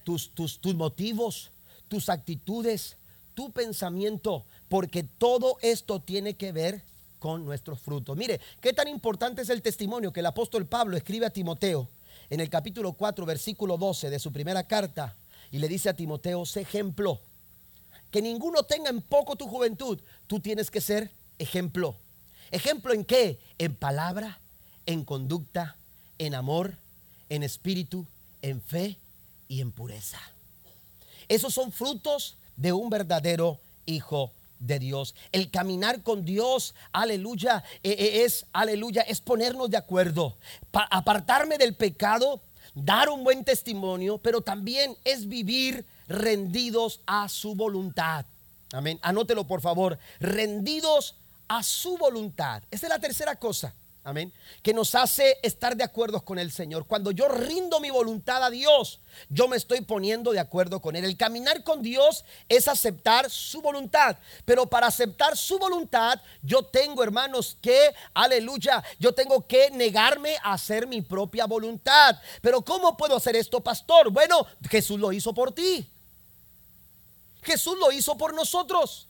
tus, 0.05 0.33
tus, 0.33 0.61
tus 0.61 0.77
motivos, 0.77 1.51
tus 1.89 2.09
actitudes, 2.09 2.97
tu 3.35 3.51
pensamiento, 3.51 4.45
porque 4.69 5.03
todo 5.03 5.57
esto 5.63 5.99
tiene 5.99 6.35
que 6.35 6.53
ver 6.53 6.94
con 7.25 7.43
nuestros 7.43 7.81
frutos. 7.81 8.19
Mire, 8.19 8.39
qué 8.61 8.75
tan 8.75 8.87
importante 8.87 9.41
es 9.41 9.49
el 9.49 9.63
testimonio 9.63 10.13
que 10.13 10.21
el 10.21 10.27
apóstol 10.27 10.67
Pablo 10.67 10.95
escribe 10.95 11.25
a 11.25 11.31
Timoteo 11.31 11.89
en 12.29 12.39
el 12.39 12.51
capítulo 12.51 12.93
4, 12.93 13.25
versículo 13.25 13.79
12 13.79 14.11
de 14.11 14.19
su 14.19 14.31
primera 14.31 14.65
carta, 14.65 15.17
y 15.51 15.57
le 15.57 15.67
dice 15.67 15.89
a 15.89 15.97
Timoteo, 15.97 16.45
sé 16.45 16.61
ejemplo, 16.61 17.23
que 18.11 18.21
ninguno 18.21 18.65
tenga 18.65 18.91
en 18.91 19.01
poco 19.01 19.37
tu 19.37 19.49
juventud, 19.49 19.99
tú 20.27 20.39
tienes 20.39 20.71
que 20.71 20.83
ser 20.83 21.11
ejemplo. 21.39 21.97
¿Ejemplo 22.51 22.93
en 22.93 23.07
qué? 23.07 23.41
En 23.57 23.75
palabra, 23.75 24.39
en 24.85 25.03
conducta, 25.03 25.79
en 26.19 26.35
amor, 26.35 26.75
en 27.31 27.43
espíritu, 27.43 28.05
en 28.43 28.61
fe 28.61 28.99
y 29.49 29.63
en 29.63 29.73
pureza. 29.73 30.21
Esos 31.29 31.55
son 31.55 31.73
frutos 31.73 32.37
de 32.59 32.75
un 32.75 32.91
verdadero 32.91 33.61
hijo 33.87 34.31
de 34.67 34.79
Dios. 34.79 35.15
El 35.33 35.51
caminar 35.51 36.03
con 36.03 36.25
Dios, 36.25 36.75
aleluya, 36.93 37.65
e, 37.83 37.91
e, 37.91 38.25
es, 38.25 38.47
aleluya, 38.53 39.03
es 39.03 39.21
ponernos 39.21 39.71
de 39.71 39.77
acuerdo. 39.77 40.37
apartarme 40.73 41.59
del 41.59 41.75
pecado, 41.75 42.41
dar 42.75 43.09
un 43.09 43.25
buen 43.25 43.45
testimonio, 43.45 44.19
pero 44.19 44.41
también 44.41 44.97
es 45.05 45.29
vivir 45.29 45.87
rendidos 46.09 47.01
a 47.07 47.29
su 47.29 47.55
voluntad. 47.55 48.27
Amén. 48.73 48.99
Anótelo 49.03 49.47
por 49.47 49.61
favor. 49.61 49.99
Rendidos 50.19 51.17
a 51.49 51.63
su 51.63 51.97
voluntad. 51.97 52.63
Esa 52.71 52.87
es 52.87 52.91
la 52.91 52.99
tercera 52.99 53.37
cosa. 53.37 53.75
Amén. 54.07 54.35
Que 54.63 54.75
nos 54.75 54.95
hace 54.95 55.39
estar 55.43 55.75
de 55.75 55.83
acuerdo 55.83 56.23
con 56.23 56.39
el 56.39 56.53
Señor. 56.53 56.87
Cuando 56.87 57.11
yo 57.11 57.27
rindo 57.27 57.81
mi 57.81 57.89
voluntad 57.89 58.45
a 58.45 58.51
Dios, 58.51 59.01
yo 59.31 59.49
me 59.49 59.57
estoy 59.57 59.81
poniendo 59.81 60.33
de 60.33 60.41
acuerdo 60.41 60.81
con 60.81 60.95
Él. 60.95 61.07
El 61.07 61.17
caminar 61.17 61.65
con 61.65 61.81
Dios 61.81 62.23
es 62.51 62.69
aceptar 62.69 63.31
su 63.31 63.63
voluntad. 63.63 64.19
Pero 64.45 64.67
para 64.67 64.89
aceptar 64.89 65.39
su 65.39 65.59
voluntad, 65.59 66.21
yo 66.43 66.63
tengo, 66.63 67.03
hermanos, 67.03 67.57
que, 67.63 67.95
aleluya, 68.13 68.85
yo 68.99 69.15
tengo 69.15 69.47
que 69.47 69.71
negarme 69.71 70.37
a 70.43 70.53
hacer 70.53 70.87
mi 70.87 71.01
propia 71.01 71.47
voluntad. 71.47 72.19
Pero 72.43 72.61
¿cómo 72.61 72.99
puedo 72.99 73.17
hacer 73.17 73.37
esto, 73.37 73.63
pastor? 73.63 74.11
Bueno, 74.11 74.47
Jesús 74.69 75.01
lo 75.01 75.13
hizo 75.13 75.33
por 75.33 75.53
ti. 75.53 75.89
Jesús 77.43 77.79
lo 77.79 77.91
hizo 77.91 78.19
por 78.19 78.35
nosotros. 78.35 79.09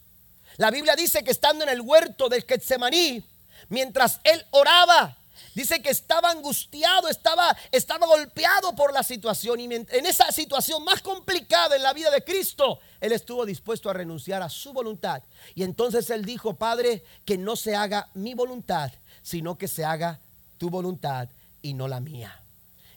La 0.55 0.71
Biblia 0.71 0.95
dice 0.95 1.21
que 1.21 1.31
estando 1.31 1.65
en 1.65 1.69
el 1.69 1.81
huerto 1.81 2.29
del 2.29 2.45
Getsemaní, 2.45 3.21
mientras 3.69 4.19
él 4.23 4.45
oraba. 4.51 5.17
Dice 5.53 5.81
que 5.81 5.89
estaba 5.89 6.31
angustiado, 6.31 7.07
estaba, 7.07 7.55
estaba 7.71 8.05
golpeado 8.05 8.75
por 8.75 8.93
la 8.93 9.03
situación 9.03 9.59
y 9.61 9.73
en 9.73 10.05
esa 10.05 10.31
situación 10.31 10.83
más 10.83 11.01
complicada 11.01 11.77
en 11.77 11.83
la 11.83 11.93
vida 11.93 12.11
de 12.11 12.23
Cristo, 12.23 12.79
él 12.99 13.13
estuvo 13.13 13.45
dispuesto 13.45 13.89
a 13.89 13.93
renunciar 13.93 14.41
a 14.41 14.49
su 14.49 14.73
voluntad. 14.73 15.23
Y 15.53 15.63
entonces 15.63 16.09
él 16.09 16.25
dijo, 16.25 16.55
Padre, 16.55 17.05
que 17.23 17.37
no 17.37 17.55
se 17.55 17.73
haga 17.73 18.09
mi 18.13 18.33
voluntad, 18.33 18.91
sino 19.21 19.57
que 19.57 19.69
se 19.69 19.85
haga 19.85 20.19
tu 20.57 20.69
voluntad 20.69 21.29
y 21.61 21.73
no 21.73 21.87
la 21.87 22.01
mía. 22.01 22.37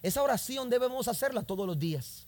Esa 0.03 0.21
oración 0.21 0.69
debemos 0.69 1.07
hacerla 1.07 1.43
todos 1.43 1.65
los 1.65 1.79
días. 1.79 2.25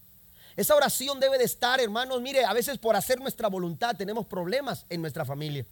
Esa 0.56 0.76
oración 0.76 1.20
debe 1.20 1.38
de 1.38 1.46
estar, 1.46 1.80
hermanos, 1.80 2.22
mire, 2.22 2.46
a 2.46 2.54
veces 2.54 2.78
por 2.78 2.96
hacer 2.96 3.20
nuestra 3.20 3.48
voluntad 3.48 3.96
tenemos 3.96 4.26
problemas 4.26 4.86
en 4.90 5.02
nuestra 5.02 5.26
familia. 5.26 5.66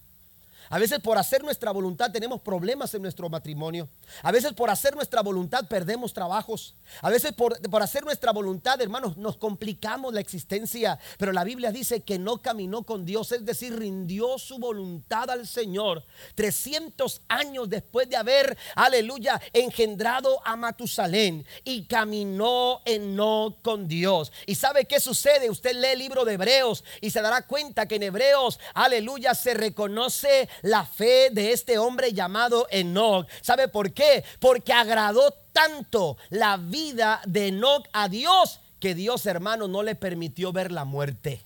A 0.69 0.77
veces 0.77 0.99
por 0.99 1.17
hacer 1.17 1.43
nuestra 1.43 1.71
voluntad 1.71 2.11
tenemos 2.11 2.41
problemas 2.41 2.93
en 2.93 3.01
nuestro 3.01 3.27
matrimonio. 3.27 3.89
A 4.21 4.31
veces 4.31 4.53
por 4.53 4.69
hacer 4.69 4.95
nuestra 4.95 5.21
voluntad 5.21 5.67
perdemos 5.67 6.13
trabajos. 6.13 6.75
A 7.01 7.09
veces 7.09 7.33
por, 7.33 7.57
hacer 7.81 8.03
nuestra 8.03 8.31
voluntad, 8.31 8.79
hermanos, 8.79 9.17
nos 9.17 9.37
complicamos 9.37 10.13
la 10.13 10.19
existencia. 10.19 10.99
Pero 11.17 11.31
la 11.31 11.43
Biblia 11.43 11.71
dice 11.71 12.01
que 12.01 12.19
no 12.19 12.37
caminó 12.37 12.83
con 12.83 13.03
Dios, 13.03 13.31
es 13.31 13.45
decir, 13.45 13.77
rindió 13.77 14.37
su 14.37 14.59
voluntad 14.59 15.29
al 15.31 15.47
Señor 15.47 16.05
300 16.35 17.21
años 17.27 17.69
después 17.69 18.07
de 18.07 18.17
haber, 18.17 18.57
aleluya, 18.75 19.41
engendrado 19.53 20.39
a 20.45 20.55
Matusalén 20.55 21.45
y 21.63 21.85
caminó 21.85 22.81
en 22.85 23.15
no 23.15 23.57
con 23.63 23.87
Dios. 23.87 24.31
¿Y 24.45 24.53
sabe 24.55 24.85
qué 24.85 24.99
sucede? 24.99 25.49
Usted 25.49 25.73
lee 25.73 25.93
el 25.93 25.99
libro 25.99 26.25
de 26.25 26.33
Hebreos 26.33 26.83
y 27.01 27.09
se 27.09 27.21
dará 27.21 27.47
cuenta 27.47 27.87
que 27.87 27.95
en 27.95 28.03
Hebreos, 28.03 28.59
aleluya, 28.75 29.33
se 29.33 29.55
reconoce 29.55 30.47
la 30.61 30.85
fe 30.85 31.29
de 31.31 31.51
este 31.51 31.77
hombre 31.77 32.13
llamado 32.13 32.67
Enoch. 32.71 33.27
¿Sabe 33.41 33.67
por 33.67 33.93
qué? 33.93 34.23
Porque 34.39 34.73
agradó 34.73 35.33
tanto 35.53 36.17
la 36.29 36.57
vida 36.57 37.21
de 37.25 37.47
Enoch 37.47 37.87
a 37.93 38.09
Dios 38.09 38.59
que 38.79 38.95
Dios, 38.95 39.25
hermano, 39.25 39.67
no 39.67 39.83
le 39.83 39.95
permitió 39.95 40.51
ver 40.51 40.71
la 40.71 40.85
muerte. 40.85 41.41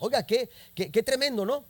Oiga, 0.00 0.26
qué, 0.26 0.50
qué, 0.74 0.90
qué 0.90 1.02
tremendo, 1.02 1.44
¿no? 1.44 1.64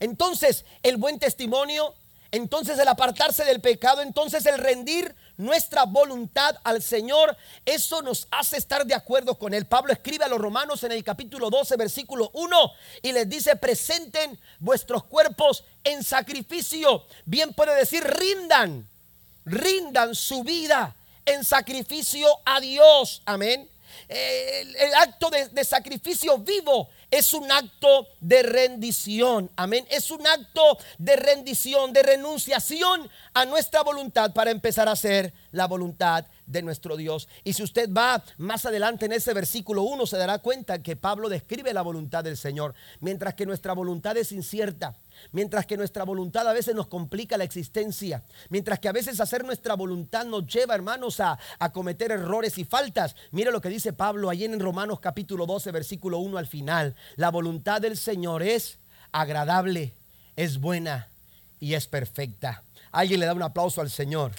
Entonces, 0.00 0.64
el 0.82 0.96
buen 0.96 1.18
testimonio 1.18 1.94
entonces 2.34 2.78
el 2.78 2.88
apartarse 2.88 3.44
del 3.44 3.60
pecado, 3.60 4.02
entonces 4.02 4.44
el 4.46 4.58
rendir 4.58 5.14
nuestra 5.36 5.84
voluntad 5.84 6.56
al 6.64 6.82
Señor, 6.82 7.36
eso 7.64 8.02
nos 8.02 8.26
hace 8.30 8.56
estar 8.56 8.84
de 8.84 8.94
acuerdo 8.94 9.38
con 9.38 9.54
Él. 9.54 9.66
Pablo 9.66 9.92
escribe 9.92 10.24
a 10.24 10.28
los 10.28 10.40
romanos 10.40 10.82
en 10.82 10.92
el 10.92 11.04
capítulo 11.04 11.48
12, 11.50 11.76
versículo 11.76 12.30
1, 12.34 12.72
y 13.02 13.12
les 13.12 13.28
dice, 13.28 13.54
presenten 13.56 14.38
vuestros 14.58 15.04
cuerpos 15.04 15.64
en 15.84 16.02
sacrificio. 16.02 17.04
Bien 17.24 17.52
puede 17.52 17.74
decir, 17.76 18.02
rindan, 18.02 18.88
rindan 19.44 20.14
su 20.14 20.42
vida 20.42 20.96
en 21.24 21.44
sacrificio 21.44 22.26
a 22.44 22.60
Dios. 22.60 23.22
Amén. 23.26 23.70
El, 24.08 24.94
acto 24.94 25.30
de 25.30 25.64
sacrificio 25.64 26.38
vivo 26.38 26.88
es 27.10 27.32
un 27.32 27.50
acto 27.50 28.08
de 28.20 28.42
rendición. 28.42 29.50
Amén. 29.56 29.86
Es 29.90 30.10
un 30.10 30.26
acto 30.26 30.78
de 30.98 31.16
rendición, 31.16 31.92
de 31.92 32.02
renunciación 32.02 33.08
a 33.32 33.44
nuestra 33.44 33.82
voluntad 33.82 34.32
para 34.32 34.50
empezar 34.50 34.88
a 34.88 34.92
hacer 34.92 35.32
la 35.52 35.66
voluntad 35.66 36.26
de 36.46 36.62
nuestro 36.62 36.96
Dios. 36.96 37.28
Y 37.44 37.52
si 37.52 37.62
usted 37.62 37.88
va 37.92 38.22
más 38.36 38.66
adelante 38.66 39.06
en 39.06 39.12
ese 39.12 39.32
versículo 39.32 39.82
1, 39.82 40.06
se 40.06 40.16
dará 40.16 40.38
cuenta 40.38 40.82
que 40.82 40.96
Pablo 40.96 41.28
describe 41.28 41.72
la 41.72 41.82
voluntad 41.82 42.24
del 42.24 42.36
Señor, 42.36 42.74
mientras 43.00 43.34
que 43.34 43.46
nuestra 43.46 43.72
voluntad 43.74 44.16
es 44.16 44.32
incierta. 44.32 44.96
Mientras 45.32 45.66
que 45.66 45.76
nuestra 45.76 46.04
voluntad 46.04 46.46
a 46.48 46.52
veces 46.52 46.74
nos 46.74 46.86
complica 46.86 47.36
la 47.36 47.44
existencia, 47.44 48.22
mientras 48.48 48.78
que 48.78 48.88
a 48.88 48.92
veces 48.92 49.20
hacer 49.20 49.44
nuestra 49.44 49.74
voluntad 49.74 50.24
nos 50.24 50.46
lleva, 50.46 50.74
hermanos, 50.74 51.20
a, 51.20 51.38
a, 51.58 51.72
cometer 51.72 52.12
errores 52.12 52.58
y 52.58 52.64
faltas. 52.64 53.16
Mire 53.30 53.50
lo 53.50 53.60
que 53.60 53.68
dice 53.68 53.92
Pablo 53.92 54.30
ahí 54.30 54.44
en 54.44 54.58
Romanos 54.60 55.00
capítulo 55.00 55.46
12, 55.46 55.70
versículo 55.72 56.18
1 56.18 56.38
al 56.38 56.46
final. 56.46 56.94
La 57.16 57.30
voluntad 57.30 57.80
del 57.80 57.96
Señor 57.96 58.42
es 58.42 58.78
agradable, 59.12 59.94
es 60.36 60.58
buena 60.58 61.08
y 61.60 61.74
es 61.74 61.86
perfecta. 61.86 62.62
Alguien 62.92 63.20
le 63.20 63.26
da 63.26 63.34
un 63.34 63.42
aplauso 63.42 63.80
al 63.80 63.90
Señor. 63.90 64.32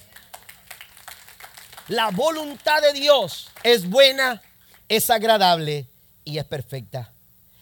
La 1.87 2.09
voluntad 2.09 2.81
de 2.81 2.93
Dios 2.93 3.49
es 3.63 3.87
buena, 3.89 4.41
es 4.89 5.09
agradable 5.09 5.87
y 6.23 6.39
es 6.39 6.45
perfecta. 6.45 7.13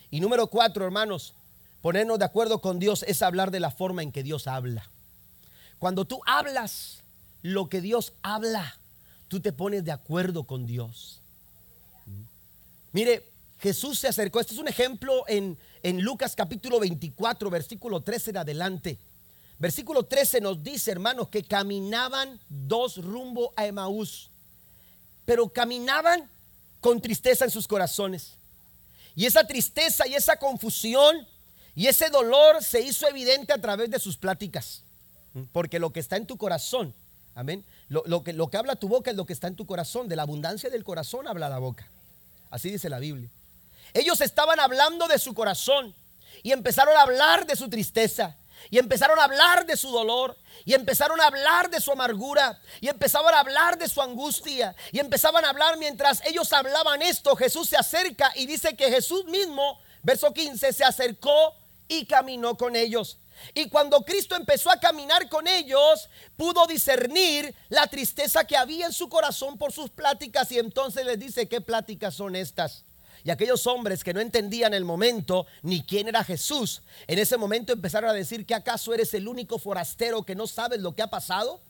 Y 0.09 0.20
número 0.20 0.47
cuatro, 0.47 0.86
hermanos, 0.86 1.34
ponernos 1.84 2.17
de 2.17 2.23
acuerdo 2.23 2.61
con 2.61 2.79
Dios 2.79 3.03
es 3.09 3.21
hablar 3.21 3.51
de 3.51 3.59
la 3.59 3.69
forma 3.69 4.03
en 4.03 4.13
que 4.13 4.23
Dios 4.23 4.47
habla. 4.47 4.89
Cuando 5.79 6.05
tú 6.05 6.21
hablas 6.25 7.03
lo 7.41 7.67
que 7.67 7.81
Dios 7.81 8.13
habla, 8.23 8.79
tú 9.27 9.41
te 9.41 9.51
pones 9.51 9.84
de 9.84 9.91
acuerdo 9.91 10.45
con 10.45 10.65
Dios. 10.65 11.19
Mire, 12.93 13.29
Jesús 13.59 13.99
se 13.99 14.07
acercó. 14.07 14.39
Este 14.39 14.53
es 14.53 14.61
un 14.61 14.69
ejemplo 14.69 15.25
en, 15.27 15.57
en 15.84 16.01
Lucas 16.01 16.38
capítulo 16.38 16.79
24, 16.79 17.49
versículo 17.49 17.99
13 17.99 18.29
en 18.29 18.38
adelante. 18.38 18.97
Versículo 19.59 20.03
13 20.03 20.39
nos 20.39 20.63
dice, 20.63 20.89
hermanos, 20.89 21.27
que 21.27 21.43
caminaban 21.43 22.39
dos 22.47 22.95
rumbo 22.95 23.51
a 23.57 23.65
Emaús, 23.65 24.29
pero 25.25 25.49
caminaban 25.49 26.29
con 26.79 27.01
tristeza 27.01 27.43
en 27.43 27.51
sus 27.51 27.67
corazones. 27.67 28.36
Y 29.17 29.25
esa 29.25 29.45
tristeza 29.45 30.07
y 30.07 30.15
esa 30.15 30.38
confusión 30.38 31.27
y 31.76 31.88
ese 31.88 32.09
dolor 32.09 32.63
se 32.63 32.82
hizo 32.82 33.07
evidente 33.07 33.53
a 33.53 33.61
través 33.61 33.89
de 33.89 33.99
sus 33.99 34.17
pláticas. 34.17 34.84
Porque 35.51 35.80
lo 35.80 35.91
que 35.91 35.99
está 35.99 36.15
en 36.17 36.28
tu 36.28 36.38
corazón, 36.38 36.93
amén, 37.34 37.65
lo, 37.89 38.03
lo, 38.05 38.24
que, 38.24 38.34
lo 38.34 38.49
que 38.49 38.57
habla 38.57 38.76
tu 38.76 38.88
boca 38.88 39.09
es 39.09 39.17
lo 39.17 39.26
que 39.26 39.34
está 39.34 39.47
en 39.47 39.55
tu 39.55 39.65
corazón. 39.65 40.07
De 40.07 40.15
la 40.15 40.24
abundancia 40.24 40.69
del 40.69 40.84
corazón 40.84 41.28
habla 41.28 41.49
la 41.49 41.57
boca. 41.57 41.88
Así 42.51 42.69
dice 42.69 42.89
la 42.89 42.99
Biblia. 42.99 43.30
Ellos 43.93 44.21
estaban 44.21 44.59
hablando 44.59 45.07
de 45.07 45.17
su 45.17 45.34
corazón 45.34 45.95
y 46.43 46.51
empezaron 46.51 46.95
a 46.95 47.01
hablar 47.01 47.47
de 47.47 47.55
su 47.55 47.69
tristeza. 47.69 48.36
Y 48.69 48.78
empezaron 48.78 49.19
a 49.19 49.26
hablar 49.26 49.65
de 49.65 49.76
su 49.76 49.89
dolor. 49.91 50.38
Y 50.65 50.74
empezaron 50.74 51.19
a 51.19 51.28
hablar 51.28 51.69
de 51.69 51.82
su 51.82 51.91
amargura. 51.91 52.59
Y 52.80 52.88
empezaban 52.88 53.34
a 53.34 53.39
hablar 53.39 53.78
de 53.78 53.89
su 53.89 54.01
angustia. 54.01 54.76
Y 54.91 54.99
empezaban 54.99 55.43
a 55.45 55.49
hablar 55.49 55.78
mientras 55.78 56.24
ellos 56.26 56.53
hablaban 56.53 57.01
esto. 57.01 57.36
Jesús 57.36 57.69
se 57.69 57.78
acerca 57.78 58.32
y 58.36 58.45
dice 58.45 58.76
que 58.76 58.89
Jesús 58.89 59.26
mismo, 59.26 59.80
verso 60.03 60.34
15, 60.34 60.74
se 60.74 60.84
acercó 60.84 61.55
y 61.99 62.05
caminó 62.05 62.57
con 62.57 62.75
ellos. 62.75 63.17
Y 63.53 63.69
cuando 63.69 64.01
Cristo 64.03 64.35
empezó 64.35 64.71
a 64.71 64.79
caminar 64.79 65.27
con 65.29 65.47
ellos, 65.47 66.09
pudo 66.37 66.65
discernir 66.67 67.53
la 67.69 67.87
tristeza 67.87 68.45
que 68.45 68.57
había 68.57 68.85
en 68.85 68.93
su 68.93 69.09
corazón 69.09 69.57
por 69.57 69.71
sus 69.71 69.89
pláticas. 69.89 70.51
Y 70.51 70.59
entonces 70.59 71.05
les 71.05 71.19
dice, 71.19 71.47
¿qué 71.47 71.61
pláticas 71.61 72.15
son 72.15 72.35
estas? 72.35 72.83
Y 73.23 73.31
aquellos 73.31 73.65
hombres 73.67 74.03
que 74.03 74.13
no 74.13 74.19
entendían 74.19 74.73
el 74.73 74.83
momento 74.83 75.45
ni 75.61 75.81
quién 75.83 76.09
era 76.09 76.23
Jesús, 76.23 76.81
en 77.07 77.19
ese 77.19 77.37
momento 77.37 77.71
empezaron 77.71 78.09
a 78.09 78.13
decir 78.13 78.45
que 78.45 78.53
acaso 78.53 78.93
eres 78.93 79.13
el 79.13 79.27
único 79.27 79.59
forastero 79.59 80.23
que 80.23 80.35
no 80.35 80.45
sabes 80.45 80.81
lo 80.81 80.93
que 80.93 81.03
ha 81.03 81.09
pasado. 81.09 81.61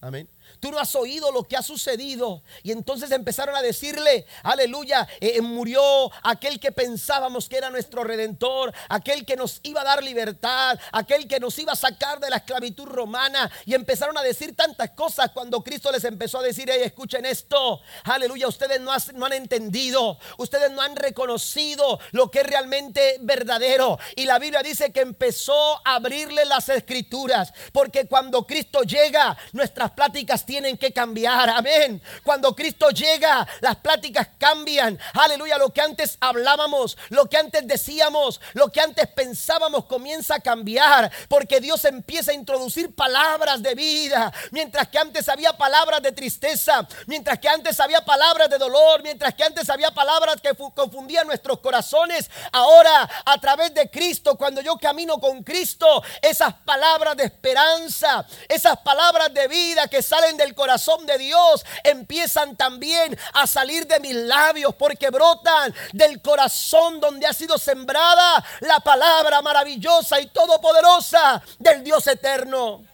Amén. 0.00 0.28
Tú 0.60 0.70
no 0.70 0.78
has 0.78 0.94
oído 0.94 1.32
lo 1.32 1.44
que 1.44 1.56
ha 1.56 1.62
sucedido. 1.62 2.42
Y 2.62 2.72
entonces 2.72 3.10
empezaron 3.10 3.54
a 3.56 3.62
decirle, 3.62 4.26
aleluya, 4.42 5.08
eh, 5.20 5.40
murió 5.40 6.10
aquel 6.22 6.60
que 6.60 6.72
pensábamos 6.72 7.48
que 7.48 7.56
era 7.56 7.70
nuestro 7.70 8.04
redentor, 8.04 8.72
aquel 8.88 9.24
que 9.24 9.36
nos 9.36 9.60
iba 9.62 9.80
a 9.80 9.84
dar 9.84 10.02
libertad, 10.02 10.78
aquel 10.92 11.26
que 11.28 11.40
nos 11.40 11.58
iba 11.58 11.72
a 11.72 11.76
sacar 11.76 12.20
de 12.20 12.30
la 12.30 12.36
esclavitud 12.36 12.86
romana. 12.86 13.50
Y 13.66 13.74
empezaron 13.74 14.16
a 14.16 14.22
decir 14.22 14.54
tantas 14.56 14.90
cosas 14.90 15.30
cuando 15.32 15.62
Cristo 15.62 15.90
les 15.90 16.04
empezó 16.04 16.38
a 16.38 16.42
decir, 16.42 16.70
hey, 16.70 16.82
escuchen 16.84 17.26
esto, 17.26 17.80
aleluya, 18.04 18.48
ustedes 18.48 18.80
no, 18.80 18.92
no 19.14 19.26
han 19.26 19.32
entendido, 19.32 20.18
ustedes 20.38 20.70
no 20.70 20.82
han 20.82 20.96
reconocido 20.96 21.98
lo 22.12 22.30
que 22.30 22.40
es 22.40 22.46
realmente 22.46 23.18
verdadero. 23.20 23.98
Y 24.16 24.24
la 24.24 24.38
Biblia 24.38 24.62
dice 24.62 24.92
que 24.92 25.00
empezó 25.00 25.80
a 25.86 25.96
abrirle 25.96 26.44
las 26.44 26.68
escrituras, 26.68 27.52
porque 27.72 28.06
cuando 28.06 28.46
Cristo 28.46 28.82
llega, 28.82 29.36
nuestras 29.52 29.92
pláticas 29.92 30.41
tienen 30.44 30.76
que 30.76 30.92
cambiar. 30.92 31.50
Amén. 31.50 32.02
Cuando 32.22 32.54
Cristo 32.54 32.90
llega, 32.90 33.46
las 33.60 33.76
pláticas 33.76 34.28
cambian. 34.38 34.98
Aleluya. 35.14 35.58
Lo 35.58 35.72
que 35.72 35.80
antes 35.80 36.16
hablábamos, 36.20 36.96
lo 37.08 37.26
que 37.26 37.36
antes 37.36 37.66
decíamos, 37.66 38.40
lo 38.54 38.70
que 38.70 38.80
antes 38.80 39.06
pensábamos 39.08 39.86
comienza 39.86 40.36
a 40.36 40.40
cambiar. 40.40 41.10
Porque 41.28 41.60
Dios 41.60 41.84
empieza 41.84 42.32
a 42.32 42.34
introducir 42.34 42.94
palabras 42.94 43.62
de 43.62 43.74
vida. 43.74 44.32
Mientras 44.50 44.88
que 44.88 44.98
antes 44.98 45.28
había 45.28 45.56
palabras 45.56 46.02
de 46.02 46.12
tristeza. 46.12 46.86
Mientras 47.06 47.38
que 47.38 47.48
antes 47.48 47.78
había 47.80 48.04
palabras 48.04 48.48
de 48.48 48.58
dolor. 48.58 49.02
Mientras 49.02 49.34
que 49.34 49.44
antes 49.44 49.68
había 49.68 49.90
palabras 49.90 50.40
que 50.40 50.54
confundían 50.54 51.26
nuestros 51.26 51.60
corazones. 51.60 52.30
Ahora, 52.52 53.08
a 53.24 53.38
través 53.38 53.74
de 53.74 53.90
Cristo, 53.90 54.36
cuando 54.36 54.60
yo 54.60 54.76
camino 54.76 55.18
con 55.18 55.42
Cristo, 55.42 56.02
esas 56.20 56.54
palabras 56.54 57.16
de 57.16 57.24
esperanza, 57.24 58.26
esas 58.48 58.78
palabras 58.78 59.32
de 59.32 59.48
vida 59.48 59.88
que 59.88 60.02
salen 60.02 60.21
del 60.36 60.54
corazón 60.54 61.04
de 61.04 61.18
Dios 61.18 61.64
empiezan 61.82 62.56
también 62.56 63.18
a 63.34 63.46
salir 63.46 63.86
de 63.86 64.00
mis 64.00 64.14
labios 64.14 64.74
porque 64.76 65.10
brotan 65.10 65.74
del 65.92 66.22
corazón 66.22 67.00
donde 67.00 67.26
ha 67.26 67.32
sido 67.32 67.58
sembrada 67.58 68.44
la 68.60 68.80
palabra 68.80 69.42
maravillosa 69.42 70.20
y 70.20 70.26
todopoderosa 70.26 71.42
del 71.58 71.82
Dios 71.82 72.06
eterno. 72.06 72.91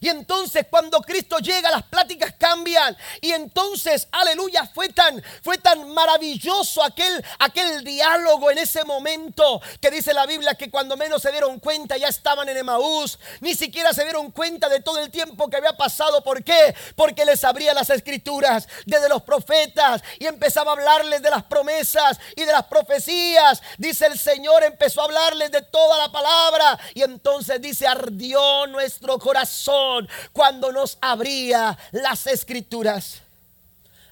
Y 0.00 0.08
entonces 0.08 0.66
cuando 0.70 1.00
Cristo 1.00 1.38
llega 1.38 1.70
las 1.70 1.82
pláticas 1.84 2.34
cambian. 2.38 2.96
Y 3.20 3.32
entonces 3.32 4.08
aleluya 4.12 4.66
fue 4.74 4.88
tan 4.88 5.22
fue 5.42 5.58
tan 5.58 5.88
maravilloso 5.92 6.82
aquel 6.82 7.24
aquel 7.38 7.84
diálogo 7.84 8.50
en 8.50 8.58
ese 8.58 8.84
momento 8.84 9.60
que 9.80 9.90
dice 9.90 10.12
la 10.12 10.26
Biblia 10.26 10.54
que 10.54 10.70
cuando 10.70 10.96
menos 10.96 11.22
se 11.22 11.30
dieron 11.30 11.58
cuenta 11.58 11.96
ya 11.96 12.08
estaban 12.08 12.48
en 12.48 12.56
Emaús, 12.56 13.18
ni 13.40 13.54
siquiera 13.54 13.92
se 13.92 14.04
dieron 14.04 14.30
cuenta 14.30 14.68
de 14.68 14.80
todo 14.80 14.98
el 15.00 15.10
tiempo 15.10 15.48
que 15.48 15.56
había 15.56 15.76
pasado, 15.76 16.22
¿por 16.22 16.42
qué? 16.44 16.74
Porque 16.94 17.24
les 17.24 17.44
abría 17.44 17.74
las 17.74 17.90
escrituras 17.90 18.68
desde 18.86 19.08
los 19.08 19.22
profetas 19.22 20.02
y 20.18 20.26
empezaba 20.26 20.72
a 20.72 20.74
hablarles 20.74 21.22
de 21.22 21.30
las 21.30 21.44
promesas 21.44 22.18
y 22.36 22.44
de 22.44 22.52
las 22.52 22.64
profecías. 22.64 23.62
Dice 23.76 24.06
el 24.06 24.18
Señor 24.18 24.62
empezó 24.64 25.00
a 25.00 25.04
hablarles 25.04 25.50
de 25.50 25.62
toda 25.62 25.98
la 25.98 26.12
palabra. 26.12 26.78
Y 26.94 27.02
entonces 27.02 27.60
dice 27.60 27.86
ardió 27.86 28.66
nuestro 28.66 29.18
corazón 29.18 29.87
cuando 30.32 30.72
nos 30.72 30.98
abría 31.00 31.78
las 31.92 32.26
escrituras. 32.26 33.22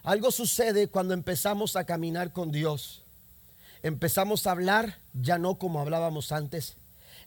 Algo 0.03 0.31
sucede 0.31 0.89
cuando 0.89 1.14
empezamos 1.14 1.77
a 1.77 1.85
caminar 1.85 2.33
con 2.33 2.53
Dios. 2.53 3.03
Empezamos 3.83 4.47
a 4.47 4.53
hablar 4.53 4.99
ya 5.14 5.39
no 5.39 5.57
como 5.57 5.81
hablábamos 5.81 6.33
antes. 6.33 6.77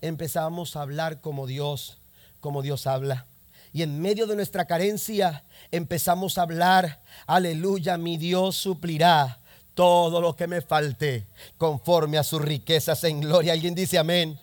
Empezamos 0.02 0.76
a 0.76 0.82
hablar 0.82 1.22
como 1.22 1.46
Dios, 1.46 1.98
como 2.40 2.62
Dios 2.62 2.88
habla. 2.88 3.26
Y 3.74 3.84
en 3.84 4.02
medio 4.02 4.28
de 4.28 4.36
nuestra 4.36 4.66
carencia 4.66 5.44
empezamos 5.72 6.38
a 6.38 6.44
hablar, 6.44 7.02
aleluya, 7.28 7.98
mi 7.98 8.18
Dios 8.18 8.56
suplirá 8.56 9.40
todo 9.76 10.22
lo 10.22 10.36
que 10.36 10.48
me 10.48 10.62
falte 10.62 11.28
conforme 11.58 12.18
a 12.18 12.24
sus 12.24 12.42
riquezas 12.42 13.04
en 13.04 13.22
gloria. 13.22 13.54
Alguien 13.54 13.76
dice 13.76 13.98
amén 13.98 14.40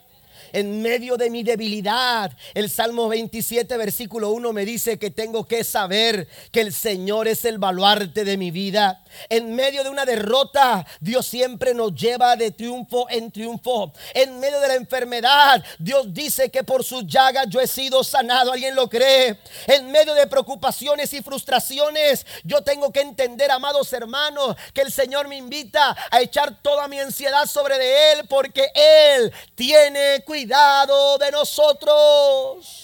en 0.56 0.80
medio 0.80 1.18
de 1.18 1.28
mi 1.28 1.42
debilidad. 1.42 2.32
El 2.54 2.70
Salmo 2.70 3.08
27, 3.08 3.76
versículo 3.76 4.30
1 4.30 4.54
me 4.54 4.64
dice 4.64 4.98
que 4.98 5.10
tengo 5.10 5.46
que 5.46 5.64
saber 5.64 6.26
que 6.50 6.62
el 6.62 6.72
Señor 6.72 7.28
es 7.28 7.44
el 7.44 7.58
baluarte 7.58 8.24
de 8.24 8.38
mi 8.38 8.50
vida. 8.50 9.04
En 9.28 9.54
medio 9.54 9.84
de 9.84 9.90
una 9.90 10.06
derrota, 10.06 10.86
Dios 10.98 11.26
siempre 11.26 11.74
nos 11.74 11.94
lleva 11.94 12.36
de 12.36 12.52
triunfo 12.52 13.06
en 13.10 13.30
triunfo. 13.30 13.92
En 14.14 14.40
medio 14.40 14.58
de 14.60 14.68
la 14.68 14.74
enfermedad, 14.76 15.62
Dios 15.78 16.14
dice 16.14 16.50
que 16.50 16.64
por 16.64 16.82
sus 16.82 17.06
llagas 17.06 17.48
yo 17.50 17.60
he 17.60 17.66
sido 17.66 18.02
sanado. 18.02 18.52
¿Alguien 18.52 18.74
lo 18.74 18.88
cree? 18.88 19.38
En 19.66 19.90
medio 19.90 20.14
de 20.14 20.26
preocupaciones 20.26 21.12
y 21.12 21.20
frustraciones, 21.20 22.24
yo 22.44 22.62
tengo 22.62 22.90
que 22.90 23.02
entender, 23.02 23.50
amados 23.50 23.92
hermanos, 23.92 24.56
que 24.72 24.80
el 24.80 24.90
Señor 24.90 25.28
me 25.28 25.36
invita 25.36 25.94
a 26.10 26.22
echar 26.22 26.62
toda 26.62 26.88
mi 26.88 26.98
ansiedad 26.98 27.44
sobre 27.44 27.76
de 27.76 28.12
Él 28.12 28.26
porque 28.26 28.70
Él 28.74 29.30
tiene 29.54 30.22
cuidado 30.24 30.45
de 30.46 31.30
nosotros. 31.32 32.82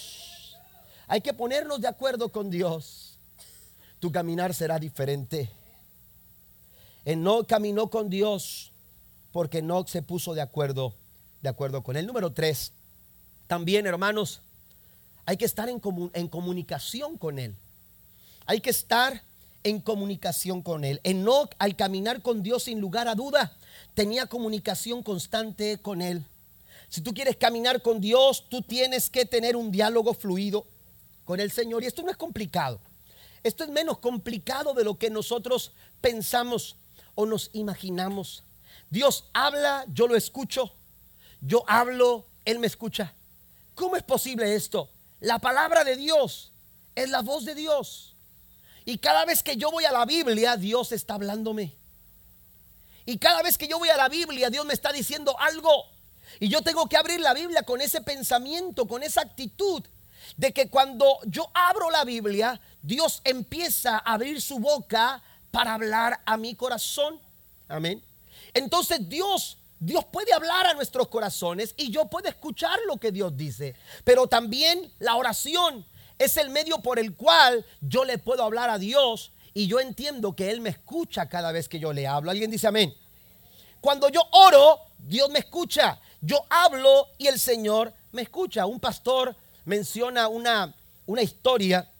Hay 1.06 1.20
que 1.20 1.32
ponernos 1.32 1.80
de 1.80 1.88
acuerdo 1.88 2.30
con 2.30 2.50
Dios. 2.50 3.18
Tu 4.00 4.10
caminar 4.10 4.54
será 4.54 4.78
diferente. 4.78 5.50
Enoch 7.04 7.46
caminó 7.46 7.88
con 7.88 8.08
Dios 8.10 8.72
porque 9.32 9.62
no 9.62 9.86
se 9.86 10.02
puso 10.02 10.34
de 10.34 10.40
acuerdo, 10.40 10.94
de 11.40 11.48
acuerdo 11.48 11.82
con 11.82 11.96
él. 11.96 12.06
Número 12.06 12.32
tres, 12.32 12.72
también 13.46 13.86
hermanos, 13.86 14.40
hay 15.24 15.36
que 15.36 15.44
estar 15.44 15.68
en, 15.68 15.80
en 16.14 16.28
comunicación 16.28 17.16
con 17.16 17.38
él. 17.38 17.54
hay 18.46 18.60
que 18.60 18.70
estar 18.70 19.22
en 19.64 19.80
comunicación 19.80 20.62
con 20.62 20.84
Él. 20.84 21.00
Enoch, 21.04 21.54
al 21.58 21.76
caminar 21.76 22.22
con 22.22 22.42
Dios 22.42 22.64
sin 22.64 22.80
lugar 22.80 23.06
a 23.08 23.14
duda, 23.14 23.52
tenía 23.94 24.26
comunicación 24.26 25.02
constante 25.02 25.78
con 25.78 26.02
Él. 26.02 26.24
Si 26.92 27.00
tú 27.00 27.14
quieres 27.14 27.38
caminar 27.38 27.80
con 27.80 28.02
Dios, 28.02 28.44
tú 28.50 28.60
tienes 28.60 29.08
que 29.08 29.24
tener 29.24 29.56
un 29.56 29.72
diálogo 29.72 30.12
fluido 30.12 30.66
con 31.24 31.40
el 31.40 31.50
Señor. 31.50 31.82
Y 31.82 31.86
esto 31.86 32.02
no 32.02 32.10
es 32.10 32.18
complicado. 32.18 32.80
Esto 33.42 33.64
es 33.64 33.70
menos 33.70 33.96
complicado 33.96 34.74
de 34.74 34.84
lo 34.84 34.98
que 34.98 35.08
nosotros 35.08 35.72
pensamos 36.02 36.76
o 37.14 37.24
nos 37.24 37.48
imaginamos. 37.54 38.44
Dios 38.90 39.24
habla, 39.32 39.86
yo 39.90 40.06
lo 40.06 40.16
escucho. 40.16 40.70
Yo 41.40 41.64
hablo, 41.66 42.26
Él 42.44 42.58
me 42.58 42.66
escucha. 42.66 43.14
¿Cómo 43.74 43.96
es 43.96 44.02
posible 44.02 44.54
esto? 44.54 44.90
La 45.20 45.38
palabra 45.38 45.84
de 45.84 45.96
Dios 45.96 46.52
es 46.94 47.08
la 47.08 47.22
voz 47.22 47.46
de 47.46 47.54
Dios. 47.54 48.14
Y 48.84 48.98
cada 48.98 49.24
vez 49.24 49.42
que 49.42 49.56
yo 49.56 49.70
voy 49.70 49.86
a 49.86 49.92
la 49.92 50.04
Biblia, 50.04 50.58
Dios 50.58 50.92
está 50.92 51.14
hablándome. 51.14 51.72
Y 53.06 53.16
cada 53.16 53.42
vez 53.42 53.56
que 53.56 53.66
yo 53.66 53.78
voy 53.78 53.88
a 53.88 53.96
la 53.96 54.10
Biblia, 54.10 54.50
Dios 54.50 54.66
me 54.66 54.74
está 54.74 54.92
diciendo 54.92 55.34
algo. 55.40 55.91
Y 56.40 56.48
yo 56.48 56.62
tengo 56.62 56.88
que 56.88 56.96
abrir 56.96 57.20
la 57.20 57.34
Biblia 57.34 57.62
con 57.62 57.80
ese 57.80 58.00
pensamiento, 58.00 58.86
con 58.86 59.02
esa 59.02 59.20
actitud 59.22 59.82
de 60.36 60.52
que 60.52 60.68
cuando 60.68 61.18
yo 61.26 61.50
abro 61.54 61.90
la 61.90 62.04
Biblia, 62.04 62.60
Dios 62.82 63.20
empieza 63.24 63.96
a 63.96 64.14
abrir 64.14 64.40
su 64.40 64.58
boca 64.58 65.22
para 65.50 65.74
hablar 65.74 66.20
a 66.24 66.36
mi 66.36 66.54
corazón. 66.54 67.20
Amén. 67.68 68.02
Entonces 68.54 69.08
Dios 69.08 69.58
Dios 69.84 70.04
puede 70.04 70.32
hablar 70.32 70.68
a 70.68 70.74
nuestros 70.74 71.08
corazones 71.08 71.74
y 71.76 71.90
yo 71.90 72.04
puedo 72.04 72.28
escuchar 72.28 72.78
lo 72.86 72.98
que 72.98 73.10
Dios 73.10 73.36
dice. 73.36 73.74
Pero 74.04 74.28
también 74.28 74.92
la 75.00 75.16
oración 75.16 75.84
es 76.20 76.36
el 76.36 76.50
medio 76.50 76.78
por 76.78 77.00
el 77.00 77.16
cual 77.16 77.66
yo 77.80 78.04
le 78.04 78.18
puedo 78.18 78.44
hablar 78.44 78.70
a 78.70 78.78
Dios 78.78 79.32
y 79.54 79.66
yo 79.66 79.80
entiendo 79.80 80.36
que 80.36 80.52
Él 80.52 80.60
me 80.60 80.70
escucha 80.70 81.28
cada 81.28 81.50
vez 81.50 81.68
que 81.68 81.80
yo 81.80 81.92
le 81.92 82.06
hablo. 82.06 82.30
¿Alguien 82.30 82.48
dice 82.48 82.68
amén? 82.68 82.94
Cuando 83.80 84.08
yo 84.08 84.22
oro, 84.30 84.78
Dios 84.98 85.28
me 85.30 85.40
escucha. 85.40 86.00
Yo 86.24 86.46
hablo 86.48 87.08
y 87.18 87.26
el 87.26 87.38
Señor 87.40 87.92
me 88.12 88.22
escucha. 88.22 88.64
Un 88.64 88.78
pastor 88.78 89.34
menciona 89.64 90.28
una, 90.28 90.72
una 91.04 91.20
historia 91.20 91.90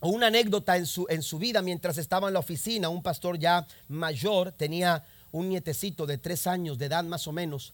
o 0.00 0.08
una 0.08 0.26
anécdota 0.26 0.76
en 0.76 0.84
su, 0.84 1.06
en 1.08 1.22
su 1.22 1.38
vida 1.38 1.62
mientras 1.62 1.96
estaba 1.96 2.26
en 2.26 2.34
la 2.34 2.40
oficina. 2.40 2.88
Un 2.88 3.04
pastor 3.04 3.38
ya 3.38 3.64
mayor 3.88 4.50
tenía 4.50 5.04
un 5.30 5.48
nietecito 5.48 6.06
de 6.06 6.18
tres 6.18 6.48
años 6.48 6.76
de 6.76 6.86
edad 6.86 7.04
más 7.04 7.28
o 7.28 7.32
menos. 7.32 7.72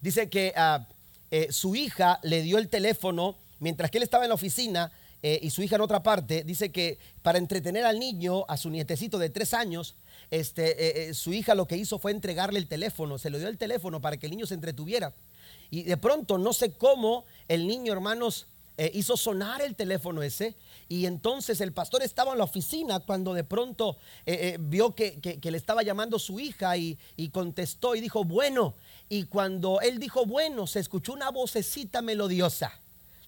Dice 0.00 0.28
que 0.28 0.52
ah, 0.56 0.84
eh, 1.30 1.52
su 1.52 1.76
hija 1.76 2.18
le 2.24 2.42
dio 2.42 2.58
el 2.58 2.68
teléfono 2.68 3.36
mientras 3.60 3.92
que 3.92 3.98
él 3.98 4.04
estaba 4.04 4.24
en 4.24 4.30
la 4.30 4.34
oficina 4.34 4.90
eh, 5.22 5.38
y 5.40 5.50
su 5.50 5.62
hija 5.62 5.76
en 5.76 5.82
otra 5.82 6.02
parte. 6.02 6.42
Dice 6.42 6.72
que 6.72 6.98
para 7.22 7.38
entretener 7.38 7.84
al 7.84 8.00
niño, 8.00 8.44
a 8.48 8.56
su 8.56 8.70
nietecito 8.70 9.18
de 9.18 9.30
tres 9.30 9.54
años, 9.54 9.94
este, 10.32 11.08
eh, 11.08 11.14
su 11.14 11.32
hija 11.32 11.54
lo 11.54 11.66
que 11.66 11.76
hizo 11.76 12.00
fue 12.00 12.10
entregarle 12.10 12.58
el 12.58 12.66
teléfono, 12.66 13.18
se 13.18 13.30
le 13.30 13.38
dio 13.38 13.46
el 13.46 13.56
teléfono 13.56 14.00
para 14.00 14.16
que 14.16 14.26
el 14.26 14.32
niño 14.32 14.46
se 14.46 14.54
entretuviera. 14.54 15.14
Y 15.70 15.82
de 15.82 15.96
pronto, 15.96 16.38
no 16.38 16.52
sé 16.52 16.72
cómo, 16.72 17.24
el 17.48 17.66
niño, 17.66 17.92
hermanos, 17.92 18.46
hizo 18.92 19.16
sonar 19.16 19.60
el 19.60 19.74
teléfono 19.74 20.22
ese 20.22 20.54
y 20.88 21.06
entonces 21.06 21.60
el 21.60 21.72
pastor 21.72 22.02
estaba 22.02 22.32
en 22.32 22.38
la 22.38 22.44
oficina 22.44 23.00
cuando 23.00 23.34
de 23.34 23.44
pronto 23.44 23.98
eh, 24.24 24.54
eh, 24.54 24.56
vio 24.58 24.94
que, 24.94 25.38
le 25.42 25.56
estaba 25.56 25.82
llamando 25.82 26.18
su 26.18 26.40
hija 26.40 26.76
y, 26.76 26.96
y 27.16 27.28
contestó 27.28 27.94
y 27.94 28.00
dijo, 28.00 28.24
bueno. 28.24 28.74
Y 29.08 29.24
cuando 29.24 29.80
él 29.80 29.98
dijo, 29.98 30.26
bueno, 30.26 30.66
se 30.66 30.80
escuchó 30.80 31.12
una 31.12 31.30
vocecita 31.30 32.02
melodiosa. 32.02 32.72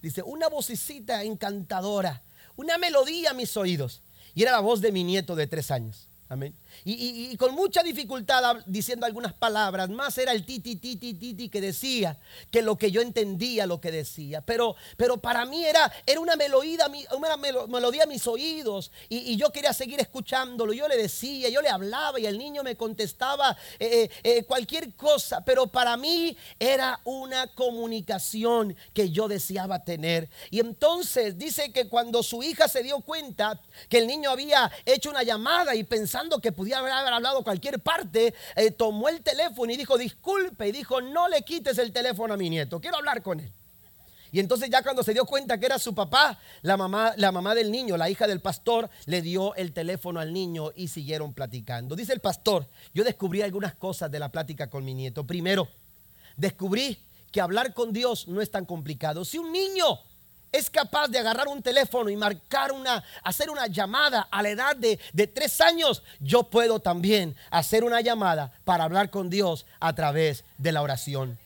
Dice, 0.01 0.23
una 0.23 0.49
vocecita 0.49 1.23
encantadora, 1.25 2.23
una 2.57 2.79
melodía 2.79 3.31
a 3.31 3.35
mis 3.35 3.57
oídos. 3.57 4.03
Y 4.35 4.43
era 4.43 4.53
la 4.53 4.61
voz 4.61 4.81
de 4.81 4.93
mi 4.93 5.05
nieto 5.05 5.35
de 5.35 5.47
tres 5.47 5.71
años. 5.71 6.07
Amén. 6.29 6.55
Y, 6.85 7.37
con 7.37 7.55
mucha 7.55 7.83
dificultad 7.83 8.57
diciendo 8.67 9.07
algunas 9.07 9.33
palabras, 9.33 9.89
más 9.91 10.17
era 10.19 10.33
el 10.33 10.45
titi, 10.45 10.77
titi, 10.77 11.15
titi 11.15 11.49
que 11.49 11.61
decía 11.61 12.19
que 12.51 12.63
lo 12.63 12.77
que 12.77 12.91
yo 12.91 13.01
entendía 13.01 13.67
lo 13.67 13.81
que 13.81 13.91
decía. 13.91 14.41
Pero, 14.41 14.77
pero 14.97 15.19
para 15.19 15.45
mí 15.45 15.65
era, 15.65 15.91
era 16.07 16.21
una, 16.21 16.37
melodía, 16.37 16.87
una 17.17 17.37
melodía 17.37 18.05
a 18.05 18.07
mis 18.07 18.27
oídos 18.27 18.91
y, 19.09 19.37
yo 19.37 19.51
quería 19.51 19.73
seguir 19.73 20.01
escuchándolo. 20.01 20.73
Yo 20.73 20.87
le 20.89 20.97
decía, 20.97 21.49
yo 21.49 21.63
le 21.63 21.69
hablaba 21.69 22.21
y 22.21 22.27
el 22.27 22.39
niño 22.39 22.63
me 22.63 22.77
contestaba 22.77 23.57
eh, 23.79 24.03
eh, 24.03 24.11
eh, 24.23 24.45
cualquier 24.45 24.95
cosa. 24.95 25.43
Pero 25.45 25.67
para 25.67 25.97
mí 25.97 26.37
era 26.59 27.01
una 27.05 27.47
comunicación 27.49 28.77
que 28.93 29.11
yo 29.11 29.29
deseaba 29.29 29.85
tener. 29.85 30.29
Y 30.51 30.61
entonces 30.61 31.39
dice 31.39 31.73
que 31.73 31.89
cuando 31.89 32.23
su 32.23 32.43
hija 32.43 32.69
se 32.69 32.83
dio 32.83 33.01
cuenta 33.01 33.61
que 33.89 33.99
el 33.99 34.07
niño 34.07 34.31
había 34.31 34.71
hecho 34.85 35.11
una 35.11 35.23
llamada 35.23 35.75
y 35.75 35.85
pensaba, 35.85 36.11
que 36.43 36.53
podía 36.61 36.81
haber 36.81 36.93
hablado 36.93 37.43
cualquier 37.43 37.81
parte, 37.81 38.35
eh, 38.55 38.71
tomó 38.71 39.09
el 39.09 39.23
teléfono 39.23 39.73
y 39.73 39.79
dijo, 39.79 39.97
disculpe, 39.97 40.69
y 40.69 40.73
dijo, 40.73 41.01
no 41.01 41.27
le 41.27 41.41
quites 41.41 41.79
el 41.79 41.91
teléfono 41.91 42.35
a 42.35 42.37
mi 42.37 42.51
nieto, 42.51 42.83
quiero 42.83 42.99
hablar 42.99 43.23
con 43.23 43.41
él. 43.41 43.51
Y 44.31 44.41
entonces 44.41 44.69
ya 44.69 44.83
cuando 44.83 45.03
se 45.03 45.15
dio 45.15 45.25
cuenta 45.25 45.59
que 45.59 45.65
era 45.65 45.79
su 45.79 45.95
papá, 45.95 46.39
la 46.61 46.77
mamá, 46.77 47.15
la 47.17 47.33
mamá 47.33 47.55
del 47.55 47.73
niño, 47.73 47.97
la 47.97 48.11
hija 48.11 48.27
del 48.27 48.43
pastor, 48.43 48.91
le 49.07 49.23
dio 49.23 49.55
el 49.55 49.73
teléfono 49.73 50.21
al 50.21 50.35
niño 50.35 50.71
y 50.77 50.89
siguieron 50.89 51.33
platicando. 51.33 51.97
Dice 51.97 52.13
el 52.13 52.21
pastor, 52.21 52.69
yo 52.93 53.05
descubrí 53.05 53.41
algunas 53.41 53.75
cosas 53.75 54.11
de 54.11 54.19
la 54.19 54.31
plática 54.31 54.69
con 54.69 54.85
mi 54.85 54.93
nieto. 54.93 55.27
Primero, 55.27 55.67
descubrí 56.37 56.99
que 57.33 57.41
hablar 57.41 57.73
con 57.73 57.95
Dios 57.95 58.29
no 58.29 58.43
es 58.43 58.51
tan 58.51 58.67
complicado. 58.67 59.25
Si 59.25 59.39
un 59.39 59.51
niño 59.51 59.99
es 60.53 60.71
capaz 60.71 61.09
de 61.09 61.19
agarrar 61.19 61.49
un 61.49 61.63
teléfono 61.63 62.11
y 62.11 62.17
marcar 62.17 62.73
una, 62.73 63.03
hacer 63.23 63.51
una 63.51 63.67
llamada 63.67 64.29
a 64.31 64.43
la 64.43 64.51
edad 64.51 64.77
de, 64.77 64.99
de, 65.13 65.27
tres 65.27 65.61
años, 65.61 66.03
yo 66.21 66.45
puedo 66.45 66.81
también 66.81 67.35
hacer 67.51 67.85
una 67.85 68.01
llamada 68.01 68.53
para 68.65 68.85
hablar 68.85 69.11
con 69.11 69.31
Dios 69.31 69.67
a 69.81 69.95
través 69.95 70.45
de 70.59 70.73
la 70.73 70.83
oración. 70.83 71.39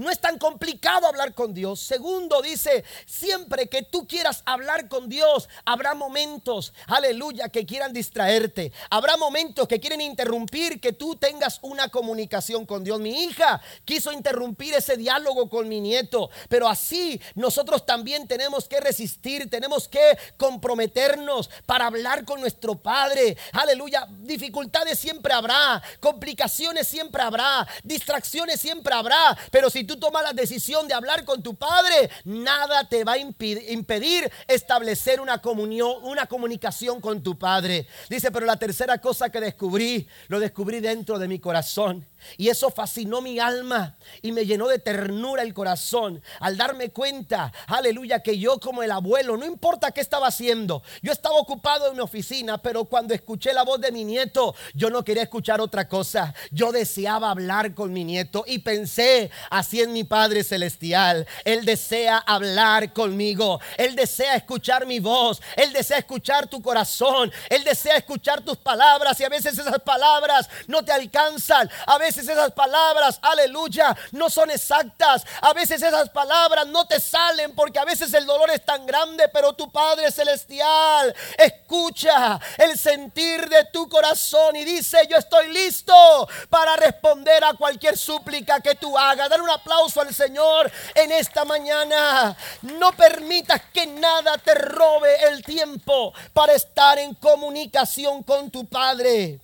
No 0.00 0.10
es 0.10 0.18
tan 0.18 0.38
complicado 0.38 1.06
hablar 1.06 1.34
con 1.34 1.52
Dios. 1.52 1.78
Segundo, 1.78 2.40
dice, 2.40 2.84
siempre 3.04 3.68
que 3.68 3.82
tú 3.82 4.08
quieras 4.08 4.42
hablar 4.46 4.88
con 4.88 5.10
Dios, 5.10 5.46
habrá 5.66 5.92
momentos, 5.92 6.72
aleluya, 6.86 7.50
que 7.50 7.66
quieran 7.66 7.92
distraerte. 7.92 8.72
Habrá 8.88 9.18
momentos 9.18 9.68
que 9.68 9.78
quieren 9.78 10.00
interrumpir 10.00 10.80
que 10.80 10.94
tú 10.94 11.16
tengas 11.16 11.58
una 11.60 11.90
comunicación 11.90 12.64
con 12.64 12.82
Dios. 12.82 12.98
Mi 12.98 13.24
hija 13.24 13.60
quiso 13.84 14.10
interrumpir 14.10 14.72
ese 14.72 14.96
diálogo 14.96 15.50
con 15.50 15.68
mi 15.68 15.82
nieto, 15.82 16.30
pero 16.48 16.66
así 16.66 17.20
nosotros 17.34 17.84
también 17.84 18.26
tenemos 18.26 18.66
que 18.68 18.80
resistir, 18.80 19.50
tenemos 19.50 19.86
que 19.86 20.16
comprometernos 20.38 21.50
para 21.66 21.84
hablar 21.86 22.24
con 22.24 22.40
nuestro 22.40 22.74
Padre. 22.74 23.36
Aleluya, 23.52 24.08
dificultades 24.20 24.98
siempre 24.98 25.34
habrá, 25.34 25.82
complicaciones 26.00 26.88
siempre 26.88 27.20
habrá, 27.20 27.68
distracciones 27.84 28.62
siempre 28.62 28.94
habrá, 28.94 29.36
pero 29.50 29.68
si 29.68 29.89
tú 29.90 29.96
tomas 29.96 30.22
la 30.22 30.32
decisión 30.32 30.86
de 30.86 30.94
hablar 30.94 31.24
con 31.24 31.42
tu 31.42 31.56
padre, 31.56 32.10
nada 32.22 32.88
te 32.88 33.02
va 33.02 33.14
a 33.14 33.18
impedir 33.18 34.30
establecer 34.46 35.20
una 35.20 35.38
comunión, 35.38 35.96
una 36.04 36.26
comunicación 36.26 37.00
con 37.00 37.24
tu 37.24 37.36
padre. 37.36 37.88
Dice, 38.08 38.30
pero 38.30 38.46
la 38.46 38.56
tercera 38.56 38.98
cosa 38.98 39.30
que 39.30 39.40
descubrí, 39.40 40.06
lo 40.28 40.38
descubrí 40.38 40.78
dentro 40.78 41.18
de 41.18 41.26
mi 41.26 41.40
corazón. 41.40 42.06
Y 42.36 42.48
eso 42.48 42.70
fascinó 42.70 43.20
mi 43.20 43.38
alma 43.38 43.96
y 44.22 44.32
me 44.32 44.46
llenó 44.46 44.68
de 44.68 44.78
ternura 44.78 45.42
el 45.42 45.54
corazón 45.54 46.22
al 46.38 46.56
darme 46.56 46.90
cuenta, 46.90 47.52
aleluya, 47.66 48.22
que 48.22 48.38
yo 48.38 48.60
como 48.60 48.82
el 48.82 48.90
abuelo, 48.90 49.36
no 49.36 49.46
importa 49.46 49.90
qué 49.90 50.00
estaba 50.00 50.28
haciendo, 50.28 50.82
yo 51.02 51.12
estaba 51.12 51.36
ocupado 51.36 51.88
en 51.88 51.94
mi 51.94 52.00
oficina, 52.00 52.58
pero 52.58 52.84
cuando 52.84 53.14
escuché 53.14 53.52
la 53.52 53.64
voz 53.64 53.80
de 53.80 53.90
mi 53.90 54.04
nieto, 54.04 54.54
yo 54.74 54.90
no 54.90 55.02
quería 55.02 55.22
escuchar 55.24 55.60
otra 55.60 55.88
cosa. 55.88 56.34
Yo 56.50 56.72
deseaba 56.72 57.30
hablar 57.30 57.74
con 57.74 57.92
mi 57.92 58.04
nieto 58.04 58.44
y 58.46 58.58
pensé, 58.60 59.30
así 59.50 59.69
en 59.78 59.92
mi 59.92 60.02
Padre 60.04 60.42
Celestial, 60.42 61.26
Él 61.44 61.64
desea 61.64 62.18
hablar 62.18 62.92
conmigo, 62.92 63.60
Él 63.76 63.94
desea 63.94 64.34
escuchar 64.34 64.86
mi 64.86 64.98
voz, 64.98 65.40
Él 65.56 65.72
desea 65.72 65.98
escuchar 65.98 66.48
tu 66.48 66.60
corazón, 66.60 67.32
Él 67.48 67.62
desea 67.62 67.96
escuchar 67.96 68.40
tus 68.40 68.56
palabras. 68.56 69.20
Y 69.20 69.24
a 69.24 69.28
veces 69.28 69.56
esas 69.56 69.80
palabras 69.80 70.48
no 70.66 70.84
te 70.84 70.92
alcanzan, 70.92 71.70
a 71.86 71.98
veces 71.98 72.28
esas 72.28 72.50
palabras, 72.52 73.18
aleluya, 73.22 73.96
no 74.12 74.28
son 74.30 74.50
exactas. 74.50 75.24
A 75.42 75.52
veces 75.52 75.82
esas 75.82 76.10
palabras 76.10 76.66
no 76.66 76.86
te 76.86 76.98
salen 77.00 77.54
porque 77.54 77.78
a 77.78 77.84
veces 77.84 78.12
el 78.14 78.26
dolor 78.26 78.50
es 78.50 78.64
tan 78.64 78.86
grande, 78.86 79.28
pero 79.28 79.52
tu 79.52 79.70
Padre 79.70 80.10
Celestial 80.10 81.14
escucha 81.38 82.40
el 82.58 82.78
sentir 82.78 83.48
de 83.48 83.66
tu 83.72 83.88
corazón 83.88 84.56
y 84.56 84.64
dice, 84.64 84.98
yo 85.08 85.16
estoy 85.16 85.52
listo 85.52 86.28
para 86.48 86.76
responder 86.76 87.44
a 87.44 87.54
cualquier 87.54 87.96
súplica 87.96 88.60
que 88.60 88.74
tú 88.74 88.96
hagas. 88.96 89.28
Dar 89.28 89.42
un 89.42 89.50
aplauso 89.60 90.00
al 90.00 90.14
Señor 90.14 90.70
en 90.94 91.12
esta 91.12 91.44
mañana. 91.44 92.36
No 92.62 92.92
permitas 92.92 93.62
que 93.72 93.86
nada 93.86 94.38
te 94.38 94.54
robe 94.54 95.08
el 95.30 95.44
tiempo 95.44 96.12
para 96.32 96.54
estar 96.54 96.98
en 96.98 97.14
comunicación 97.14 98.22
con 98.22 98.50
tu 98.50 98.66
Padre. 98.66 99.40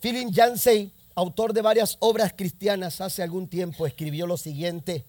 Philip 0.00 0.30
Yancey, 0.30 0.92
autor 1.14 1.52
de 1.52 1.62
varias 1.62 1.96
obras 2.00 2.32
cristianas, 2.36 3.00
hace 3.00 3.22
algún 3.22 3.48
tiempo 3.48 3.86
escribió 3.86 4.26
lo 4.26 4.36
siguiente. 4.36 5.04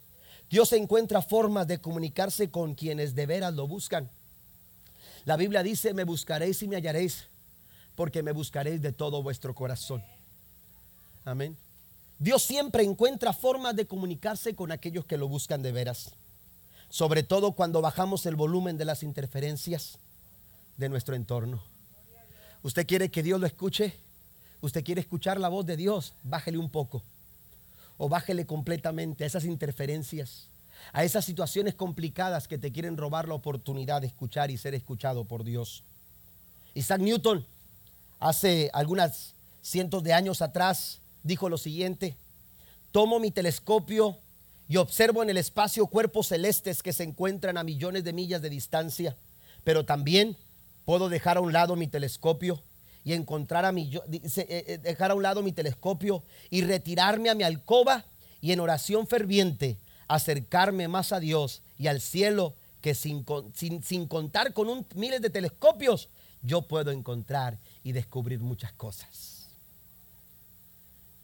Dios 0.50 0.72
encuentra 0.74 1.22
formas 1.22 1.68
de 1.68 1.80
comunicarse 1.80 2.50
con 2.50 2.76
quienes 2.76 3.16
de 3.16 3.26
veras 3.26 3.54
lo 3.54 3.68
buscan. 3.68 4.10
La 5.26 5.38
Biblia 5.38 5.64
dice, 5.64 5.94
me 5.94 6.04
buscaréis 6.04 6.62
y 6.62 6.68
me 6.68 6.76
hallaréis, 6.76 7.28
porque 7.96 8.22
me 8.22 8.32
buscaréis 8.32 8.82
de 8.82 8.94
todo 8.94 9.24
vuestro 9.24 9.56
corazón. 9.56 10.04
Amén. 11.26 11.58
Dios 12.18 12.44
siempre 12.44 12.84
encuentra 12.84 13.34
formas 13.34 13.76
de 13.76 13.88
comunicarse 13.88 14.56
con 14.56 14.72
aquellos 14.72 15.06
que 15.06 15.18
lo 15.18 15.28
buscan 15.28 15.62
de 15.62 15.72
veras. 15.72 16.12
Sobre 16.90 17.24
todo 17.24 17.54
cuando 17.54 17.82
bajamos 17.82 18.26
el 18.26 18.36
volumen 18.36 18.78
de 18.78 18.86
las 18.86 19.04
interferencias 19.04 19.98
de 20.78 20.90
nuestro 20.90 21.16
entorno. 21.16 21.62
¿Usted 22.64 22.88
quiere 22.88 23.12
que 23.12 23.24
Dios 23.24 23.40
lo 23.40 23.48
escuche? 23.48 23.94
¿Usted 24.62 24.84
quiere 24.84 25.02
escuchar 25.02 25.40
la 25.40 25.50
voz 25.50 25.66
de 25.66 25.78
Dios? 25.78 26.14
Bájele 26.24 26.58
un 26.58 26.70
poco. 26.70 27.04
O 27.98 28.10
bájele 28.10 28.46
completamente 28.46 29.24
a 29.24 29.28
esas 29.28 29.46
interferencias, 29.46 30.48
a 30.94 31.04
esas 31.04 31.26
situaciones 31.26 31.76
complicadas 31.76 32.48
que 32.48 32.58
te 32.58 32.72
quieren 32.72 32.98
robar 32.98 33.28
la 33.28 33.36
oportunidad 33.36 34.02
de 34.02 34.08
escuchar 34.08 34.52
y 34.52 34.58
ser 34.58 34.74
escuchado 34.74 35.26
por 35.26 35.44
Dios. 35.44 35.84
Isaac 36.74 37.02
Newton, 37.02 37.46
hace 38.20 38.70
algunas 38.74 39.34
cientos 39.62 40.04
de 40.04 40.14
años 40.14 40.42
atrás, 40.42 41.00
dijo 41.26 41.50
lo 41.50 41.58
siguiente, 41.58 42.16
tomo 42.92 43.20
mi 43.20 43.32
telescopio 43.32 44.20
y 44.70 44.78
observo 44.78 45.24
en 45.24 45.30
el 45.30 45.38
espacio 45.38 45.88
cuerpos 45.88 46.28
celestes 46.28 46.84
que 46.84 46.94
se 46.94 47.04
encuentran 47.04 47.58
a 47.58 47.64
millones 47.64 48.04
de 48.04 48.14
millas 48.14 48.42
de 48.42 48.50
distancia, 48.50 49.18
pero 49.64 49.86
también 49.86 50.38
puedo 50.86 51.10
dejar 51.10 51.38
a 51.38 51.42
un 51.42 51.52
lado 51.52 51.76
mi 51.76 51.88
telescopio 51.88 52.62
y 53.04 53.14
encontrar 53.14 53.66
a 53.66 53.72
mi, 53.72 53.92
eh, 53.96 54.22
eh, 54.38 54.80
dejar 54.82 55.12
a 55.12 55.16
un 55.16 55.24
lado 55.24 55.42
mi 55.42 55.52
telescopio 55.52 56.24
y 56.50 56.62
retirarme 56.62 57.30
a 57.30 57.36
mi 57.36 57.44
alcoba 57.44 58.06
y 58.40 58.52
en 58.52 58.60
oración 58.60 59.08
ferviente 59.08 59.78
acercarme 60.08 60.88
más 60.88 61.12
a 61.12 61.20
Dios 61.20 61.64
y 61.80 61.88
al 61.88 62.02
cielo 62.02 62.56
que 62.82 62.94
sin, 62.94 63.26
sin, 63.56 64.08
contar 64.08 64.54
con 64.54 64.70
un, 64.70 64.86
miles 64.96 65.22
de 65.22 65.32
telescopios 65.32 66.10
yo 66.44 66.62
puedo 66.68 66.92
encontrar 66.92 67.58
y 67.84 67.94
descubrir 67.94 68.40
muchas 68.42 68.72
cosas. 68.74 69.35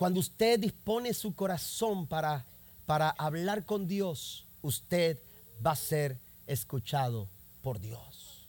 Cuando 0.01 0.19
usted 0.19 0.59
dispone 0.59 1.13
su 1.13 1.35
corazón 1.35 2.07
para, 2.07 2.43
para 2.87 3.11
hablar 3.11 3.65
con 3.65 3.85
Dios, 3.85 4.47
usted 4.63 5.19
va 5.63 5.73
a 5.73 5.75
ser 5.75 6.17
escuchado 6.47 7.27
por 7.61 7.79
Dios. 7.79 8.47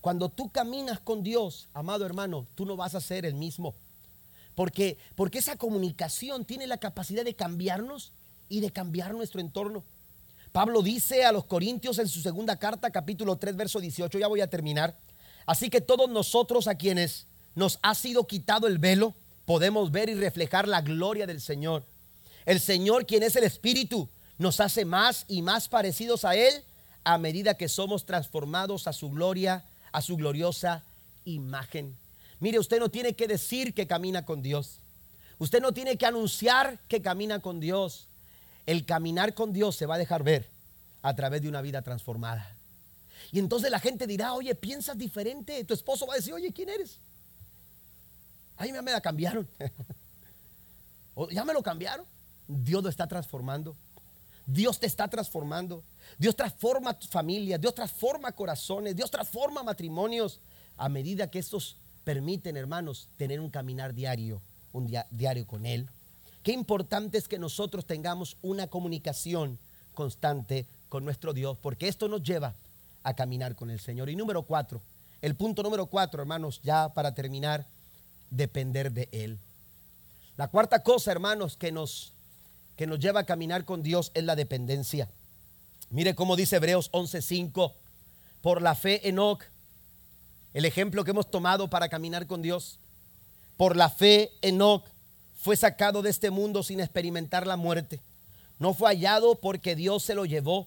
Cuando 0.00 0.28
tú 0.28 0.52
caminas 0.52 1.00
con 1.00 1.24
Dios, 1.24 1.66
amado 1.74 2.06
hermano, 2.06 2.46
tú 2.54 2.66
no 2.66 2.76
vas 2.76 2.94
a 2.94 3.00
ser 3.00 3.26
el 3.26 3.34
mismo. 3.34 3.74
Porque, 4.54 4.96
porque 5.16 5.40
esa 5.40 5.56
comunicación 5.56 6.44
tiene 6.44 6.68
la 6.68 6.76
capacidad 6.76 7.24
de 7.24 7.34
cambiarnos 7.34 8.12
y 8.48 8.60
de 8.60 8.70
cambiar 8.70 9.12
nuestro 9.12 9.40
entorno. 9.40 9.82
Pablo 10.52 10.82
dice 10.82 11.24
a 11.24 11.32
los 11.32 11.46
Corintios 11.46 11.98
en 11.98 12.06
su 12.06 12.20
segunda 12.20 12.60
carta, 12.60 12.92
capítulo 12.92 13.34
3, 13.38 13.56
verso 13.56 13.80
18, 13.80 14.20
ya 14.20 14.28
voy 14.28 14.40
a 14.40 14.50
terminar. 14.50 14.96
Así 15.46 15.68
que 15.68 15.80
todos 15.80 16.08
nosotros 16.08 16.68
a 16.68 16.76
quienes 16.76 17.26
nos 17.56 17.80
ha 17.82 17.96
sido 17.96 18.28
quitado 18.28 18.68
el 18.68 18.78
velo, 18.78 19.16
podemos 19.44 19.90
ver 19.90 20.08
y 20.08 20.14
reflejar 20.14 20.68
la 20.68 20.80
gloria 20.80 21.26
del 21.26 21.40
Señor. 21.40 21.84
El 22.44 22.60
Señor, 22.60 23.06
quien 23.06 23.22
es 23.22 23.36
el 23.36 23.44
Espíritu, 23.44 24.08
nos 24.38 24.60
hace 24.60 24.84
más 24.84 25.24
y 25.28 25.42
más 25.42 25.68
parecidos 25.68 26.24
a 26.24 26.34
Él 26.34 26.64
a 27.04 27.18
medida 27.18 27.54
que 27.54 27.68
somos 27.68 28.06
transformados 28.06 28.86
a 28.86 28.92
su 28.92 29.10
gloria, 29.10 29.64
a 29.92 30.02
su 30.02 30.16
gloriosa 30.16 30.82
imagen. 31.24 31.96
Mire, 32.40 32.58
usted 32.58 32.80
no 32.80 32.90
tiene 32.90 33.14
que 33.14 33.28
decir 33.28 33.74
que 33.74 33.86
camina 33.86 34.24
con 34.24 34.42
Dios. 34.42 34.78
Usted 35.38 35.60
no 35.60 35.72
tiene 35.72 35.96
que 35.96 36.06
anunciar 36.06 36.78
que 36.88 37.02
camina 37.02 37.40
con 37.40 37.60
Dios. 37.60 38.06
El 38.66 38.84
caminar 38.84 39.34
con 39.34 39.52
Dios 39.52 39.76
se 39.76 39.86
va 39.86 39.96
a 39.96 39.98
dejar 39.98 40.22
ver 40.22 40.48
a 41.02 41.14
través 41.14 41.42
de 41.42 41.48
una 41.48 41.62
vida 41.62 41.82
transformada. 41.82 42.56
Y 43.32 43.38
entonces 43.38 43.70
la 43.70 43.80
gente 43.80 44.06
dirá, 44.06 44.34
oye, 44.34 44.54
piensas 44.54 44.96
diferente. 44.96 45.64
Tu 45.64 45.74
esposo 45.74 46.06
va 46.06 46.14
a 46.14 46.16
decir, 46.16 46.34
oye, 46.34 46.52
¿quién 46.52 46.68
eres? 46.68 46.98
Ay, 48.56 48.72
me 48.72 48.90
la 48.90 49.00
cambiaron. 49.00 49.48
ya 51.30 51.44
me 51.44 51.52
lo 51.52 51.62
cambiaron. 51.62 52.06
Dios 52.46 52.82
lo 52.82 52.88
está 52.88 53.06
transformando. 53.06 53.76
Dios 54.46 54.80
te 54.80 54.86
está 54.86 55.08
transformando. 55.08 55.82
Dios 56.18 56.36
transforma 56.36 56.98
tu 56.98 57.06
familia. 57.06 57.58
Dios 57.58 57.74
transforma 57.74 58.32
corazones. 58.32 58.96
Dios 58.96 59.10
transforma 59.10 59.62
matrimonios. 59.62 60.40
A 60.76 60.88
medida 60.88 61.30
que 61.30 61.38
estos 61.38 61.76
permiten, 62.04 62.56
hermanos, 62.56 63.08
tener 63.16 63.40
un 63.40 63.50
caminar 63.50 63.94
diario, 63.94 64.42
un 64.72 64.92
diario 65.10 65.46
con 65.46 65.66
Él. 65.66 65.88
Qué 66.42 66.52
importante 66.52 67.18
es 67.18 67.28
que 67.28 67.38
nosotros 67.38 67.86
tengamos 67.86 68.36
una 68.42 68.66
comunicación 68.66 69.58
constante 69.94 70.66
con 70.88 71.04
nuestro 71.04 71.32
Dios, 71.32 71.56
porque 71.60 71.88
esto 71.88 72.08
nos 72.08 72.22
lleva 72.22 72.54
a 73.04 73.14
caminar 73.14 73.54
con 73.54 73.70
el 73.70 73.78
Señor. 73.78 74.10
Y 74.10 74.16
número 74.16 74.42
cuatro, 74.42 74.80
el 75.20 75.36
punto 75.36 75.62
número 75.62 75.86
cuatro, 75.86 76.20
hermanos, 76.20 76.60
ya 76.62 76.88
para 76.92 77.14
terminar, 77.14 77.66
depender 78.32 78.92
de 78.92 79.08
Él. 79.12 79.38
La 80.36 80.48
cuarta 80.48 80.82
cosa, 80.82 81.12
hermanos, 81.12 81.56
que 81.56 81.70
nos, 81.70 82.12
que 82.76 82.86
nos 82.86 82.98
lleva 82.98 83.20
a 83.20 83.26
caminar 83.26 83.64
con 83.64 83.82
Dios 83.82 84.10
es 84.14 84.24
la 84.24 84.34
dependencia. 84.34 85.08
Mire 85.90 86.14
cómo 86.14 86.36
dice 86.36 86.56
Hebreos 86.56 86.90
11:5, 86.92 87.72
por 88.40 88.62
la 88.62 88.74
fe 88.74 89.08
Enoch, 89.08 89.44
el 90.54 90.64
ejemplo 90.64 91.04
que 91.04 91.10
hemos 91.10 91.30
tomado 91.30 91.68
para 91.68 91.88
caminar 91.88 92.26
con 92.26 92.42
Dios, 92.42 92.78
por 93.56 93.76
la 93.76 93.90
fe 93.90 94.32
Enoch 94.40 94.84
fue 95.36 95.56
sacado 95.56 96.02
de 96.02 96.10
este 96.10 96.30
mundo 96.30 96.62
sin 96.62 96.80
experimentar 96.80 97.46
la 97.46 97.56
muerte. 97.56 98.00
No 98.58 98.74
fue 98.74 98.88
hallado 98.88 99.34
porque 99.34 99.76
Dios 99.76 100.02
se 100.02 100.14
lo 100.14 100.24
llevó, 100.24 100.66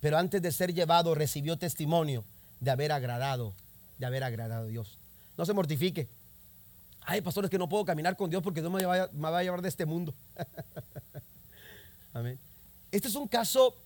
pero 0.00 0.18
antes 0.18 0.42
de 0.42 0.50
ser 0.50 0.74
llevado 0.74 1.14
recibió 1.14 1.56
testimonio 1.56 2.24
de 2.60 2.70
haber 2.70 2.90
agradado, 2.90 3.52
de 3.98 4.06
haber 4.06 4.24
agradado 4.24 4.64
a 4.64 4.68
Dios. 4.68 4.98
No 5.36 5.46
se 5.46 5.52
mortifique. 5.52 6.08
Hay 7.06 7.20
pastores 7.20 7.50
que 7.50 7.58
no 7.58 7.68
puedo 7.68 7.84
caminar 7.84 8.16
con 8.16 8.30
Dios 8.30 8.42
porque 8.42 8.60
Dios 8.60 8.72
me 8.72 8.84
va, 8.84 9.38
a 9.38 9.42
llevar 9.42 9.60
de 9.60 9.68
este 9.68 9.84
mundo. 9.84 10.14
Amén. 12.14 12.38
Este 12.90 13.08
es 13.08 13.14
un 13.14 13.28
caso 13.28 13.76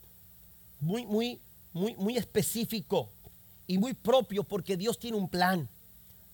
muy, 0.79 1.05
muy, 1.05 1.41
muy, 1.73 1.97
muy 1.97 2.16
específico 2.16 3.11
y 3.66 3.79
muy 3.79 3.95
propio 3.95 4.45
porque 4.45 4.77
Dios 4.77 4.99
tiene 4.99 5.16
un 5.16 5.29
plan. 5.29 5.69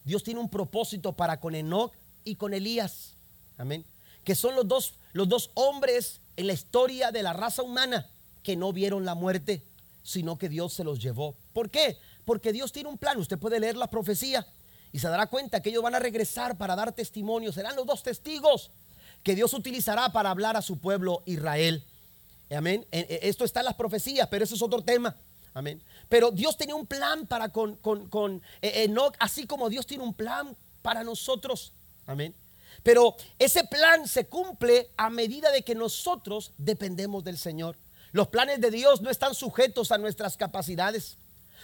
Dios 0.04 0.22
tiene 0.22 0.40
un 0.40 0.50
propósito 0.50 1.16
para 1.16 1.40
con 1.40 1.54
Enoch 1.54 1.94
y 2.22 2.34
con 2.34 2.52
Elías. 2.52 3.16
Amén. 3.56 3.86
Que 4.22 4.34
son 4.34 4.54
los 4.54 4.68
dos, 4.68 4.94
los 5.12 5.28
dos 5.28 5.50
hombres 5.54 6.20
en 6.36 6.48
la 6.48 6.52
historia 6.52 7.10
de 7.12 7.22
la 7.22 7.32
raza 7.32 7.62
humana 7.62 8.10
que 8.42 8.56
no 8.56 8.74
vieron 8.74 9.06
la 9.06 9.14
muerte, 9.14 9.64
sino 10.02 10.36
que 10.36 10.50
Dios 10.50 10.74
se 10.74 10.84
los 10.84 11.00
llevó. 11.00 11.34
¿Por 11.54 11.70
qué? 11.70 11.96
Porque 12.26 12.52
Dios 12.52 12.72
tiene 12.72 12.90
un 12.90 12.98
plan. 12.98 13.16
Usted 13.16 13.38
puede 13.38 13.58
leer 13.58 13.76
la 13.76 13.88
profecía 13.88 14.46
y 14.94 15.00
se 15.00 15.08
dará 15.08 15.26
cuenta 15.26 15.60
que 15.60 15.70
ellos 15.70 15.82
van 15.82 15.96
a 15.96 15.98
regresar 15.98 16.56
para 16.56 16.76
dar 16.76 16.92
testimonio. 16.92 17.52
Serán 17.52 17.74
los 17.74 17.84
dos 17.84 18.04
testigos 18.04 18.70
que 19.24 19.34
Dios 19.34 19.52
utilizará 19.52 20.12
para 20.12 20.30
hablar 20.30 20.56
a 20.56 20.62
su 20.62 20.78
pueblo 20.78 21.24
Israel. 21.26 21.82
Amén. 22.48 22.86
E, 22.92 23.00
e, 23.00 23.28
esto 23.28 23.44
está 23.44 23.58
en 23.58 23.66
las 23.66 23.74
profecías, 23.74 24.28
pero 24.30 24.44
eso 24.44 24.54
es 24.54 24.62
otro 24.62 24.82
tema. 24.82 25.16
Amén. 25.52 25.82
Pero 26.08 26.30
Dios 26.30 26.56
tenía 26.56 26.76
un 26.76 26.86
plan 26.86 27.26
para 27.26 27.48
con, 27.48 27.74
con, 27.74 28.40
e, 28.62 28.84
Enoch, 28.84 29.16
así 29.18 29.48
como 29.48 29.68
Dios 29.68 29.84
tiene 29.84 30.04
un 30.04 30.14
plan 30.14 30.56
para 30.80 31.02
nosotros. 31.02 31.72
Amén. 32.06 32.32
Pero 32.84 33.16
ese 33.40 33.64
plan 33.64 34.06
se 34.06 34.26
cumple 34.26 34.90
a 34.96 35.10
medida 35.10 35.50
de 35.50 35.62
que 35.62 35.74
nosotros 35.74 36.52
dependemos 36.56 37.24
del 37.24 37.36
Señor. 37.36 37.76
Los 38.12 38.28
planes 38.28 38.60
de 38.60 38.70
Dios 38.70 39.02
no 39.02 39.10
están 39.10 39.34
sujetos 39.34 39.90
a 39.90 39.98
nuestras 39.98 40.36
capacidades. 40.36 41.18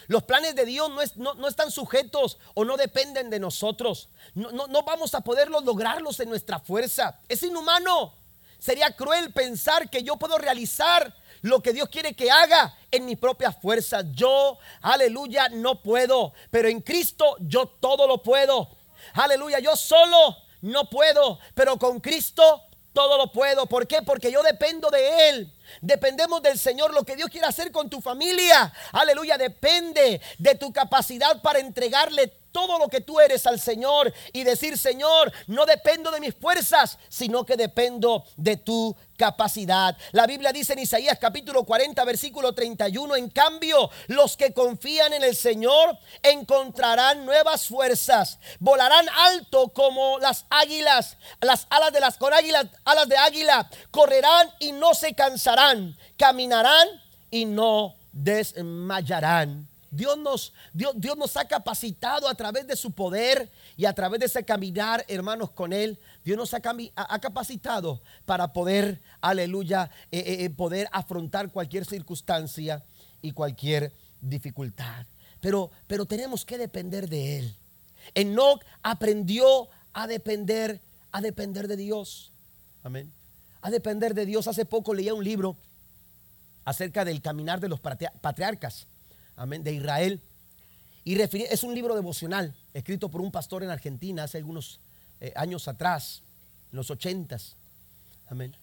Los 0.07 0.25
planes 0.25 0.55
de 0.55 0.65
Dios 0.65 0.91
no, 1.17 1.49
están 1.49 1.71
sujetos 1.71 2.39
o 2.55 2.65
no 2.65 2.77
dependen 2.77 3.31
de 3.31 3.39
nosotros. 3.39 4.09
No, 4.35 4.51
no 4.51 4.83
vamos 4.83 5.15
a 5.15 5.21
poderlos 5.21 5.65
lograrlos 5.65 6.21
en 6.21 6.29
nuestra 6.29 6.59
fuerza. 6.59 7.21
Es 7.29 7.43
inhumano. 7.43 8.15
Sería 8.59 8.95
cruel 8.95 9.33
pensar 9.33 9.89
que 9.89 10.03
yo 10.03 10.17
puedo 10.17 10.37
realizar 10.37 11.15
lo 11.43 11.63
que 11.63 11.73
Dios 11.73 11.89
quiere 11.89 12.15
que 12.15 12.31
haga 12.31 12.77
en 12.91 13.07
mi 13.07 13.17
propia 13.17 13.53
fuerza. 13.53 14.03
Yo, 14.13 14.59
aleluya, 14.83 15.49
no 15.49 15.83
puedo. 15.83 16.35
Pero 16.51 16.69
en 16.69 16.81
Cristo 16.81 17.37
yo 17.41 17.67
todo 17.67 18.07
lo 18.07 18.23
puedo. 18.23 18.69
Aleluya, 19.15 19.61
yo 19.61 19.77
solo 19.77 20.37
no 20.61 20.91
puedo. 20.91 21.39
Pero 21.55 21.79
con 21.79 22.01
Cristo 22.01 22.63
todo 22.93 23.17
lo 23.17 23.31
puedo. 23.33 23.67
¿Por 23.67 23.87
qué? 23.87 24.03
Porque 24.03 24.33
yo 24.33 24.43
dependo 24.43 24.91
de 24.91 25.29
Él. 25.29 25.53
Dependemos 25.81 26.43
del 26.43 26.59
Señor. 26.59 26.93
Lo 26.93 27.05
que 27.05 27.17
Dios 27.17 27.31
quiere 27.31 27.47
hacer 27.47 27.71
con 27.71 27.89
tu 27.89 28.01
familia, 28.01 28.73
aleluya, 28.93 29.39
depende 29.39 30.21
de 30.39 30.55
tu 30.57 30.73
capacidad 30.73 31.41
para 31.43 31.61
entregarle 31.61 32.33
todo 32.53 32.79
lo 32.79 32.89
que 32.89 33.01
tú 33.01 33.21
eres 33.21 33.47
al 33.47 33.61
Señor 33.61 34.13
y 34.33 34.45
decir, 34.45 34.77
Señor, 34.79 35.33
no 35.47 35.67
dependo 35.67 36.11
de 36.11 36.21
mis 36.21 36.35
fuerzas, 36.35 36.99
sino 37.09 37.45
que 37.45 37.57
dependo 37.57 38.25
de 38.37 38.57
tu 38.57 38.97
capacidad. 39.17 39.97
La 40.13 40.27
Biblia 40.27 40.53
dice 40.53 40.73
en 40.73 40.79
Isaías 40.79 41.19
capítulo 41.19 41.65
40, 41.65 42.03
versículo 42.05 42.55
31, 42.55 43.17
en 43.17 43.29
cambio, 43.29 43.91
los 44.09 44.37
que 44.37 44.55
confían 44.55 45.13
en 45.13 45.23
el 45.23 45.37
Señor 45.37 45.99
encontrarán 46.23 47.27
nuevas 47.27 47.67
fuerzas, 47.67 48.39
volarán 48.59 49.07
alto 49.11 49.69
como 49.69 50.19
las 50.19 50.47
águilas, 50.49 51.19
las 51.41 51.67
alas 51.71 51.93
de 51.93 52.01
las 52.01 52.17
con 52.17 52.33
águilas, 52.33 52.67
alas 52.85 53.09
de 53.09 53.17
águila, 53.17 53.69
correrán 53.91 54.51
y 54.59 54.73
no 54.73 54.95
se 54.95 55.15
cansarán, 55.15 55.97
caminarán 56.17 56.89
y 57.31 57.45
no 57.45 57.95
desmayarán. 58.13 59.70
Dios 59.91 60.17
nos, 60.19 60.53
Dios, 60.73 60.93
Dios 60.97 61.17
nos 61.17 61.37
ha 61.37 61.47
capacitado 61.47 62.29
a 62.29 62.35
través 62.35 62.67
de 62.67 62.77
su 62.77 62.93
poder 62.93 63.51
y 63.77 63.87
a 63.87 63.93
través 63.93 64.21
de 64.21 64.27
ese 64.27 64.45
caminar, 64.45 65.05
hermanos, 65.09 65.51
con 65.51 65.73
Él. 65.73 65.99
Dios 66.25 66.39
nos 66.39 66.55
ha, 66.55 66.61
capacitado 66.61 68.01
para 68.25 68.53
poder, 68.53 69.03
aleluya, 69.21 69.91
eh, 70.13 70.19
eh, 70.19 70.45
eh, 70.45 70.51
poder 70.51 70.89
afrontar 70.93 71.51
cualquier 71.51 71.85
circunstancia 71.85 72.85
y 73.21 73.33
cualquier 73.33 73.93
dificultad. 74.21 75.07
Pero, 75.41 75.73
pero 75.89 76.07
tenemos 76.07 76.45
que 76.45 76.57
depender 76.57 77.09
de 77.09 77.39
Él. 77.39 77.57
Enoch 78.15 78.65
aprendió 78.83 79.69
a 79.93 80.07
depender, 80.07 80.81
a 81.11 81.21
depender 81.21 81.67
de 81.67 81.77
Dios. 81.77 82.33
Amén. 82.85 83.13
A 83.61 83.71
depender 83.71 84.15
de 84.15 84.25
Dios. 84.25 84.47
Hace 84.47 84.65
poco 84.65 84.95
leía 84.95 85.15
un 85.15 85.25
libro 85.25 85.57
acerca 86.65 87.05
del 87.05 87.21
caminar 87.21 87.59
de 87.59 87.69
los 87.69 87.81
patriarcas 87.81 88.87
amén, 89.41 89.65
de 89.65 89.73
Israel. 89.73 90.21
Y 91.03 91.19
es 91.19 91.65
un 91.65 91.75
libro 91.75 91.95
devocional 91.95 92.55
escrito 92.75 93.09
por 93.09 93.23
un 93.23 93.33
pastor 93.33 93.63
en 93.63 93.71
Argentina 93.71 94.25
hace 94.25 94.37
algunos 94.37 94.81
eh, 95.19 95.33
años 95.35 95.67
atrás, 95.67 96.23
en 96.71 96.77
los 96.77 96.91
ochentas. 96.91 97.57
Amén. 98.29 98.55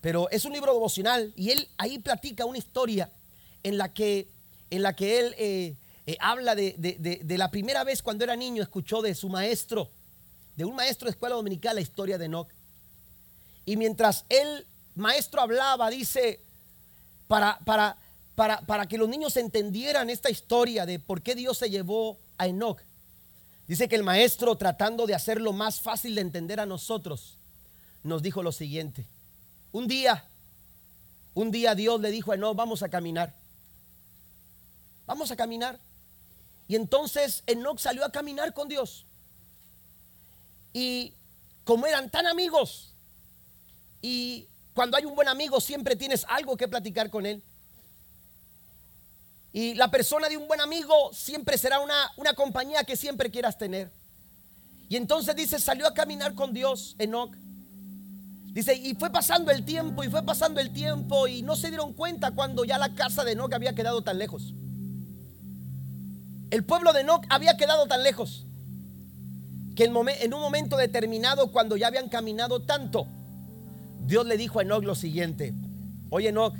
Pero 0.00 0.28
es 0.30 0.44
un 0.44 0.52
libro 0.52 0.72
devocional 0.72 1.32
y 1.36 1.50
él 1.50 1.68
ahí 1.78 2.00
platica 2.00 2.44
una 2.44 2.58
historia 2.58 3.08
en 3.62 3.78
la 3.78 3.94
que, 3.94 4.28
en 4.70 4.82
la 4.82 4.96
que 4.96 5.20
él 5.20 5.34
eh, 5.38 5.76
eh, 6.06 6.16
habla 6.20 6.56
de, 6.56 6.74
de, 6.76 7.38
la 7.38 7.50
primera 7.50 7.84
vez 7.84 8.02
cuando 8.02 8.24
era 8.24 8.34
niño, 8.34 8.62
escuchó 8.64 9.02
de 9.02 9.14
su 9.14 9.28
maestro, 9.28 9.88
de 10.56 10.64
un 10.64 10.74
maestro 10.74 11.06
de 11.06 11.12
escuela 11.12 11.36
dominical, 11.36 11.76
la 11.76 11.80
historia 11.82 12.18
de 12.18 12.24
Enoch. 12.26 12.48
Y 13.64 13.76
mientras 13.76 14.24
el 14.28 14.66
maestro 14.96 15.40
hablaba, 15.40 15.88
dice, 15.88 16.40
para, 17.28 17.60
para, 17.60 17.96
para, 18.36 18.86
que 18.86 18.98
los 18.98 19.08
niños 19.08 19.36
entendieran 19.38 20.10
esta 20.10 20.30
historia 20.30 20.84
de 20.84 20.98
por 20.98 21.22
qué 21.22 21.34
Dios 21.34 21.56
se 21.56 21.70
llevó 21.70 22.18
a 22.36 22.46
Enoch. 22.46 22.78
Dice 23.66 23.88
que 23.88 23.96
el 23.96 24.02
maestro, 24.02 24.56
tratando 24.56 25.06
de 25.06 25.14
hacerlo 25.14 25.54
más 25.54 25.80
fácil 25.80 26.14
de 26.14 26.20
entender 26.20 26.60
a 26.60 26.66
nosotros, 26.66 27.38
nos 28.02 28.22
dijo 28.22 28.42
lo 28.42 28.52
siguiente. 28.52 29.06
Un 29.72 29.88
día, 29.88 30.22
un 31.34 31.50
día 31.50 31.74
Dios 31.74 31.98
le 32.00 32.10
dijo 32.10 32.30
a 32.30 32.34
Enoch, 32.34 32.54
vamos 32.54 32.82
a 32.82 32.90
caminar. 32.90 33.34
Vamos 35.06 35.30
a 35.30 35.36
caminar. 35.36 35.80
Y 36.68 36.76
entonces 36.76 37.42
Enoch 37.46 37.78
salió 37.78 38.04
a 38.04 38.12
caminar 38.12 38.52
con 38.52 38.68
Dios. 38.68 39.06
Y 40.74 41.14
como 41.64 41.86
eran 41.86 42.10
tan 42.10 42.26
amigos, 42.26 42.92
y 44.02 44.46
cuando 44.74 44.98
hay 44.98 45.06
un 45.06 45.14
buen 45.14 45.28
amigo 45.28 45.58
siempre 45.58 45.96
tienes 45.96 46.26
algo 46.28 46.54
que 46.54 46.68
platicar 46.68 47.08
con 47.08 47.24
él. 47.24 47.42
Y 49.56 49.72
la 49.72 49.90
persona 49.90 50.28
de 50.28 50.36
un 50.36 50.46
buen 50.46 50.60
amigo 50.60 51.10
siempre 51.14 51.56
será 51.56 51.80
una, 51.80 51.94
una 52.18 52.34
compañía 52.34 52.84
que 52.84 52.94
siempre 52.94 53.30
quieras 53.30 53.56
tener. 53.56 53.90
Y 54.90 54.96
entonces 54.96 55.34
dice, 55.34 55.58
salió 55.58 55.86
a 55.86 55.94
caminar 55.94 56.34
con 56.34 56.52
Dios, 56.52 56.94
Enoch. 56.98 57.34
Dice, 58.52 58.74
y 58.74 58.94
fue 58.96 59.08
pasando 59.08 59.50
el 59.50 59.64
tiempo, 59.64 60.04
y 60.04 60.10
fue 60.10 60.22
pasando 60.24 60.60
el 60.60 60.74
tiempo, 60.74 61.26
y 61.26 61.40
no 61.40 61.56
se 61.56 61.68
dieron 61.68 61.94
cuenta 61.94 62.32
cuando 62.32 62.66
ya 62.66 62.76
la 62.76 62.94
casa 62.94 63.24
de 63.24 63.32
Enoch 63.32 63.54
había 63.54 63.74
quedado 63.74 64.02
tan 64.02 64.18
lejos. 64.18 64.52
El 66.50 66.62
pueblo 66.62 66.92
de 66.92 67.00
Enoch 67.00 67.24
había 67.30 67.56
quedado 67.56 67.86
tan 67.86 68.02
lejos 68.02 68.44
que 69.74 69.84
en 69.84 70.34
un 70.34 70.40
momento 70.42 70.76
determinado, 70.76 71.50
cuando 71.50 71.78
ya 71.78 71.86
habían 71.86 72.10
caminado 72.10 72.60
tanto, 72.60 73.06
Dios 74.04 74.26
le 74.26 74.36
dijo 74.36 74.58
a 74.58 74.64
Enoch 74.64 74.84
lo 74.84 74.94
siguiente: 74.94 75.54
Oye, 76.10 76.28
Enoch, 76.28 76.54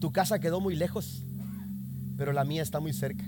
tu 0.00 0.12
casa 0.12 0.38
quedó 0.38 0.60
muy 0.60 0.76
lejos 0.76 1.25
pero 2.16 2.32
la 2.32 2.44
mía 2.44 2.62
está 2.62 2.80
muy 2.80 2.92
cerca. 2.92 3.24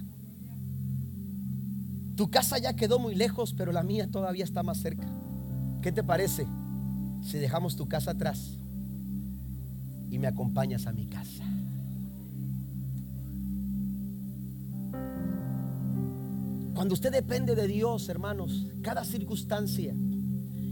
Tu 2.16 2.30
casa 2.30 2.58
ya 2.58 2.74
quedó 2.74 2.98
muy 2.98 3.14
lejos, 3.14 3.54
pero 3.56 3.70
la 3.70 3.82
mía 3.82 4.10
todavía 4.10 4.44
está 4.44 4.62
más 4.62 4.78
cerca. 4.78 5.06
¿Qué 5.82 5.92
te 5.92 6.02
parece 6.02 6.46
si 7.22 7.38
dejamos 7.38 7.76
tu 7.76 7.86
casa 7.86 8.12
atrás 8.12 8.58
y 10.10 10.18
me 10.18 10.26
acompañas 10.26 10.86
a 10.86 10.92
mi 10.92 11.06
casa? 11.06 11.44
Cuando 16.74 16.94
usted 16.94 17.12
depende 17.12 17.54
de 17.54 17.66
Dios, 17.66 18.08
hermanos, 18.08 18.66
cada 18.82 19.04
circunstancia 19.04 19.94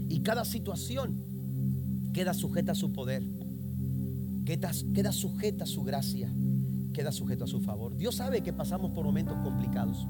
y 0.09 0.21
cada 0.21 0.45
situación 0.45 1.21
queda 2.13 2.33
sujeta 2.33 2.71
a 2.71 2.75
su 2.75 2.91
poder, 2.91 3.23
queda, 4.45 4.71
queda 4.93 5.11
sujeta 5.11 5.65
a 5.65 5.67
su 5.67 5.83
gracia 5.83 6.31
queda 6.97 7.11
sujeto 7.11 7.43
a 7.43 7.47
su 7.47 7.61
favor. 7.61 7.95
Dios 7.95 8.15
sabe 8.15 8.41
que 8.41 8.51
pasamos 8.51 8.89
por 8.89 9.05
momentos 9.05 9.37
complicados. 9.43 10.07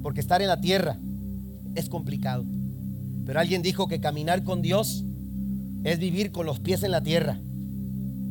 Porque 0.00 0.20
estar 0.20 0.40
en 0.40 0.46
la 0.46 0.60
tierra 0.60 0.96
es 1.74 1.88
complicado. 1.88 2.44
Pero 3.24 3.40
alguien 3.40 3.62
dijo 3.62 3.88
que 3.88 3.98
caminar 3.98 4.44
con 4.44 4.62
Dios 4.62 5.04
es 5.82 5.98
vivir 5.98 6.30
con 6.30 6.46
los 6.46 6.60
pies 6.60 6.84
en 6.84 6.92
la 6.92 7.02
tierra, 7.02 7.40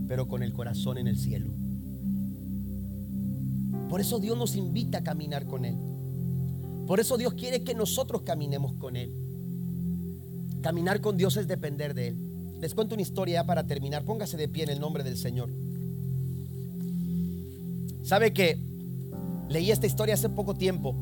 pero 0.07 0.29
con 0.29 0.43
el 0.43 0.53
corazón 0.53 0.97
en 0.97 1.07
el 1.07 1.17
cielo. 1.17 1.51
Por 3.89 3.99
eso 3.99 4.19
Dios 4.19 4.37
nos 4.37 4.55
invita 4.55 4.99
a 4.99 5.03
caminar 5.03 5.45
con 5.45 5.65
Él. 5.65 5.75
Por 6.87 7.01
eso 7.01 7.17
Dios 7.17 7.33
quiere 7.33 7.65
que 7.65 7.75
nosotros 7.75 8.21
caminemos 8.21 8.75
con 8.75 8.95
Él. 8.95 9.11
Caminar 10.61 11.01
con 11.01 11.17
Dios 11.17 11.35
es 11.35 11.49
depender 11.49 11.95
de 11.95 12.07
Él. 12.09 12.17
Les 12.61 12.73
cuento 12.73 12.95
una 12.95 13.01
historia 13.01 13.45
para 13.45 13.67
terminar. 13.67 14.05
Póngase 14.05 14.37
de 14.37 14.47
pie 14.47 14.63
en 14.63 14.69
el 14.69 14.79
nombre 14.79 15.03
del 15.03 15.17
Señor. 15.17 15.64
¿Sabe 18.05 18.33
que 18.33 18.59
leí 19.49 19.71
esta 19.71 19.87
historia 19.87 20.13
hace 20.13 20.29
poco 20.29 20.53
tiempo? 20.53 20.95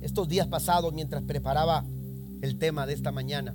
Estos 0.00 0.28
días 0.28 0.48
pasados 0.48 0.92
mientras 0.92 1.22
preparaba 1.22 1.84
el 2.40 2.58
tema 2.58 2.86
de 2.86 2.94
esta 2.94 3.12
mañana. 3.12 3.54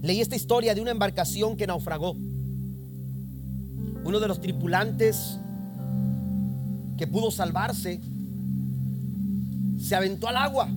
Leí 0.00 0.22
esta 0.22 0.36
historia 0.36 0.74
de 0.74 0.80
una 0.80 0.92
embarcación 0.92 1.54
que 1.54 1.66
naufragó. 1.66 2.16
Uno 4.04 4.20
de 4.20 4.28
los 4.28 4.40
tripulantes 4.40 5.38
que 6.96 7.06
pudo 7.06 7.30
salvarse 7.30 8.00
se 9.78 9.94
aventó 9.94 10.28
al 10.28 10.38
agua 10.38 10.70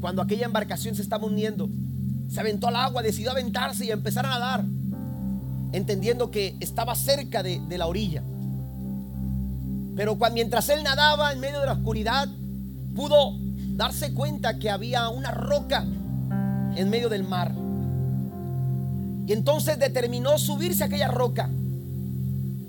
cuando 0.00 0.22
aquella 0.22 0.46
embarcación 0.46 0.94
se 0.94 1.02
estaba 1.02 1.26
hundiendo. 1.26 1.68
Se 2.30 2.40
aventó 2.40 2.68
al 2.68 2.76
agua, 2.76 3.02
decidió 3.02 3.32
aventarse 3.32 3.84
y 3.84 3.90
empezar 3.90 4.24
a 4.24 4.30
nadar 4.30 4.77
entendiendo 5.72 6.30
que 6.30 6.56
estaba 6.60 6.94
cerca 6.94 7.42
de, 7.42 7.60
la 7.76 7.86
orilla. 7.86 8.22
Pero 9.96 10.16
mientras 10.32 10.68
él 10.68 10.82
nadaba 10.82 11.32
en 11.32 11.40
medio 11.40 11.60
de 11.60 11.66
la 11.66 11.72
oscuridad, 11.72 12.28
pudo 12.94 13.34
darse 13.76 14.14
cuenta 14.14 14.58
que 14.58 14.70
había 14.70 15.08
una 15.08 15.30
roca 15.30 15.84
en 16.76 16.90
medio 16.90 17.08
del 17.08 17.24
mar. 17.24 17.52
Y 19.26 19.32
entonces 19.32 19.78
determinó 19.78 20.38
subirse 20.38 20.84
a 20.84 20.86
aquella 20.86 21.08
roca 21.08 21.50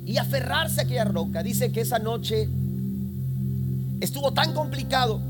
y 0.05 0.17
aferrarse 0.17 0.81
a 0.81 0.83
aquella 0.83 1.05
roca. 1.05 1.43
Dice 1.43 1.71
que 1.71 1.81
esa 1.81 1.99
noche 1.99 2.49
estuvo 4.01 4.33
tan 4.33 4.53
complicado 4.53 5.21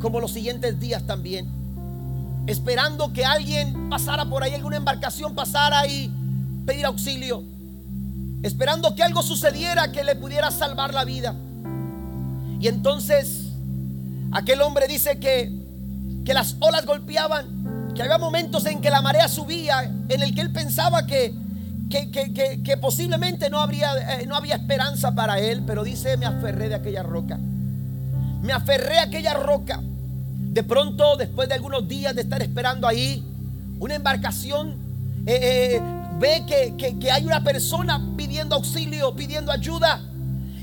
como 0.00 0.20
los 0.20 0.32
siguientes 0.32 0.78
días 0.80 1.04
también. 1.06 1.48
Esperando 2.46 3.12
que 3.12 3.24
alguien 3.24 3.88
pasara 3.88 4.24
por 4.26 4.42
ahí, 4.42 4.54
alguna 4.54 4.76
embarcación 4.76 5.34
pasara 5.34 5.86
y 5.86 6.12
pedir 6.66 6.86
auxilio, 6.86 7.42
esperando 8.42 8.94
que 8.94 9.02
algo 9.02 9.22
sucediera 9.22 9.92
que 9.92 10.04
le 10.04 10.16
pudiera 10.16 10.50
salvar 10.50 10.94
la 10.94 11.04
vida. 11.04 11.34
Y 12.60 12.68
entonces 12.68 13.50
aquel 14.32 14.60
hombre 14.62 14.86
dice 14.86 15.18
que, 15.18 15.52
que 16.24 16.34
las 16.34 16.56
olas 16.60 16.86
golpeaban, 16.86 17.92
que 17.94 18.02
había 18.02 18.18
momentos 18.18 18.66
en 18.66 18.80
que 18.80 18.90
la 18.90 19.02
marea 19.02 19.28
subía, 19.28 19.84
en 20.08 20.22
el 20.22 20.34
que 20.34 20.40
él 20.40 20.52
pensaba 20.52 21.06
que, 21.06 21.34
que, 21.88 22.76
posiblemente 22.80 23.50
no, 23.50 23.60
habría, 23.60 24.20
eh, 24.20 24.26
no 24.26 24.34
había 24.34 24.56
esperanza 24.56 25.14
para 25.14 25.38
él, 25.38 25.62
pero 25.66 25.84
dice, 25.84 26.16
me 26.16 26.26
aferré 26.26 26.68
de 26.68 26.74
aquella 26.74 27.02
roca. 27.02 27.38
Me 28.42 28.52
aferré 28.52 28.98
a 28.98 29.04
aquella 29.04 29.34
roca. 29.34 29.80
De 29.82 30.62
pronto, 30.62 31.16
después 31.16 31.48
de 31.48 31.54
algunos 31.54 31.86
días 31.88 32.14
de 32.14 32.22
estar 32.22 32.42
esperando 32.42 32.86
ahí, 32.86 33.24
una 33.78 33.94
embarcación 33.94 34.76
eh, 35.26 35.76
eh, 35.76 35.82
ve 36.18 36.44
que, 36.46 37.10
hay 37.10 37.24
una 37.24 37.42
persona 37.42 38.00
pidiendo 38.16 38.56
auxilio, 38.56 39.14
pidiendo 39.14 39.52
ayuda. 39.52 40.02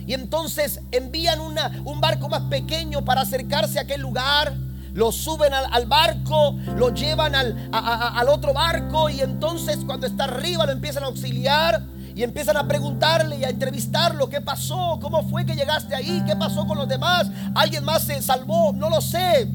Y 0.05 0.13
entonces 0.13 0.81
envían 0.91 1.39
un 1.39 2.01
barco 2.01 2.27
más 2.27 2.41
pequeño 2.43 3.05
para 3.05 3.21
acercarse 3.21 3.79
a 3.79 3.83
aquel 3.83 4.01
lugar. 4.01 4.55
Lo 4.93 5.13
suben 5.13 5.53
al, 5.53 5.85
barco, 5.85 6.57
lo 6.75 6.93
llevan 6.93 7.33
al, 7.33 7.69
al 7.71 8.27
otro 8.27 8.53
barco 8.53 9.09
y 9.09 9.21
entonces 9.21 9.79
cuando 9.85 10.05
está 10.05 10.25
arriba 10.25 10.65
lo 10.65 10.73
empiezan 10.73 11.03
a 11.03 11.05
auxiliar 11.05 11.81
y 12.15 12.23
empiezan 12.23 12.57
a 12.57 12.67
preguntarle 12.67 13.37
y 13.37 13.43
a 13.45 13.49
entrevistarlo, 13.49 14.29
¿qué 14.29 14.41
pasó? 14.41 14.99
¿Cómo 15.01 15.23
fue 15.29 15.45
que 15.45 15.55
llegaste 15.55 15.95
ahí? 15.95 16.21
¿Qué 16.25 16.35
pasó 16.35 16.67
con 16.67 16.77
los 16.77 16.87
demás? 16.87 17.31
¿Alguien 17.55 17.85
más 17.85 18.03
se 18.03 18.21
salvó? 18.21 18.73
No 18.73 18.89
lo 18.89 18.99
sé. 18.99 19.49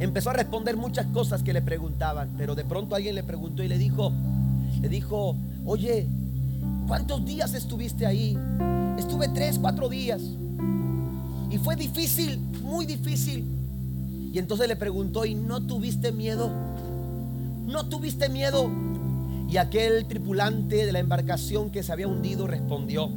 Empezó 0.00 0.30
a 0.30 0.32
responder 0.32 0.76
muchas 0.76 1.06
cosas 1.06 1.42
que 1.42 1.52
le 1.52 1.62
preguntaban, 1.62 2.34
pero 2.36 2.54
de 2.54 2.64
pronto 2.64 2.96
alguien 2.96 3.14
le 3.14 3.22
preguntó 3.22 3.62
y 3.62 3.68
le 3.68 3.78
dijo, 3.78 4.12
le 4.84 4.90
dijo, 4.90 5.36
oye, 5.64 6.06
¿Cuántos 6.86 7.24
días 7.24 7.54
estuviste 7.54 8.04
ahí? 8.04 8.38
Estuve 8.98 9.28
tres, 9.28 9.58
cuatro 9.58 9.88
días. 9.88 10.20
Y 11.50 11.58
fue 11.58 11.76
difícil, 11.76 12.38
muy 12.62 12.84
difícil. 12.84 13.44
Y 14.32 14.38
entonces 14.38 14.68
le 14.68 14.76
preguntó, 14.76 15.24
¿y 15.24 15.34
no 15.34 15.62
tuviste 15.62 16.12
miedo? 16.12 16.50
¿No 17.66 17.86
tuviste 17.86 18.28
miedo? 18.28 18.70
Y 19.48 19.56
aquel 19.56 20.06
tripulante 20.06 20.84
de 20.84 20.92
la 20.92 20.98
embarcación 20.98 21.70
que 21.70 21.82
se 21.82 21.92
había 21.92 22.08
hundido 22.08 22.46
respondió, 22.46 23.10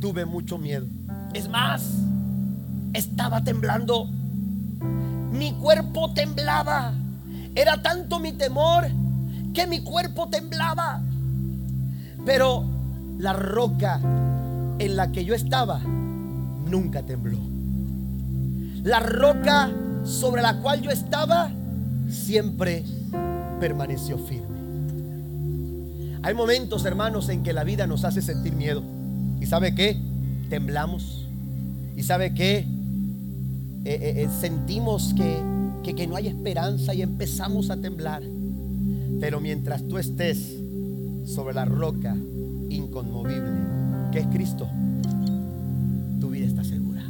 tuve 0.00 0.24
mucho 0.24 0.56
miedo. 0.56 0.86
Es 1.34 1.48
más, 1.48 1.82
estaba 2.94 3.44
temblando. 3.44 4.06
Mi 5.32 5.52
cuerpo 5.54 6.14
temblaba. 6.14 6.94
Era 7.54 7.82
tanto 7.82 8.20
mi 8.20 8.32
temor 8.32 8.86
que 9.54 9.66
mi 9.66 9.80
cuerpo 9.80 10.28
temblaba. 10.28 11.00
Pero 12.26 12.64
la 13.18 13.32
roca 13.32 14.00
en 14.78 14.96
la 14.96 15.12
que 15.12 15.24
yo 15.24 15.34
estaba 15.34 15.80
nunca 15.80 17.02
tembló. 17.02 17.38
La 18.82 19.00
roca 19.00 19.70
sobre 20.04 20.42
la 20.42 20.60
cual 20.60 20.82
yo 20.82 20.90
estaba 20.90 21.50
siempre 22.10 22.84
permaneció 23.60 24.18
firme. 24.18 24.44
Hay 26.22 26.34
momentos, 26.34 26.84
hermanos, 26.84 27.28
en 27.28 27.42
que 27.42 27.52
la 27.52 27.64
vida 27.64 27.86
nos 27.86 28.04
hace 28.04 28.22
sentir 28.22 28.54
miedo. 28.54 28.82
¿Y 29.40 29.46
sabe 29.46 29.74
qué? 29.74 29.98
Temblamos. 30.48 31.26
¿Y 31.96 32.02
sabe 32.02 32.34
qué? 32.34 32.58
Eh, 32.58 32.64
eh, 33.84 34.14
eh, 34.22 34.28
sentimos 34.40 35.12
que, 35.14 35.38
que, 35.82 35.94
que 35.94 36.06
no 36.06 36.16
hay 36.16 36.28
esperanza 36.28 36.94
y 36.94 37.02
empezamos 37.02 37.70
a 37.70 37.76
temblar. 37.76 38.22
Pero 39.24 39.40
mientras 39.40 39.88
tú 39.88 39.96
estés 39.96 40.54
sobre 41.24 41.54
la 41.54 41.64
roca 41.64 42.14
inconmovible, 42.68 43.58
que 44.12 44.18
es 44.18 44.26
Cristo, 44.26 44.68
tu 46.20 46.28
vida 46.28 46.44
está 46.44 46.62
segura. 46.62 47.02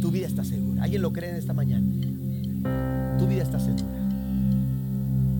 Tu 0.00 0.10
vida 0.10 0.26
está 0.26 0.42
segura. 0.42 0.84
¿Alguien 0.84 1.02
lo 1.02 1.12
cree 1.12 1.28
en 1.28 1.36
esta 1.36 1.52
mañana? 1.52 1.86
Tu 3.18 3.26
vida 3.26 3.42
está 3.42 3.60
segura. 3.60 4.08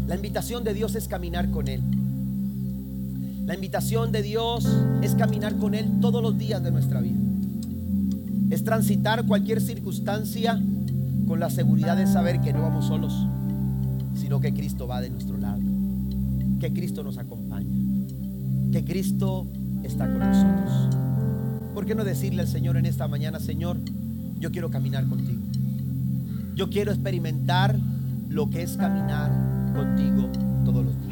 La 0.06 0.14
invitación 0.14 0.62
de 0.62 0.74
Dios 0.74 0.94
es 0.94 1.08
caminar 1.08 1.50
con 1.50 1.68
Él. 1.68 1.80
La 3.46 3.54
invitación 3.54 4.12
de 4.12 4.20
Dios 4.20 4.68
es 5.00 5.14
caminar 5.14 5.56
con 5.56 5.74
Él 5.74 5.90
todos 6.02 6.22
los 6.22 6.36
días 6.36 6.62
de 6.62 6.70
nuestra 6.70 7.00
vida. 7.00 7.16
Es 8.50 8.62
transitar 8.62 9.24
cualquier 9.24 9.62
circunstancia 9.62 10.60
con 11.26 11.40
la 11.40 11.48
seguridad 11.48 11.96
de 11.96 12.06
saber 12.06 12.42
que 12.42 12.52
no 12.52 12.60
vamos 12.60 12.84
solos, 12.88 13.26
sino 14.26 14.40
que 14.40 14.52
Cristo 14.52 14.88
va 14.88 15.00
de 15.00 15.08
nuestro 15.08 15.38
lado, 15.38 15.62
que 16.58 16.72
Cristo 16.72 17.04
nos 17.04 17.16
acompaña, 17.16 17.70
que 18.72 18.84
Cristo 18.84 19.46
está 19.84 20.04
con 20.08 20.18
nosotros. 20.18 20.88
¿Por 21.72 21.86
qué 21.86 21.94
no 21.94 22.02
decirle 22.02 22.42
al 22.42 22.48
Señor 22.48 22.76
en 22.76 22.86
esta 22.86 23.06
mañana, 23.06 23.38
Señor, 23.38 23.76
yo 24.40 24.50
quiero 24.50 24.68
caminar 24.68 25.06
contigo? 25.06 25.42
Yo 26.56 26.68
quiero 26.70 26.90
experimentar 26.90 27.78
lo 28.28 28.50
que 28.50 28.64
es 28.64 28.76
caminar 28.76 29.30
contigo 29.76 30.28
todos 30.64 30.84
los 30.84 30.96
días. 30.96 31.05